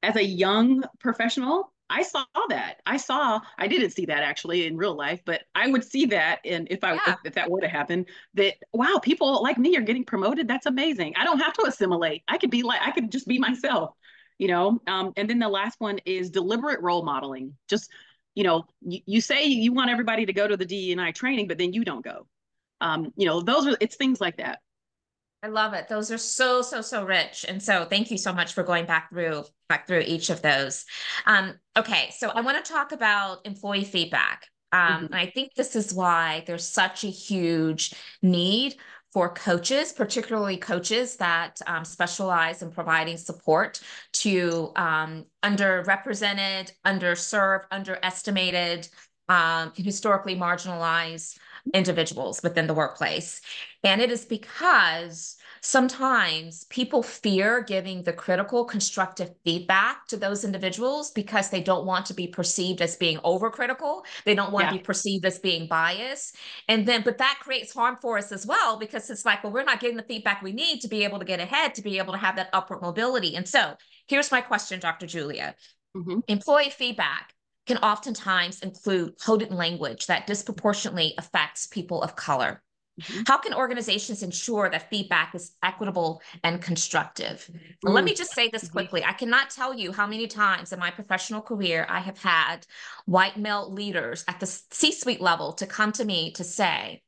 as 0.02 0.16
a 0.16 0.24
young 0.24 0.82
professional, 0.98 1.72
I 1.88 2.02
saw 2.02 2.24
that. 2.48 2.80
I 2.84 2.96
saw. 2.96 3.40
I 3.58 3.68
didn't 3.68 3.90
see 3.90 4.06
that 4.06 4.22
actually 4.22 4.66
in 4.66 4.76
real 4.76 4.96
life, 4.96 5.20
but 5.24 5.42
I 5.54 5.68
would 5.68 5.84
see 5.84 6.06
that, 6.06 6.40
and 6.44 6.66
if 6.70 6.82
I 6.82 6.94
yeah. 6.94 7.00
if, 7.06 7.16
if 7.26 7.34
that 7.34 7.50
were 7.50 7.60
to 7.60 7.68
happen, 7.68 8.06
that 8.34 8.54
wow, 8.72 8.98
people 9.02 9.42
like 9.42 9.58
me 9.58 9.76
are 9.76 9.82
getting 9.82 10.04
promoted. 10.04 10.48
That's 10.48 10.66
amazing. 10.66 11.14
I 11.16 11.24
don't 11.24 11.38
have 11.38 11.52
to 11.54 11.66
assimilate. 11.66 12.22
I 12.26 12.38
could 12.38 12.50
be 12.50 12.62
like 12.62 12.80
I 12.82 12.90
could 12.90 13.12
just 13.12 13.28
be 13.28 13.38
myself 13.38 13.94
you 14.38 14.48
know 14.48 14.80
um, 14.86 15.12
and 15.16 15.28
then 15.28 15.38
the 15.38 15.48
last 15.48 15.80
one 15.80 15.98
is 16.04 16.30
deliberate 16.30 16.80
role 16.80 17.02
modeling 17.04 17.54
just 17.68 17.90
you 18.36 18.44
know, 18.44 18.66
you, 18.82 19.00
you 19.06 19.20
say 19.20 19.46
you 19.46 19.72
want 19.72 19.90
everybody 19.90 20.26
to 20.26 20.32
go 20.32 20.46
to 20.46 20.56
the 20.56 20.64
DEI 20.64 21.10
training, 21.12 21.48
but 21.48 21.58
then 21.58 21.72
you 21.72 21.84
don't 21.84 22.04
go. 22.04 22.28
Um, 22.80 23.12
you 23.16 23.26
know, 23.26 23.40
those 23.40 23.66
are 23.66 23.76
it's 23.80 23.96
things 23.96 24.20
like 24.20 24.36
that. 24.36 24.60
I 25.42 25.48
love 25.48 25.74
it. 25.74 25.88
Those 25.88 26.10
are 26.12 26.18
so 26.18 26.62
so 26.62 26.82
so 26.82 27.04
rich, 27.04 27.44
and 27.48 27.62
so 27.62 27.86
thank 27.86 28.10
you 28.10 28.18
so 28.18 28.32
much 28.32 28.52
for 28.52 28.62
going 28.62 28.84
back 28.84 29.10
through 29.10 29.44
back 29.68 29.86
through 29.86 30.04
each 30.06 30.30
of 30.30 30.42
those. 30.42 30.84
Um, 31.24 31.54
okay, 31.76 32.10
so 32.16 32.28
I 32.28 32.42
want 32.42 32.62
to 32.62 32.72
talk 32.72 32.92
about 32.92 33.46
employee 33.46 33.84
feedback. 33.84 34.46
Um, 34.72 34.80
mm-hmm. 34.80 35.04
And 35.06 35.14
I 35.14 35.26
think 35.26 35.54
this 35.54 35.74
is 35.74 35.94
why 35.94 36.44
there's 36.46 36.68
such 36.68 37.04
a 37.04 37.08
huge 37.08 37.94
need 38.22 38.76
for 39.16 39.30
coaches, 39.30 39.94
particularly 39.94 40.58
coaches 40.58 41.16
that 41.16 41.58
um, 41.66 41.86
specialize 41.86 42.60
in 42.60 42.70
providing 42.70 43.16
support 43.16 43.80
to 44.12 44.70
um, 44.76 45.24
underrepresented, 45.42 46.70
underserved, 46.84 47.62
underestimated, 47.70 48.86
um, 49.30 49.72
historically 49.74 50.36
marginalized 50.36 51.38
individuals 51.72 52.42
within 52.42 52.66
the 52.66 52.74
workplace. 52.74 53.40
And 53.82 54.02
it 54.02 54.10
is 54.10 54.26
because 54.26 55.36
sometimes 55.66 56.62
people 56.70 57.02
fear 57.02 57.60
giving 57.60 58.04
the 58.04 58.12
critical 58.12 58.64
constructive 58.64 59.34
feedback 59.44 60.06
to 60.06 60.16
those 60.16 60.44
individuals 60.44 61.10
because 61.10 61.50
they 61.50 61.60
don't 61.60 61.84
want 61.84 62.06
to 62.06 62.14
be 62.14 62.28
perceived 62.28 62.80
as 62.80 62.94
being 62.94 63.18
overcritical. 63.18 64.04
They 64.24 64.36
don't 64.36 64.52
want 64.52 64.66
yeah. 64.66 64.70
to 64.70 64.78
be 64.78 64.82
perceived 64.84 65.24
as 65.24 65.40
being 65.40 65.66
biased. 65.66 66.36
And 66.68 66.86
then 66.86 67.02
but 67.02 67.18
that 67.18 67.40
creates 67.42 67.74
harm 67.74 67.98
for 68.00 68.16
us 68.16 68.30
as 68.30 68.46
well 68.46 68.78
because 68.78 69.10
it's 69.10 69.24
like 69.24 69.42
well 69.42 69.52
we're 69.52 69.64
not 69.64 69.80
getting 69.80 69.96
the 69.96 70.04
feedback 70.04 70.40
we 70.40 70.52
need 70.52 70.82
to 70.82 70.88
be 70.88 71.02
able 71.02 71.18
to 71.18 71.24
get 71.24 71.40
ahead 71.40 71.74
to 71.74 71.82
be 71.82 71.98
able 71.98 72.12
to 72.12 72.20
have 72.20 72.36
that 72.36 72.50
upward 72.52 72.80
mobility. 72.80 73.34
And 73.34 73.48
so 73.48 73.74
here's 74.06 74.30
my 74.30 74.40
question 74.40 74.78
dr 74.78 75.04
julia. 75.08 75.56
Mm-hmm. 75.96 76.20
employee 76.28 76.70
feedback 76.70 77.32
can 77.66 77.78
oftentimes 77.78 78.60
include 78.60 79.14
coded 79.20 79.50
language 79.50 80.06
that 80.06 80.28
disproportionately 80.28 81.14
affects 81.18 81.66
people 81.66 82.02
of 82.02 82.14
color 82.14 82.62
Mm-hmm. 83.00 83.22
How 83.26 83.38
can 83.38 83.52
organizations 83.52 84.22
ensure 84.22 84.70
that 84.70 84.88
feedback 84.88 85.34
is 85.34 85.52
equitable 85.62 86.22
and 86.44 86.62
constructive? 86.62 87.48
Mm-hmm. 87.50 87.88
Let 87.88 88.04
me 88.04 88.14
just 88.14 88.32
say 88.32 88.48
this 88.48 88.64
mm-hmm. 88.64 88.72
quickly. 88.72 89.04
I 89.04 89.12
cannot 89.12 89.50
tell 89.50 89.74
you 89.74 89.92
how 89.92 90.06
many 90.06 90.26
times 90.26 90.72
in 90.72 90.78
my 90.78 90.90
professional 90.90 91.42
career 91.42 91.86
I 91.88 92.00
have 92.00 92.18
had 92.18 92.66
white 93.04 93.36
male 93.36 93.70
leaders 93.70 94.24
at 94.28 94.40
the 94.40 94.46
C 94.46 94.92
suite 94.92 95.20
level 95.20 95.52
to 95.54 95.66
come 95.66 95.92
to 95.92 96.04
me 96.04 96.32
to 96.32 96.44
say, 96.44 97.02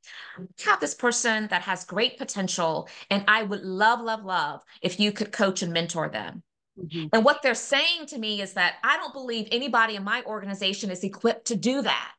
have 0.64 0.80
this 0.80 0.94
person 0.94 1.48
that 1.48 1.62
has 1.62 1.84
great 1.84 2.18
potential, 2.18 2.88
and 3.10 3.24
I 3.26 3.42
would 3.42 3.62
love, 3.62 4.00
love, 4.00 4.24
love 4.24 4.62
if 4.82 5.00
you 5.00 5.12
could 5.12 5.32
coach 5.32 5.62
and 5.62 5.72
mentor 5.72 6.08
them. 6.08 6.42
Mm-hmm. 6.78 7.08
And 7.12 7.24
what 7.24 7.42
they're 7.42 7.54
saying 7.54 8.06
to 8.08 8.18
me 8.18 8.40
is 8.40 8.52
that 8.52 8.74
I 8.84 8.96
don't 8.98 9.12
believe 9.12 9.48
anybody 9.50 9.96
in 9.96 10.04
my 10.04 10.22
organization 10.24 10.90
is 10.90 11.02
equipped 11.02 11.46
to 11.46 11.56
do 11.56 11.82
that. 11.82 12.12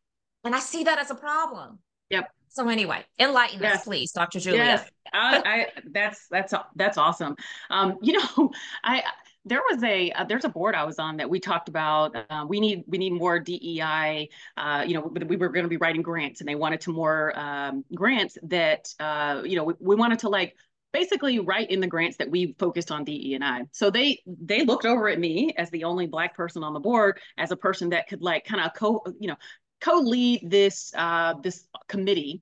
And 0.43 0.55
I 0.55 0.59
see 0.59 0.83
that 0.83 0.99
as 0.99 1.11
a 1.11 1.15
problem. 1.15 1.79
Yep. 2.09 2.29
So 2.49 2.67
anyway, 2.67 3.05
enlighten 3.19 3.61
yes. 3.61 3.77
us, 3.77 3.83
please, 3.85 4.11
Dr. 4.11 4.39
Julia. 4.39 4.63
Yes, 4.63 4.89
I, 5.13 5.37
I, 5.45 5.67
that's 5.91 6.27
that's 6.29 6.53
that's 6.75 6.97
awesome. 6.97 7.35
Um, 7.69 7.97
you 8.01 8.13
know, 8.13 8.51
I 8.83 9.03
there 9.45 9.61
was 9.69 9.83
a 9.83 10.11
uh, 10.11 10.25
there's 10.25 10.45
a 10.45 10.49
board 10.49 10.75
I 10.75 10.83
was 10.83 10.99
on 10.99 11.17
that 11.17 11.29
we 11.29 11.39
talked 11.39 11.69
about. 11.69 12.15
Uh, 12.15 12.45
we 12.47 12.59
need 12.59 12.83
we 12.87 12.97
need 12.97 13.13
more 13.13 13.39
DEI. 13.39 14.29
Uh, 14.57 14.83
you 14.85 14.93
know, 14.93 15.01
we 15.01 15.35
were 15.37 15.49
going 15.49 15.63
to 15.63 15.69
be 15.69 15.77
writing 15.77 16.01
grants, 16.01 16.41
and 16.41 16.47
they 16.47 16.55
wanted 16.55 16.81
to 16.81 16.91
more 16.91 17.37
um, 17.37 17.85
grants 17.93 18.37
that 18.43 18.93
uh, 18.99 19.41
you 19.45 19.55
know 19.55 19.63
we, 19.63 19.73
we 19.79 19.95
wanted 19.95 20.19
to 20.19 20.29
like 20.29 20.55
basically 20.91 21.39
write 21.39 21.69
in 21.69 21.79
the 21.79 21.87
grants 21.87 22.17
that 22.17 22.29
we 22.29 22.55
focused 22.57 22.91
on 22.91 23.03
DE 23.03 23.35
and 23.35 23.43
I. 23.43 23.61
So 23.71 23.89
they 23.89 24.21
they 24.25 24.65
looked 24.65 24.85
over 24.85 25.07
at 25.07 25.19
me 25.19 25.53
as 25.57 25.69
the 25.69 25.83
only 25.83 26.07
black 26.07 26.35
person 26.35 26.63
on 26.63 26.73
the 26.73 26.79
board 26.79 27.19
as 27.37 27.51
a 27.51 27.57
person 27.57 27.89
that 27.89 28.07
could 28.07 28.21
like 28.21 28.45
kind 28.45 28.61
of 28.61 28.73
co 28.73 29.03
you 29.19 29.27
know 29.27 29.35
co-lead 29.81 30.49
this 30.49 30.93
uh, 30.95 31.33
this 31.41 31.67
committee. 31.87 32.41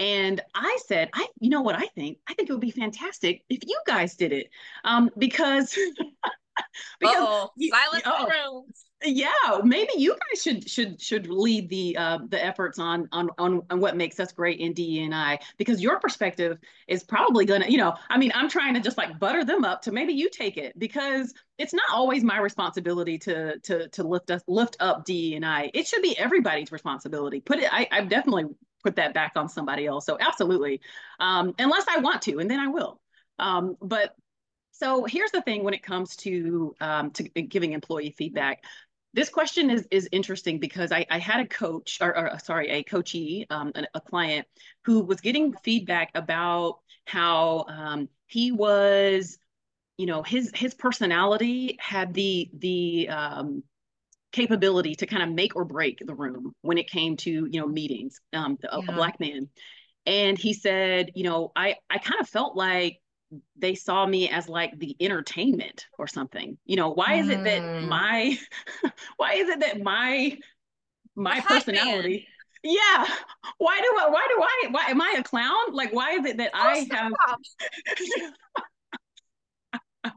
And 0.00 0.40
I 0.54 0.78
said, 0.86 1.10
I, 1.12 1.26
you 1.40 1.50
know 1.50 1.62
what 1.62 1.74
I 1.74 1.86
think? 1.86 2.18
I 2.28 2.34
think 2.34 2.48
it 2.48 2.52
would 2.52 2.60
be 2.60 2.70
fantastic 2.70 3.42
if 3.48 3.60
you 3.66 3.80
guys 3.84 4.14
did 4.14 4.32
it, 4.32 4.48
um, 4.84 5.10
because 5.18 5.76
because 7.00 7.16
Uh-oh. 7.16 7.50
silence 7.70 8.02
oh, 8.06 8.26
room. 8.26 8.64
Yeah, 9.04 9.60
maybe 9.62 9.92
you 9.96 10.10
guys 10.10 10.42
should 10.42 10.68
should 10.68 11.00
should 11.00 11.28
lead 11.28 11.68
the 11.68 11.96
uh, 11.96 12.18
the 12.28 12.44
efforts 12.44 12.80
on 12.80 13.08
on 13.12 13.30
on 13.38 13.62
on 13.70 13.78
what 13.78 13.96
makes 13.96 14.18
us 14.18 14.32
great 14.32 14.58
in 14.58 14.72
DEI 14.72 15.38
because 15.56 15.80
your 15.80 16.00
perspective 16.00 16.58
is 16.88 17.04
probably 17.04 17.44
gonna, 17.44 17.68
you 17.68 17.78
know, 17.78 17.94
I 18.10 18.18
mean, 18.18 18.32
I'm 18.34 18.48
trying 18.48 18.74
to 18.74 18.80
just 18.80 18.98
like 18.98 19.18
butter 19.20 19.44
them 19.44 19.64
up 19.64 19.82
to 19.82 19.92
maybe 19.92 20.14
you 20.14 20.28
take 20.30 20.56
it 20.56 20.76
because 20.78 21.32
it's 21.58 21.72
not 21.72 21.84
always 21.92 22.24
my 22.24 22.38
responsibility 22.38 23.18
to 23.18 23.60
to 23.60 23.88
to 23.90 24.02
lift 24.02 24.32
us 24.32 24.42
lift 24.48 24.76
up 24.80 25.04
DEI. 25.04 25.70
It 25.74 25.86
should 25.86 26.02
be 26.02 26.18
everybody's 26.18 26.72
responsibility. 26.72 27.40
Put 27.40 27.60
it. 27.60 27.72
I 27.72 27.86
I've 27.92 28.08
definitely 28.08 28.46
put 28.82 28.96
that 28.96 29.14
back 29.14 29.32
on 29.36 29.48
somebody 29.48 29.86
else. 29.86 30.06
So 30.06 30.16
absolutely, 30.20 30.80
um, 31.20 31.54
unless 31.58 31.84
I 31.88 31.98
want 31.98 32.22
to, 32.22 32.38
and 32.38 32.50
then 32.50 32.58
I 32.58 32.66
will. 32.66 33.00
Um, 33.38 33.76
but 33.80 34.14
so 34.78 35.04
here's 35.04 35.32
the 35.32 35.42
thing 35.42 35.64
when 35.64 35.74
it 35.74 35.82
comes 35.82 36.14
to 36.16 36.74
um, 36.80 37.10
to 37.12 37.24
giving 37.24 37.72
employee 37.72 38.14
feedback. 38.16 38.62
This 39.12 39.28
question 39.28 39.70
is 39.70 39.86
is 39.90 40.08
interesting 40.12 40.60
because 40.60 40.92
I, 40.92 41.04
I 41.10 41.18
had 41.18 41.40
a 41.40 41.46
coach 41.46 41.98
or, 42.00 42.16
or 42.16 42.38
sorry 42.38 42.68
a 42.68 42.82
coachee 42.84 43.46
um, 43.50 43.72
a, 43.74 43.84
a, 43.94 44.00
client 44.00 44.46
who 44.84 45.02
was 45.02 45.20
getting 45.20 45.54
feedback 45.64 46.10
about 46.14 46.78
how 47.06 47.64
um, 47.68 48.08
he 48.26 48.52
was 48.52 49.38
you 49.96 50.06
know 50.06 50.22
his 50.22 50.52
his 50.54 50.74
personality 50.74 51.76
had 51.80 52.14
the 52.14 52.48
the 52.52 53.08
um, 53.08 53.64
capability 54.30 54.94
to 54.94 55.06
kind 55.06 55.22
of 55.22 55.30
make 55.30 55.56
or 55.56 55.64
break 55.64 55.98
the 56.06 56.14
room 56.14 56.52
when 56.60 56.78
it 56.78 56.88
came 56.88 57.16
to 57.16 57.30
you 57.30 57.60
know 57.60 57.66
meetings 57.66 58.20
um, 58.34 58.58
a, 58.70 58.76
yeah. 58.76 58.84
a 58.88 58.92
black 58.92 59.18
man 59.18 59.48
and 60.06 60.38
he 60.38 60.52
said 60.52 61.10
you 61.14 61.24
know 61.24 61.50
i 61.56 61.74
i 61.90 61.98
kind 61.98 62.20
of 62.20 62.28
felt 62.28 62.54
like 62.54 63.00
they 63.56 63.74
saw 63.74 64.06
me 64.06 64.28
as 64.30 64.48
like 64.48 64.78
the 64.78 64.96
entertainment 65.00 65.86
or 65.98 66.06
something. 66.06 66.56
You 66.64 66.76
know, 66.76 66.90
why 66.90 67.14
is 67.14 67.28
it 67.28 67.44
that 67.44 67.62
mm. 67.62 67.88
my 67.88 68.38
why 69.16 69.34
is 69.34 69.48
it 69.48 69.60
that 69.60 69.82
my 69.82 70.36
my 71.14 71.40
personality 71.40 72.26
yeah 72.62 73.06
why 73.58 73.80
do 73.80 73.96
i 74.00 74.08
why 74.08 74.26
do 74.28 74.42
i 74.42 74.68
why 74.70 74.84
am 74.88 75.00
i 75.00 75.16
a 75.18 75.22
clown 75.22 75.72
like 75.72 75.92
why 75.92 76.12
is 76.12 76.24
it 76.24 76.36
that 76.36 76.50
oh, 76.54 76.58
i 76.58 76.84
stop. 76.84 77.12
have 80.04 80.12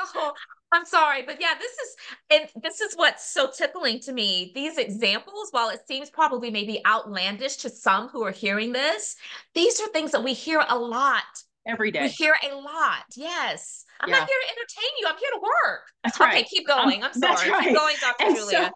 oh, 0.14 0.32
i'm 0.72 0.86
sorry 0.86 1.22
but 1.22 1.40
yeah 1.40 1.54
this 1.58 1.72
is 1.72 1.96
and 2.30 2.62
this 2.62 2.80
is 2.80 2.94
what's 2.94 3.30
so 3.30 3.50
tickling 3.50 4.00
to 4.00 4.12
me 4.12 4.52
these 4.54 4.78
examples 4.78 5.48
while 5.50 5.68
it 5.68 5.80
seems 5.86 6.08
probably 6.10 6.50
maybe 6.50 6.80
outlandish 6.86 7.56
to 7.56 7.68
some 7.68 8.08
who 8.08 8.22
are 8.22 8.30
hearing 8.30 8.72
this 8.72 9.16
these 9.54 9.80
are 9.80 9.88
things 9.88 10.12
that 10.12 10.24
we 10.24 10.32
hear 10.32 10.64
a 10.68 10.78
lot 10.78 11.24
every 11.68 11.90
day. 11.90 12.02
We 12.02 12.08
hear 12.08 12.34
a 12.50 12.54
lot. 12.56 13.04
Yes. 13.14 13.84
I'm 14.00 14.08
yeah. 14.08 14.18
not 14.18 14.28
here 14.28 14.36
to 14.46 14.52
entertain 14.52 14.90
you. 15.00 15.06
I'm 15.08 15.18
here 15.18 15.30
to 15.34 15.40
work. 15.40 15.80
That's 16.02 16.18
right. 16.18 16.34
Okay, 16.34 16.44
keep 16.44 16.66
going. 16.66 17.04
I'm, 17.04 17.10
I'm 17.14 17.36
sorry. 17.36 17.50
Right. 17.50 17.64
Keep 17.64 17.76
going, 17.76 17.96
Dr. 18.00 18.24
And 18.24 18.36
Julia. 18.36 18.58
So, 18.58 18.70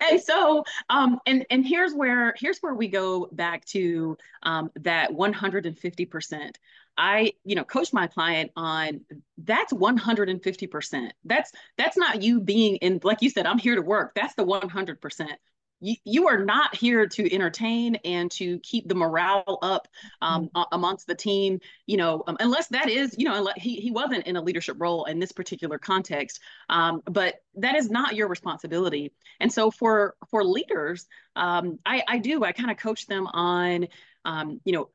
and 0.00 0.20
so 0.20 0.64
um 0.88 1.20
and 1.26 1.46
and 1.50 1.66
here's 1.66 1.92
where 1.92 2.34
here's 2.38 2.58
where 2.58 2.74
we 2.74 2.88
go 2.88 3.28
back 3.32 3.64
to 3.66 4.16
um 4.42 4.70
that 4.76 5.10
150% 5.12 6.50
i 6.98 7.32
you 7.44 7.54
know 7.54 7.64
coach 7.64 7.92
my 7.92 8.06
client 8.06 8.50
on 8.56 9.00
that's 9.38 9.72
150% 9.72 11.10
that's 11.24 11.52
that's 11.76 11.96
not 11.96 12.22
you 12.22 12.40
being 12.40 12.76
in 12.76 13.00
like 13.04 13.22
you 13.22 13.30
said 13.30 13.46
i'm 13.46 13.58
here 13.58 13.76
to 13.76 13.82
work 13.82 14.12
that's 14.14 14.34
the 14.34 14.44
100% 14.44 15.26
you, 15.80 15.96
you 16.04 16.28
are 16.28 16.44
not 16.44 16.74
here 16.74 17.06
to 17.06 17.34
entertain 17.34 17.96
and 18.04 18.30
to 18.32 18.58
keep 18.60 18.88
the 18.88 18.94
morale 18.94 19.58
up 19.62 19.88
um, 20.22 20.48
mm-hmm. 20.48 20.62
amongst 20.72 21.06
the 21.06 21.14
team 21.14 21.60
you 21.86 21.96
know 21.96 22.22
um, 22.26 22.36
unless 22.40 22.68
that 22.68 22.88
is 22.88 23.14
you 23.18 23.26
know 23.26 23.48
he, 23.56 23.76
he 23.76 23.90
wasn't 23.90 24.26
in 24.26 24.36
a 24.36 24.42
leadership 24.42 24.76
role 24.78 25.04
in 25.04 25.18
this 25.18 25.32
particular 25.32 25.78
context 25.78 26.40
um, 26.68 27.02
but 27.06 27.36
that 27.54 27.76
is 27.76 27.90
not 27.90 28.14
your 28.14 28.28
responsibility 28.28 29.12
and 29.40 29.52
so 29.52 29.70
for 29.70 30.14
for 30.30 30.44
leaders 30.44 31.06
um, 31.36 31.78
I, 31.84 32.02
I 32.08 32.18
do 32.18 32.44
i 32.44 32.52
kind 32.52 32.70
of 32.70 32.76
coach 32.76 33.06
them 33.06 33.26
on 33.26 33.88
um, 34.24 34.60
you 34.64 34.72
know 34.72 34.88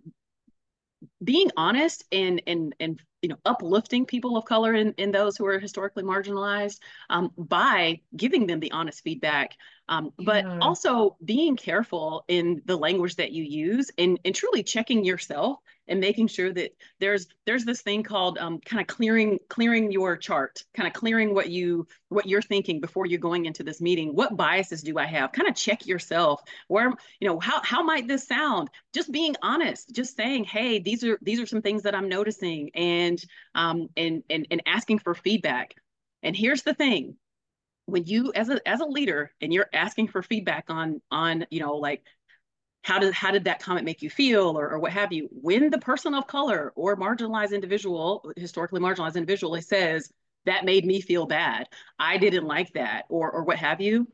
being 1.24 1.50
honest 1.58 2.04
and 2.12 2.42
and 2.48 2.76
and 2.80 3.02
you 3.22 3.30
know 3.30 3.38
uplifting 3.46 4.06
people 4.06 4.38
of 4.38 4.46
color 4.46 4.74
and, 4.74 4.94
and 4.98 5.14
those 5.14 5.38
who 5.38 5.46
are 5.46 5.60
historically 5.60 6.04
marginalized 6.04 6.80
um, 7.10 7.32
by 7.38 8.00
giving 8.16 8.48
them 8.48 8.60
the 8.60 8.72
honest 8.72 9.04
feedback 9.04 9.56
um, 9.90 10.12
but 10.20 10.46
yeah. 10.46 10.60
also 10.60 11.18
being 11.24 11.56
careful 11.56 12.24
in 12.28 12.62
the 12.66 12.78
language 12.78 13.16
that 13.16 13.32
you 13.32 13.44
use 13.44 13.92
and, 13.98 14.20
and 14.26 14.34
truly 14.34 14.64
checking 14.64 15.04
yourself 15.04 15.60
and 15.92 16.00
making 16.00 16.28
sure 16.28 16.52
that 16.54 16.72
there's 17.00 17.28
there's 17.46 17.66
this 17.66 17.82
thing 17.82 18.02
called 18.02 18.38
um, 18.40 18.60
kind 18.60 18.82
of 18.82 18.88
clearing 18.88 19.38
clearing 19.50 19.92
your 19.92 20.16
chart 20.16 20.64
kind 20.74 20.88
of 20.88 20.94
clearing 20.94 21.36
what 21.36 21.50
you 21.50 21.86
what 22.08 22.26
you're 22.26 22.42
thinking 22.42 22.80
before 22.80 23.06
you're 23.06 23.20
going 23.20 23.46
into 23.46 23.62
this 23.62 23.82
meeting. 23.82 24.16
What 24.16 24.38
biases 24.38 24.82
do 24.82 24.98
i 24.98 25.06
have? 25.06 25.34
Kind 25.34 25.50
of 25.50 25.56
check 25.56 25.86
yourself. 25.86 26.42
Where 26.70 26.94
you 27.20 27.28
know 27.28 27.40
how 27.40 27.62
how 27.62 27.84
might 27.84 28.08
this 28.08 28.26
sound? 28.26 28.70
Just 28.94 29.12
being 29.12 29.36
honest 29.44 29.94
just 29.94 30.16
saying 30.16 30.46
hey 30.46 30.80
these 30.80 31.04
are 31.04 31.20
these 31.22 31.40
are 31.40 31.46
some 31.46 31.62
things 31.62 31.84
that 31.84 31.94
i'm 31.94 32.08
noticing 32.08 32.72
and 32.74 33.24
um 33.54 33.90
and 33.98 34.24
and, 34.30 34.48
and 34.50 34.64
asking 34.66 35.00
for 35.00 35.14
feedback. 35.14 35.76
And 36.24 36.36
here's 36.36 36.64
the 36.64 36.74
thing. 36.74 37.18
When 37.88 38.06
you 38.06 38.32
as 38.34 38.48
a 38.48 38.66
as 38.66 38.80
a 38.80 38.86
leader 38.86 39.32
and 39.42 39.52
you're 39.52 39.70
asking 39.74 40.08
for 40.08 40.24
feedback 40.24 40.66
on 40.70 41.02
on 41.12 41.46
you 41.50 41.60
know 41.60 41.76
like 41.76 42.04
how 42.84 43.00
did 43.00 43.14
how 43.14 43.32
did 43.32 43.44
that 43.44 43.62
comment 43.62 43.86
make 43.86 44.02
you 44.02 44.10
feel 44.10 44.58
or, 44.58 44.70
or 44.72 44.80
what 44.80 44.92
have 44.92 45.12
you 45.14 45.30
when 45.32 45.70
the 45.70 45.78
person 45.78 46.14
of 46.14 46.28
color 46.28 46.72
or 46.76 46.96
marginalized 46.96 47.52
individual 47.52 48.32
historically 48.38 48.80
marginalized 48.80 49.16
individual 49.16 49.60
says 49.62 50.12
that 50.46 50.66
made 50.66 50.86
me 50.86 51.02
feel 51.02 51.26
bad 51.26 51.68
i 52.00 52.18
didn't 52.18 52.46
like 52.46 52.72
that 52.74 53.06
or 53.10 53.32
or 53.32 53.44
what 53.44 53.58
have 53.58 53.82
you 53.82 54.08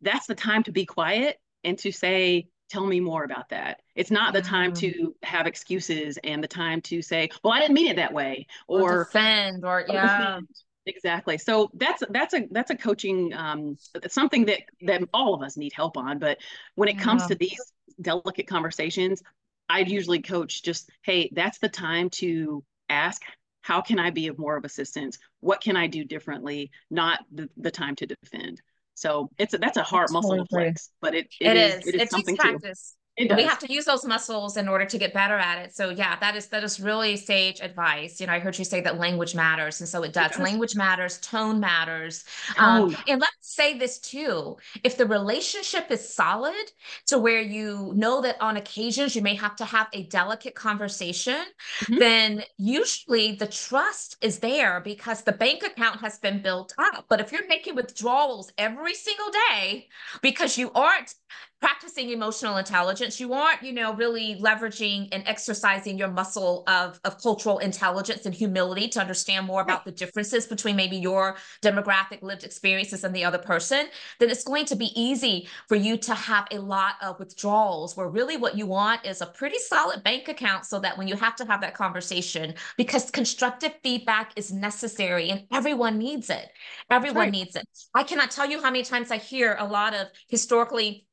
that's 0.00 0.26
the 0.26 0.34
time 0.34 0.62
to 0.62 0.72
be 0.72 0.86
quiet 0.86 1.36
and 1.64 1.78
to 1.78 1.92
say 1.92 2.48
tell 2.70 2.86
me 2.86 3.00
more 3.00 3.24
about 3.24 3.48
that 3.48 3.80
it's 3.94 4.10
not 4.10 4.32
the 4.32 4.40
time 4.40 4.72
to 4.72 4.86
mm. 4.90 5.12
have 5.22 5.46
excuses 5.46 6.18
and 6.24 6.42
the 6.42 6.48
time 6.48 6.80
to 6.80 7.02
say 7.02 7.28
well 7.42 7.52
i 7.52 7.60
didn't 7.60 7.74
mean 7.74 7.88
it 7.88 7.96
that 7.96 8.14
way 8.14 8.46
or, 8.66 8.80
or 8.80 9.04
defend 9.04 9.64
or 9.64 9.84
yeah 9.88 10.18
defend. 10.18 10.48
Exactly. 10.86 11.38
So 11.38 11.70
that's 11.74 12.02
that's 12.10 12.34
a 12.34 12.48
that's 12.50 12.70
a 12.70 12.76
coaching 12.76 13.32
um, 13.34 13.76
something 14.08 14.46
that 14.46 14.60
that 14.82 15.02
all 15.12 15.34
of 15.34 15.42
us 15.42 15.56
need 15.56 15.72
help 15.74 15.96
on. 15.96 16.18
But 16.18 16.38
when 16.74 16.88
it 16.88 16.98
comes 16.98 17.26
to 17.26 17.34
these 17.34 17.60
delicate 18.00 18.46
conversations, 18.46 19.22
I'd 19.68 19.88
usually 19.88 20.22
coach 20.22 20.62
just, 20.62 20.90
hey, 21.02 21.30
that's 21.32 21.58
the 21.58 21.68
time 21.68 22.10
to 22.10 22.64
ask, 22.88 23.22
how 23.62 23.80
can 23.80 23.98
I 23.98 24.10
be 24.10 24.26
of 24.28 24.38
more 24.38 24.56
of 24.56 24.64
assistance? 24.64 25.18
What 25.40 25.60
can 25.60 25.76
I 25.76 25.86
do 25.86 26.04
differently? 26.04 26.70
Not 26.90 27.20
the, 27.30 27.48
the 27.56 27.70
time 27.70 27.94
to 27.96 28.06
defend. 28.06 28.60
So 28.94 29.30
it's 29.38 29.54
a, 29.54 29.58
that's 29.58 29.76
a 29.76 29.82
hard 29.82 30.10
muscle 30.10 30.36
to 30.36 30.44
flex, 30.46 30.90
but 31.00 31.14
it, 31.14 31.28
it, 31.40 31.46
it 31.46 31.56
is, 31.56 31.74
is, 31.74 31.86
it 31.86 31.94
is 31.94 32.02
it 32.02 32.10
something 32.10 32.36
practice. 32.36 32.96
We 33.36 33.42
have 33.44 33.58
to 33.60 33.72
use 33.72 33.84
those 33.84 34.04
muscles 34.04 34.56
in 34.56 34.68
order 34.68 34.84
to 34.84 34.98
get 34.98 35.12
better 35.12 35.36
at 35.36 35.64
it. 35.64 35.74
So 35.74 35.90
yeah, 35.90 36.18
that 36.20 36.36
is 36.36 36.46
that 36.48 36.64
is 36.64 36.80
really 36.80 37.16
sage 37.16 37.60
advice. 37.60 38.20
You 38.20 38.26
know, 38.26 38.32
I 38.32 38.38
heard 38.38 38.58
you 38.58 38.64
say 38.64 38.80
that 38.80 38.98
language 38.98 39.34
matters, 39.34 39.80
and 39.80 39.88
so 39.88 40.02
it 40.02 40.12
does. 40.12 40.26
It 40.26 40.32
does. 40.34 40.40
Language 40.40 40.76
matters, 40.76 41.18
tone 41.18 41.60
matters. 41.60 42.24
Um, 42.58 42.96
and 43.08 43.20
let's 43.20 43.32
say 43.40 43.76
this 43.76 43.98
too: 43.98 44.56
if 44.84 44.96
the 44.96 45.06
relationship 45.06 45.90
is 45.90 46.14
solid, 46.14 46.72
to 47.06 47.18
where 47.18 47.40
you 47.40 47.92
know 47.94 48.20
that 48.22 48.40
on 48.40 48.56
occasions 48.56 49.14
you 49.14 49.22
may 49.22 49.34
have 49.34 49.56
to 49.56 49.64
have 49.64 49.88
a 49.92 50.04
delicate 50.04 50.54
conversation, 50.54 51.44
mm-hmm. 51.80 51.98
then 51.98 52.42
usually 52.58 53.32
the 53.32 53.46
trust 53.46 54.16
is 54.20 54.38
there 54.38 54.80
because 54.80 55.22
the 55.22 55.32
bank 55.32 55.62
account 55.62 56.00
has 56.00 56.18
been 56.18 56.42
built 56.42 56.74
up. 56.78 57.06
But 57.08 57.20
if 57.20 57.32
you're 57.32 57.46
making 57.48 57.74
withdrawals 57.74 58.52
every 58.58 58.94
single 58.94 59.30
day 59.50 59.88
because 60.22 60.56
you 60.56 60.70
aren't 60.72 61.14
practicing 61.60 62.10
emotional 62.10 62.56
intelligence. 62.56 63.20
You 63.20 63.34
aren't, 63.34 63.62
you 63.62 63.72
know, 63.72 63.94
really 63.94 64.38
leveraging 64.40 65.08
and 65.12 65.22
exercising 65.26 65.98
your 65.98 66.08
muscle 66.08 66.64
of, 66.66 66.98
of 67.04 67.20
cultural 67.20 67.58
intelligence 67.58 68.24
and 68.24 68.34
humility 68.34 68.88
to 68.88 69.00
understand 69.00 69.46
more 69.46 69.60
about 69.60 69.84
the 69.84 69.92
differences 69.92 70.46
between 70.46 70.74
maybe 70.76 70.96
your 70.96 71.36
demographic 71.62 72.22
lived 72.22 72.44
experiences 72.44 73.04
and 73.04 73.14
the 73.14 73.24
other 73.24 73.38
person, 73.38 73.86
then 74.18 74.30
it's 74.30 74.44
going 74.44 74.64
to 74.66 74.76
be 74.76 74.90
easy 74.98 75.48
for 75.68 75.74
you 75.76 75.98
to 75.98 76.14
have 76.14 76.46
a 76.50 76.58
lot 76.58 76.94
of 77.02 77.18
withdrawals 77.18 77.96
where 77.96 78.08
really 78.08 78.38
what 78.38 78.56
you 78.56 78.66
want 78.66 79.04
is 79.04 79.20
a 79.20 79.26
pretty 79.26 79.58
solid 79.58 80.02
bank 80.02 80.28
account 80.28 80.64
so 80.64 80.80
that 80.80 80.96
when 80.96 81.08
you 81.08 81.16
have 81.16 81.36
to 81.36 81.44
have 81.44 81.60
that 81.60 81.74
conversation, 81.74 82.54
because 82.78 83.10
constructive 83.10 83.72
feedback 83.82 84.32
is 84.36 84.50
necessary 84.50 85.28
and 85.28 85.44
everyone 85.52 85.98
needs 85.98 86.30
it. 86.30 86.48
Everyone 86.90 87.16
right. 87.16 87.32
needs 87.32 87.54
it. 87.54 87.68
I 87.94 88.02
cannot 88.02 88.30
tell 88.30 88.48
you 88.48 88.62
how 88.62 88.70
many 88.70 88.82
times 88.82 89.10
I 89.10 89.18
hear 89.18 89.56
a 89.58 89.66
lot 89.66 89.94
of 89.94 90.06
historically 90.28 91.06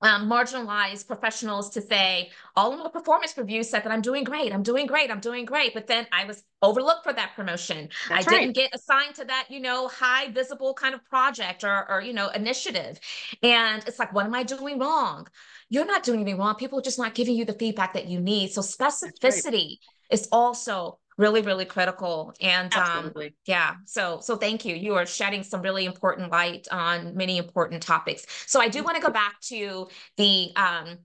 um, 0.00 0.28
marginalized 0.28 1.06
professionals 1.06 1.70
to 1.70 1.80
say, 1.80 2.30
all 2.54 2.72
of 2.72 2.82
the 2.82 2.88
performance 2.88 3.36
reviews 3.36 3.68
said 3.68 3.84
that 3.84 3.92
I'm 3.92 4.00
doing 4.00 4.24
great, 4.24 4.52
I'm 4.52 4.62
doing 4.62 4.86
great, 4.86 5.10
I'm 5.10 5.20
doing 5.20 5.44
great. 5.44 5.74
But 5.74 5.86
then 5.86 6.06
I 6.12 6.24
was 6.24 6.44
overlooked 6.62 7.04
for 7.04 7.12
that 7.12 7.34
promotion. 7.34 7.88
That's 8.08 8.26
I 8.26 8.30
right. 8.30 8.40
didn't 8.40 8.54
get 8.54 8.74
assigned 8.74 9.14
to 9.16 9.24
that, 9.24 9.46
you 9.50 9.60
know, 9.60 9.88
high 9.88 10.30
visible 10.30 10.74
kind 10.74 10.94
of 10.94 11.04
project 11.04 11.64
or, 11.64 11.90
or, 11.90 12.00
you 12.00 12.12
know, 12.12 12.28
initiative. 12.28 13.00
And 13.42 13.82
it's 13.86 13.98
like, 13.98 14.12
what 14.12 14.26
am 14.26 14.34
I 14.34 14.44
doing 14.44 14.78
wrong? 14.78 15.26
You're 15.68 15.86
not 15.86 16.02
doing 16.02 16.20
anything 16.20 16.38
wrong. 16.38 16.54
People 16.54 16.78
are 16.78 16.82
just 16.82 16.98
not 16.98 17.14
giving 17.14 17.34
you 17.34 17.44
the 17.44 17.52
feedback 17.52 17.94
that 17.94 18.06
you 18.06 18.20
need. 18.20 18.52
So 18.52 18.60
specificity 18.60 19.52
right. 19.52 19.78
is 20.10 20.28
also 20.30 20.98
really 21.18 21.42
really 21.42 21.66
critical 21.66 22.32
and 22.40 22.72
um, 22.74 22.82
Absolutely. 22.82 23.26
um 23.26 23.32
yeah 23.44 23.74
so 23.84 24.20
so 24.22 24.36
thank 24.36 24.64
you 24.64 24.74
you 24.74 24.94
are 24.94 25.04
shedding 25.04 25.42
some 25.42 25.60
really 25.60 25.84
important 25.84 26.30
light 26.30 26.66
on 26.70 27.14
many 27.14 27.36
important 27.36 27.82
topics 27.82 28.24
so 28.46 28.60
i 28.60 28.68
do 28.68 28.82
want 28.82 28.96
to 28.96 29.02
go 29.02 29.10
back 29.10 29.38
to 29.40 29.88
the 30.16 30.50
um 30.56 30.98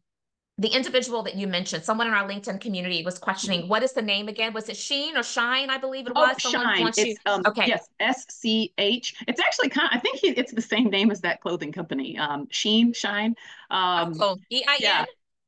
the 0.60 0.68
individual 0.68 1.24
that 1.24 1.36
you 1.36 1.48
mentioned, 1.48 1.84
someone 1.84 2.06
in 2.06 2.14
our 2.14 2.30
LinkedIn 2.30 2.62
community 2.62 3.04
was 3.04 3.18
questioning 3.18 3.68
what 3.68 3.82
is 3.82 3.94
the 3.94 4.02
name 4.02 4.28
again? 4.28 4.54
Was 4.54 4.70
it 4.70 4.78
Sheen 4.78 5.18
or 5.18 5.24
Shine? 5.24 5.72
I 5.72 5.80
believe 5.80 6.06
it 6.06 6.14
oh, 6.16 6.22
was. 6.22 6.40
Shine. 6.40 6.88
It's, 6.88 6.98
you... 7.00 7.16
um, 7.26 7.42
okay. 7.48 7.66
Yes, 7.68 7.88
S 8.00 8.26
C 8.30 8.72
H. 8.78 9.16
It's 9.28 9.40
actually 9.40 9.70
kind. 9.70 9.90
Of, 9.92 9.98
I 9.98 10.00
think 10.00 10.20
he, 10.20 10.28
it's 10.30 10.54
the 10.54 10.62
same 10.62 10.90
name 10.90 11.10
as 11.10 11.22
that 11.22 11.42
clothing 11.42 11.72
company. 11.72 12.20
Um, 12.20 12.48
Sheen, 12.52 12.94
Shine. 12.94 13.36
Um, 13.72 14.16
oh, 14.20 14.38
E 14.52 14.64
I 14.68 14.74
N. 14.76 14.80
Yeah. 14.80 15.06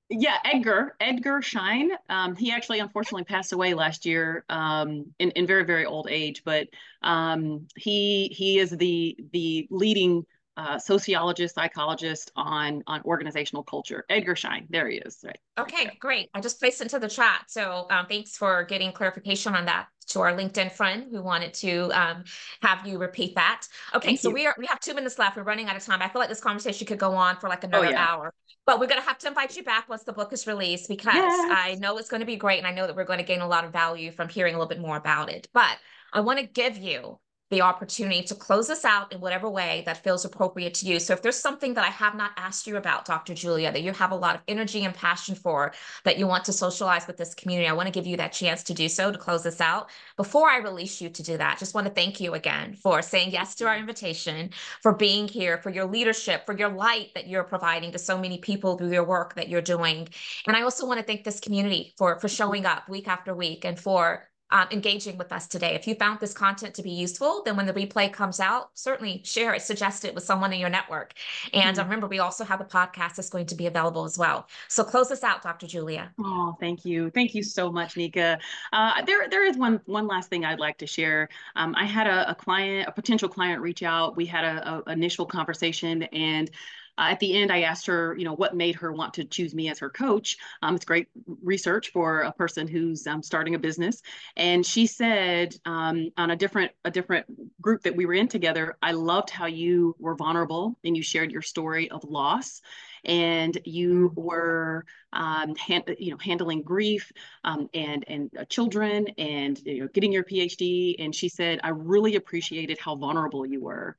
Yeah, 0.09 0.37
Edgar, 0.45 0.95
Edgar 0.99 1.41
Schein. 1.41 1.89
Um, 2.09 2.35
he 2.35 2.51
actually 2.51 2.79
unfortunately 2.79 3.23
passed 3.23 3.53
away 3.53 3.73
last 3.73 4.05
year 4.05 4.45
um, 4.49 5.05
in, 5.17 5.31
in 5.31 5.47
very, 5.47 5.65
very 5.65 5.85
old 5.85 6.07
age, 6.09 6.43
but 6.45 6.67
um, 7.01 7.67
he 7.75 8.27
he 8.27 8.59
is 8.59 8.69
the 8.69 9.17
the 9.33 9.67
leading 9.71 10.25
uh, 10.57 10.79
sociologist, 10.79 11.55
psychologist 11.55 12.31
on 12.35 12.83
on 12.87 13.01
organizational 13.03 13.63
culture. 13.63 14.05
Edgar 14.09 14.35
Schein, 14.35 14.67
there 14.69 14.89
he 14.89 14.97
is. 14.97 15.19
Right. 15.23 15.37
Okay, 15.59 15.87
right 15.87 15.99
great. 15.99 16.29
I 16.33 16.41
just 16.41 16.59
placed 16.59 16.81
it 16.81 16.85
into 16.85 16.99
the 16.99 17.09
chat. 17.09 17.45
So 17.47 17.87
um, 17.89 18.05
thanks 18.07 18.37
for 18.37 18.63
getting 18.63 18.91
clarification 18.91 19.55
on 19.55 19.65
that 19.65 19.87
to 20.07 20.21
our 20.21 20.31
LinkedIn 20.33 20.71
friend 20.71 21.07
who 21.11 21.21
wanted 21.21 21.53
to 21.55 21.89
um, 21.93 22.23
have 22.61 22.85
you 22.85 22.97
repeat 22.97 23.35
that. 23.35 23.67
Okay, 23.93 24.09
Thank 24.09 24.19
so 24.19 24.29
you. 24.29 24.35
we 24.35 24.45
are 24.45 24.55
we 24.57 24.65
have 24.67 24.79
two 24.79 24.93
minutes 24.93 25.19
left. 25.19 25.35
We're 25.35 25.43
running 25.43 25.67
out 25.67 25.75
of 25.75 25.83
time. 25.83 26.01
I 26.01 26.09
feel 26.09 26.19
like 26.19 26.29
this 26.29 26.41
conversation 26.41 26.87
could 26.87 26.99
go 26.99 27.15
on 27.15 27.37
for 27.37 27.49
like 27.49 27.63
oh, 27.63 27.67
another 27.67 27.87
oh, 27.87 27.89
yeah. 27.89 28.07
hour, 28.07 28.33
but 28.65 28.79
we're 28.79 28.87
gonna 28.87 29.01
have 29.01 29.17
to 29.19 29.27
invite 29.27 29.55
you 29.57 29.63
back 29.63 29.89
once 29.89 30.03
the 30.03 30.13
book 30.13 30.31
is 30.31 30.47
released 30.47 30.87
because 30.87 31.15
yes. 31.15 31.51
I 31.51 31.75
know 31.79 31.97
it's 31.97 32.09
going 32.09 32.21
to 32.21 32.25
be 32.25 32.35
great, 32.35 32.59
and 32.59 32.67
I 32.67 32.71
know 32.71 32.87
that 32.87 32.95
we're 32.95 33.05
going 33.05 33.19
to 33.19 33.25
gain 33.25 33.41
a 33.41 33.47
lot 33.47 33.65
of 33.65 33.71
value 33.71 34.11
from 34.11 34.29
hearing 34.29 34.55
a 34.55 34.57
little 34.57 34.69
bit 34.69 34.79
more 34.79 34.97
about 34.97 35.31
it. 35.31 35.47
But 35.53 35.77
I 36.13 36.21
want 36.21 36.39
to 36.39 36.45
give 36.45 36.77
you 36.77 37.19
the 37.55 37.61
opportunity 37.61 38.21
to 38.21 38.35
close 38.35 38.69
us 38.69 38.83
out 38.83 39.13
in 39.13 39.21
whatever 39.21 39.49
way 39.49 39.81
that 39.85 40.03
feels 40.03 40.25
appropriate 40.25 40.73
to 40.73 40.85
you. 40.85 40.99
So 40.99 41.13
if 41.13 41.21
there's 41.21 41.39
something 41.39 41.73
that 41.75 41.85
I 41.85 41.89
have 41.89 42.13
not 42.13 42.31
asked 42.35 42.67
you 42.67 42.75
about, 42.75 43.05
Dr. 43.05 43.33
Julia, 43.33 43.71
that 43.71 43.81
you 43.81 43.93
have 43.93 44.11
a 44.11 44.15
lot 44.15 44.35
of 44.35 44.41
energy 44.49 44.83
and 44.83 44.93
passion 44.93 45.35
for, 45.35 45.71
that 46.03 46.19
you 46.19 46.27
want 46.27 46.43
to 46.45 46.53
socialize 46.53 47.07
with 47.07 47.15
this 47.15 47.33
community, 47.33 47.69
I 47.69 47.71
want 47.71 47.87
to 47.87 47.93
give 47.93 48.05
you 48.05 48.17
that 48.17 48.33
chance 48.33 48.61
to 48.63 48.73
do 48.73 48.89
so 48.89 49.09
to 49.09 49.17
close 49.17 49.43
this 49.43 49.61
out. 49.61 49.89
Before 50.17 50.49
I 50.49 50.57
release 50.57 50.99
you 50.99 51.07
to 51.07 51.23
do 51.23 51.37
that, 51.37 51.57
just 51.57 51.73
want 51.73 51.87
to 51.87 51.93
thank 51.93 52.19
you 52.19 52.33
again 52.33 52.73
for 52.73 53.01
saying 53.01 53.31
yes 53.31 53.55
to 53.55 53.67
our 53.67 53.77
invitation, 53.77 54.49
for 54.81 54.91
being 54.91 55.25
here, 55.25 55.57
for 55.57 55.69
your 55.69 55.85
leadership, 55.85 56.45
for 56.45 56.57
your 56.57 56.69
light 56.69 57.11
that 57.15 57.29
you're 57.29 57.45
providing 57.45 57.93
to 57.93 57.97
so 57.97 58.17
many 58.17 58.37
people 58.37 58.77
through 58.77 58.91
your 58.91 59.05
work 59.05 59.33
that 59.35 59.47
you're 59.47 59.61
doing. 59.61 60.09
And 60.45 60.57
I 60.57 60.63
also 60.63 60.85
want 60.85 60.99
to 60.99 61.05
thank 61.05 61.23
this 61.23 61.39
community 61.39 61.93
for, 61.97 62.19
for 62.19 62.27
showing 62.27 62.65
up 62.65 62.89
week 62.89 63.07
after 63.07 63.33
week 63.33 63.63
and 63.63 63.79
for 63.79 64.27
um, 64.55 64.67
engaging 64.71 65.17
with 65.17 65.33
us 65.33 65.47
today. 65.47 65.75
If 65.75 65.85
you 65.85 65.95
found 65.95 66.21
this 66.21 66.33
content 66.33 66.73
to 66.75 66.81
be 66.81 66.89
useful, 66.89 67.41
then 67.43 67.57
when 67.57 67.65
the 67.65 67.73
replay 67.73 68.11
comes 68.11 68.39
out, 68.39 68.69
certainly 68.73 69.21
share 69.25 69.53
it, 69.53 69.61
suggest 69.61 70.05
it 70.05 70.15
with 70.15 70.23
someone 70.23 70.53
in 70.53 70.61
your 70.61 70.69
network. 70.69 71.13
And 71.53 71.75
mm-hmm. 71.75 71.83
remember, 71.83 72.07
we 72.07 72.19
also 72.19 72.45
have 72.45 72.61
a 72.61 72.63
podcast 72.63 73.15
that's 73.15 73.29
going 73.29 73.47
to 73.47 73.55
be 73.55 73.67
available 73.67 74.05
as 74.05 74.17
well. 74.17 74.47
So 74.69 74.85
close 74.85 75.11
us 75.11 75.23
out, 75.23 75.43
Dr. 75.43 75.67
Julia. 75.67 76.09
Oh, 76.19 76.55
thank 76.57 76.85
you. 76.85 77.09
Thank 77.09 77.35
you 77.35 77.43
so 77.43 77.69
much, 77.69 77.97
Nika. 77.97 78.39
Uh, 78.71 79.03
there, 79.03 79.27
there 79.29 79.45
is 79.45 79.57
one, 79.57 79.81
one 79.87 80.07
last 80.07 80.29
thing 80.29 80.45
I'd 80.45 80.59
like 80.59 80.77
to 80.77 80.87
share. 80.87 81.27
Um, 81.57 81.75
I 81.75 81.83
had 81.83 82.07
a, 82.07 82.31
a, 82.31 82.35
client, 82.35 82.87
a 82.87 82.93
potential 82.93 83.27
client 83.27 83.61
reach 83.61 83.83
out. 83.83 84.15
We 84.15 84.25
had 84.25 84.45
a, 84.45 84.83
a 84.87 84.91
initial 84.93 85.25
conversation 85.25 86.03
and 86.03 86.49
uh, 86.97 87.07
at 87.11 87.19
the 87.19 87.33
end, 87.33 87.51
I 87.51 87.61
asked 87.61 87.85
her, 87.87 88.15
you 88.17 88.25
know, 88.25 88.35
what 88.35 88.55
made 88.55 88.75
her 88.75 88.91
want 88.91 89.13
to 89.15 89.25
choose 89.25 89.53
me 89.53 89.69
as 89.69 89.79
her 89.79 89.89
coach. 89.89 90.37
Um, 90.61 90.75
it's 90.75 90.85
great 90.85 91.07
research 91.43 91.91
for 91.91 92.21
a 92.21 92.31
person 92.31 92.67
who's 92.67 93.05
um, 93.07 93.21
starting 93.21 93.55
a 93.55 93.59
business. 93.59 94.01
And 94.37 94.65
she 94.65 94.87
said 94.87 95.55
um, 95.65 96.09
on 96.17 96.31
a 96.31 96.35
different 96.35 96.71
a 96.83 96.91
different 96.91 97.25
group 97.61 97.83
that 97.83 97.95
we 97.95 98.05
were 98.05 98.13
in 98.13 98.27
together, 98.27 98.77
I 98.81 98.91
loved 98.91 99.29
how 99.29 99.45
you 99.45 99.95
were 99.99 100.15
vulnerable 100.15 100.77
and 100.83 100.95
you 100.95 101.03
shared 101.03 101.31
your 101.31 101.41
story 101.41 101.89
of 101.91 102.03
loss 102.03 102.61
and 103.03 103.57
you 103.65 104.11
were 104.15 104.85
um, 105.13 105.55
hand, 105.55 105.95
you 105.99 106.11
know 106.11 106.17
handling 106.17 106.61
grief 106.61 107.11
um, 107.43 107.69
and 107.73 108.03
and 108.07 108.31
uh, 108.37 108.45
children 108.45 109.07
and 109.17 109.61
you 109.65 109.81
know 109.81 109.87
getting 109.87 110.11
your 110.11 110.23
PhD. 110.23 110.95
And 110.99 111.13
she 111.13 111.29
said, 111.29 111.59
I 111.63 111.69
really 111.69 112.15
appreciated 112.15 112.77
how 112.79 112.95
vulnerable 112.95 113.45
you 113.45 113.61
were, 113.61 113.95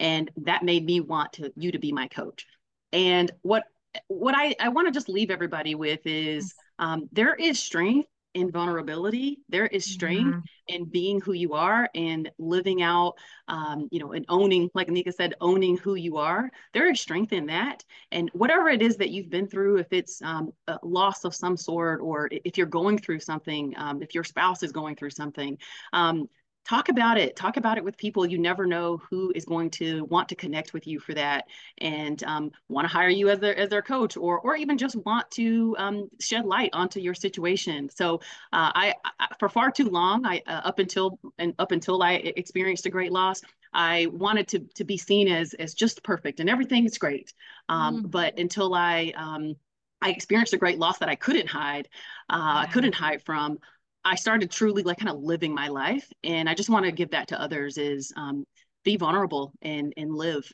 and 0.00 0.30
that 0.38 0.64
made 0.64 0.84
me 0.84 1.00
want 1.00 1.34
to 1.34 1.52
you 1.56 1.70
to 1.70 1.78
be 1.78 1.92
my 1.92 2.08
coach. 2.08 2.46
And 2.92 3.30
what 3.42 3.64
what 4.06 4.36
i 4.36 4.54
i 4.60 4.68
want 4.68 4.86
to 4.86 4.92
just 4.92 5.08
leave 5.08 5.32
everybody 5.32 5.74
with 5.74 6.00
is 6.04 6.54
um, 6.78 7.08
there 7.12 7.34
is 7.34 7.58
strength 7.58 8.08
in 8.34 8.50
vulnerability. 8.50 9.38
There 9.48 9.66
is 9.66 9.84
strength 9.84 10.28
mm-hmm. 10.36 10.40
in 10.68 10.84
being 10.84 11.20
who 11.20 11.32
you 11.32 11.54
are 11.54 11.90
and 11.94 12.30
living 12.38 12.80
out 12.82 13.14
um, 13.48 13.88
you 13.90 13.98
know 13.98 14.12
and 14.12 14.24
owning 14.28 14.70
like 14.74 14.88
Nika 14.88 15.12
said 15.12 15.34
owning 15.40 15.76
who 15.76 15.96
you 15.96 16.16
are. 16.16 16.50
There 16.72 16.90
is 16.90 17.00
strength 17.00 17.32
in 17.32 17.46
that. 17.46 17.84
And 18.12 18.30
whatever 18.32 18.68
it 18.68 18.82
is 18.82 18.96
that 18.98 19.10
you've 19.10 19.30
been 19.30 19.48
through 19.48 19.78
if 19.78 19.92
it's 19.92 20.22
um, 20.22 20.52
a 20.68 20.78
loss 20.82 21.24
of 21.24 21.34
some 21.34 21.56
sort 21.56 22.00
or 22.00 22.28
if 22.30 22.56
you're 22.56 22.66
going 22.66 22.98
through 22.98 23.20
something 23.20 23.74
um, 23.76 24.02
if 24.02 24.14
your 24.14 24.24
spouse 24.24 24.62
is 24.62 24.72
going 24.72 24.96
through 24.96 25.10
something 25.10 25.58
um, 25.92 26.28
talk 26.66 26.88
about 26.88 27.18
it 27.18 27.34
talk 27.34 27.56
about 27.56 27.78
it 27.78 27.84
with 27.84 27.96
people 27.96 28.26
you 28.26 28.38
never 28.38 28.66
know 28.66 29.00
who 29.10 29.32
is 29.34 29.44
going 29.44 29.70
to 29.70 30.04
want 30.04 30.28
to 30.28 30.34
connect 30.34 30.72
with 30.72 30.86
you 30.86 31.00
for 31.00 31.14
that 31.14 31.46
and 31.78 32.22
um, 32.24 32.50
want 32.68 32.84
to 32.84 32.92
hire 32.92 33.08
you 33.08 33.28
as 33.28 33.40
their 33.40 33.56
as 33.56 33.68
their 33.70 33.82
coach 33.82 34.16
or 34.16 34.38
or 34.40 34.56
even 34.56 34.78
just 34.78 34.96
want 35.04 35.28
to 35.30 35.74
um, 35.78 36.08
shed 36.20 36.44
light 36.44 36.70
onto 36.72 37.00
your 37.00 37.14
situation 37.14 37.88
so 37.88 38.16
uh, 38.52 38.70
I, 38.74 38.94
I, 39.18 39.28
for 39.38 39.48
far 39.48 39.70
too 39.70 39.88
long 39.88 40.26
i 40.26 40.42
uh, 40.46 40.60
up 40.64 40.78
until 40.78 41.18
and 41.38 41.54
up 41.58 41.72
until 41.72 42.02
i 42.02 42.12
experienced 42.14 42.86
a 42.86 42.90
great 42.90 43.12
loss 43.12 43.42
I 43.72 44.08
wanted 44.10 44.48
to 44.48 44.58
to 44.74 44.84
be 44.84 44.96
seen 44.96 45.28
as 45.28 45.54
as 45.54 45.74
just 45.74 46.02
perfect 46.02 46.40
and 46.40 46.50
everything 46.50 46.86
is 46.86 46.98
great. 46.98 47.32
Um, 47.68 48.04
mm. 48.04 48.10
But 48.10 48.38
until 48.38 48.74
I 48.74 49.12
um, 49.16 49.54
I 50.02 50.10
experienced 50.10 50.54
a 50.54 50.58
great 50.58 50.78
loss 50.78 50.98
that 50.98 51.08
I 51.08 51.14
couldn't 51.14 51.48
hide, 51.48 51.88
uh, 52.28 52.64
I 52.64 52.66
couldn't 52.66 52.94
hide 52.94 53.22
from. 53.22 53.58
I 54.04 54.14
started 54.14 54.50
truly 54.50 54.82
like 54.82 54.98
kind 54.98 55.10
of 55.10 55.22
living 55.22 55.54
my 55.54 55.68
life. 55.68 56.08
And 56.24 56.48
I 56.48 56.54
just 56.54 56.70
want 56.70 56.86
to 56.86 56.92
give 56.92 57.10
that 57.10 57.28
to 57.28 57.40
others 57.40 57.78
is 57.78 58.12
um, 58.16 58.44
be 58.84 58.96
vulnerable 58.96 59.52
and, 59.62 59.92
and 59.96 60.14
live. 60.14 60.50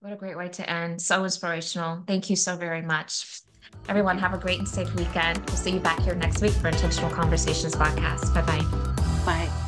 What 0.00 0.12
a 0.12 0.16
great 0.16 0.36
way 0.36 0.48
to 0.48 0.70
end. 0.70 1.02
So 1.02 1.24
inspirational. 1.24 2.04
Thank 2.06 2.30
you 2.30 2.36
so 2.36 2.56
very 2.56 2.82
much. 2.82 3.42
Everyone, 3.88 4.18
have 4.18 4.34
a 4.34 4.38
great 4.38 4.58
and 4.58 4.68
safe 4.68 4.92
weekend. 4.94 5.38
We'll 5.46 5.56
see 5.56 5.72
you 5.72 5.80
back 5.80 6.00
here 6.00 6.14
next 6.14 6.40
week 6.40 6.52
for 6.52 6.68
Intentional 6.68 7.10
Conversations 7.10 7.74
podcast. 7.74 8.32
Bye-bye. 8.34 9.24
Bye. 9.24 9.59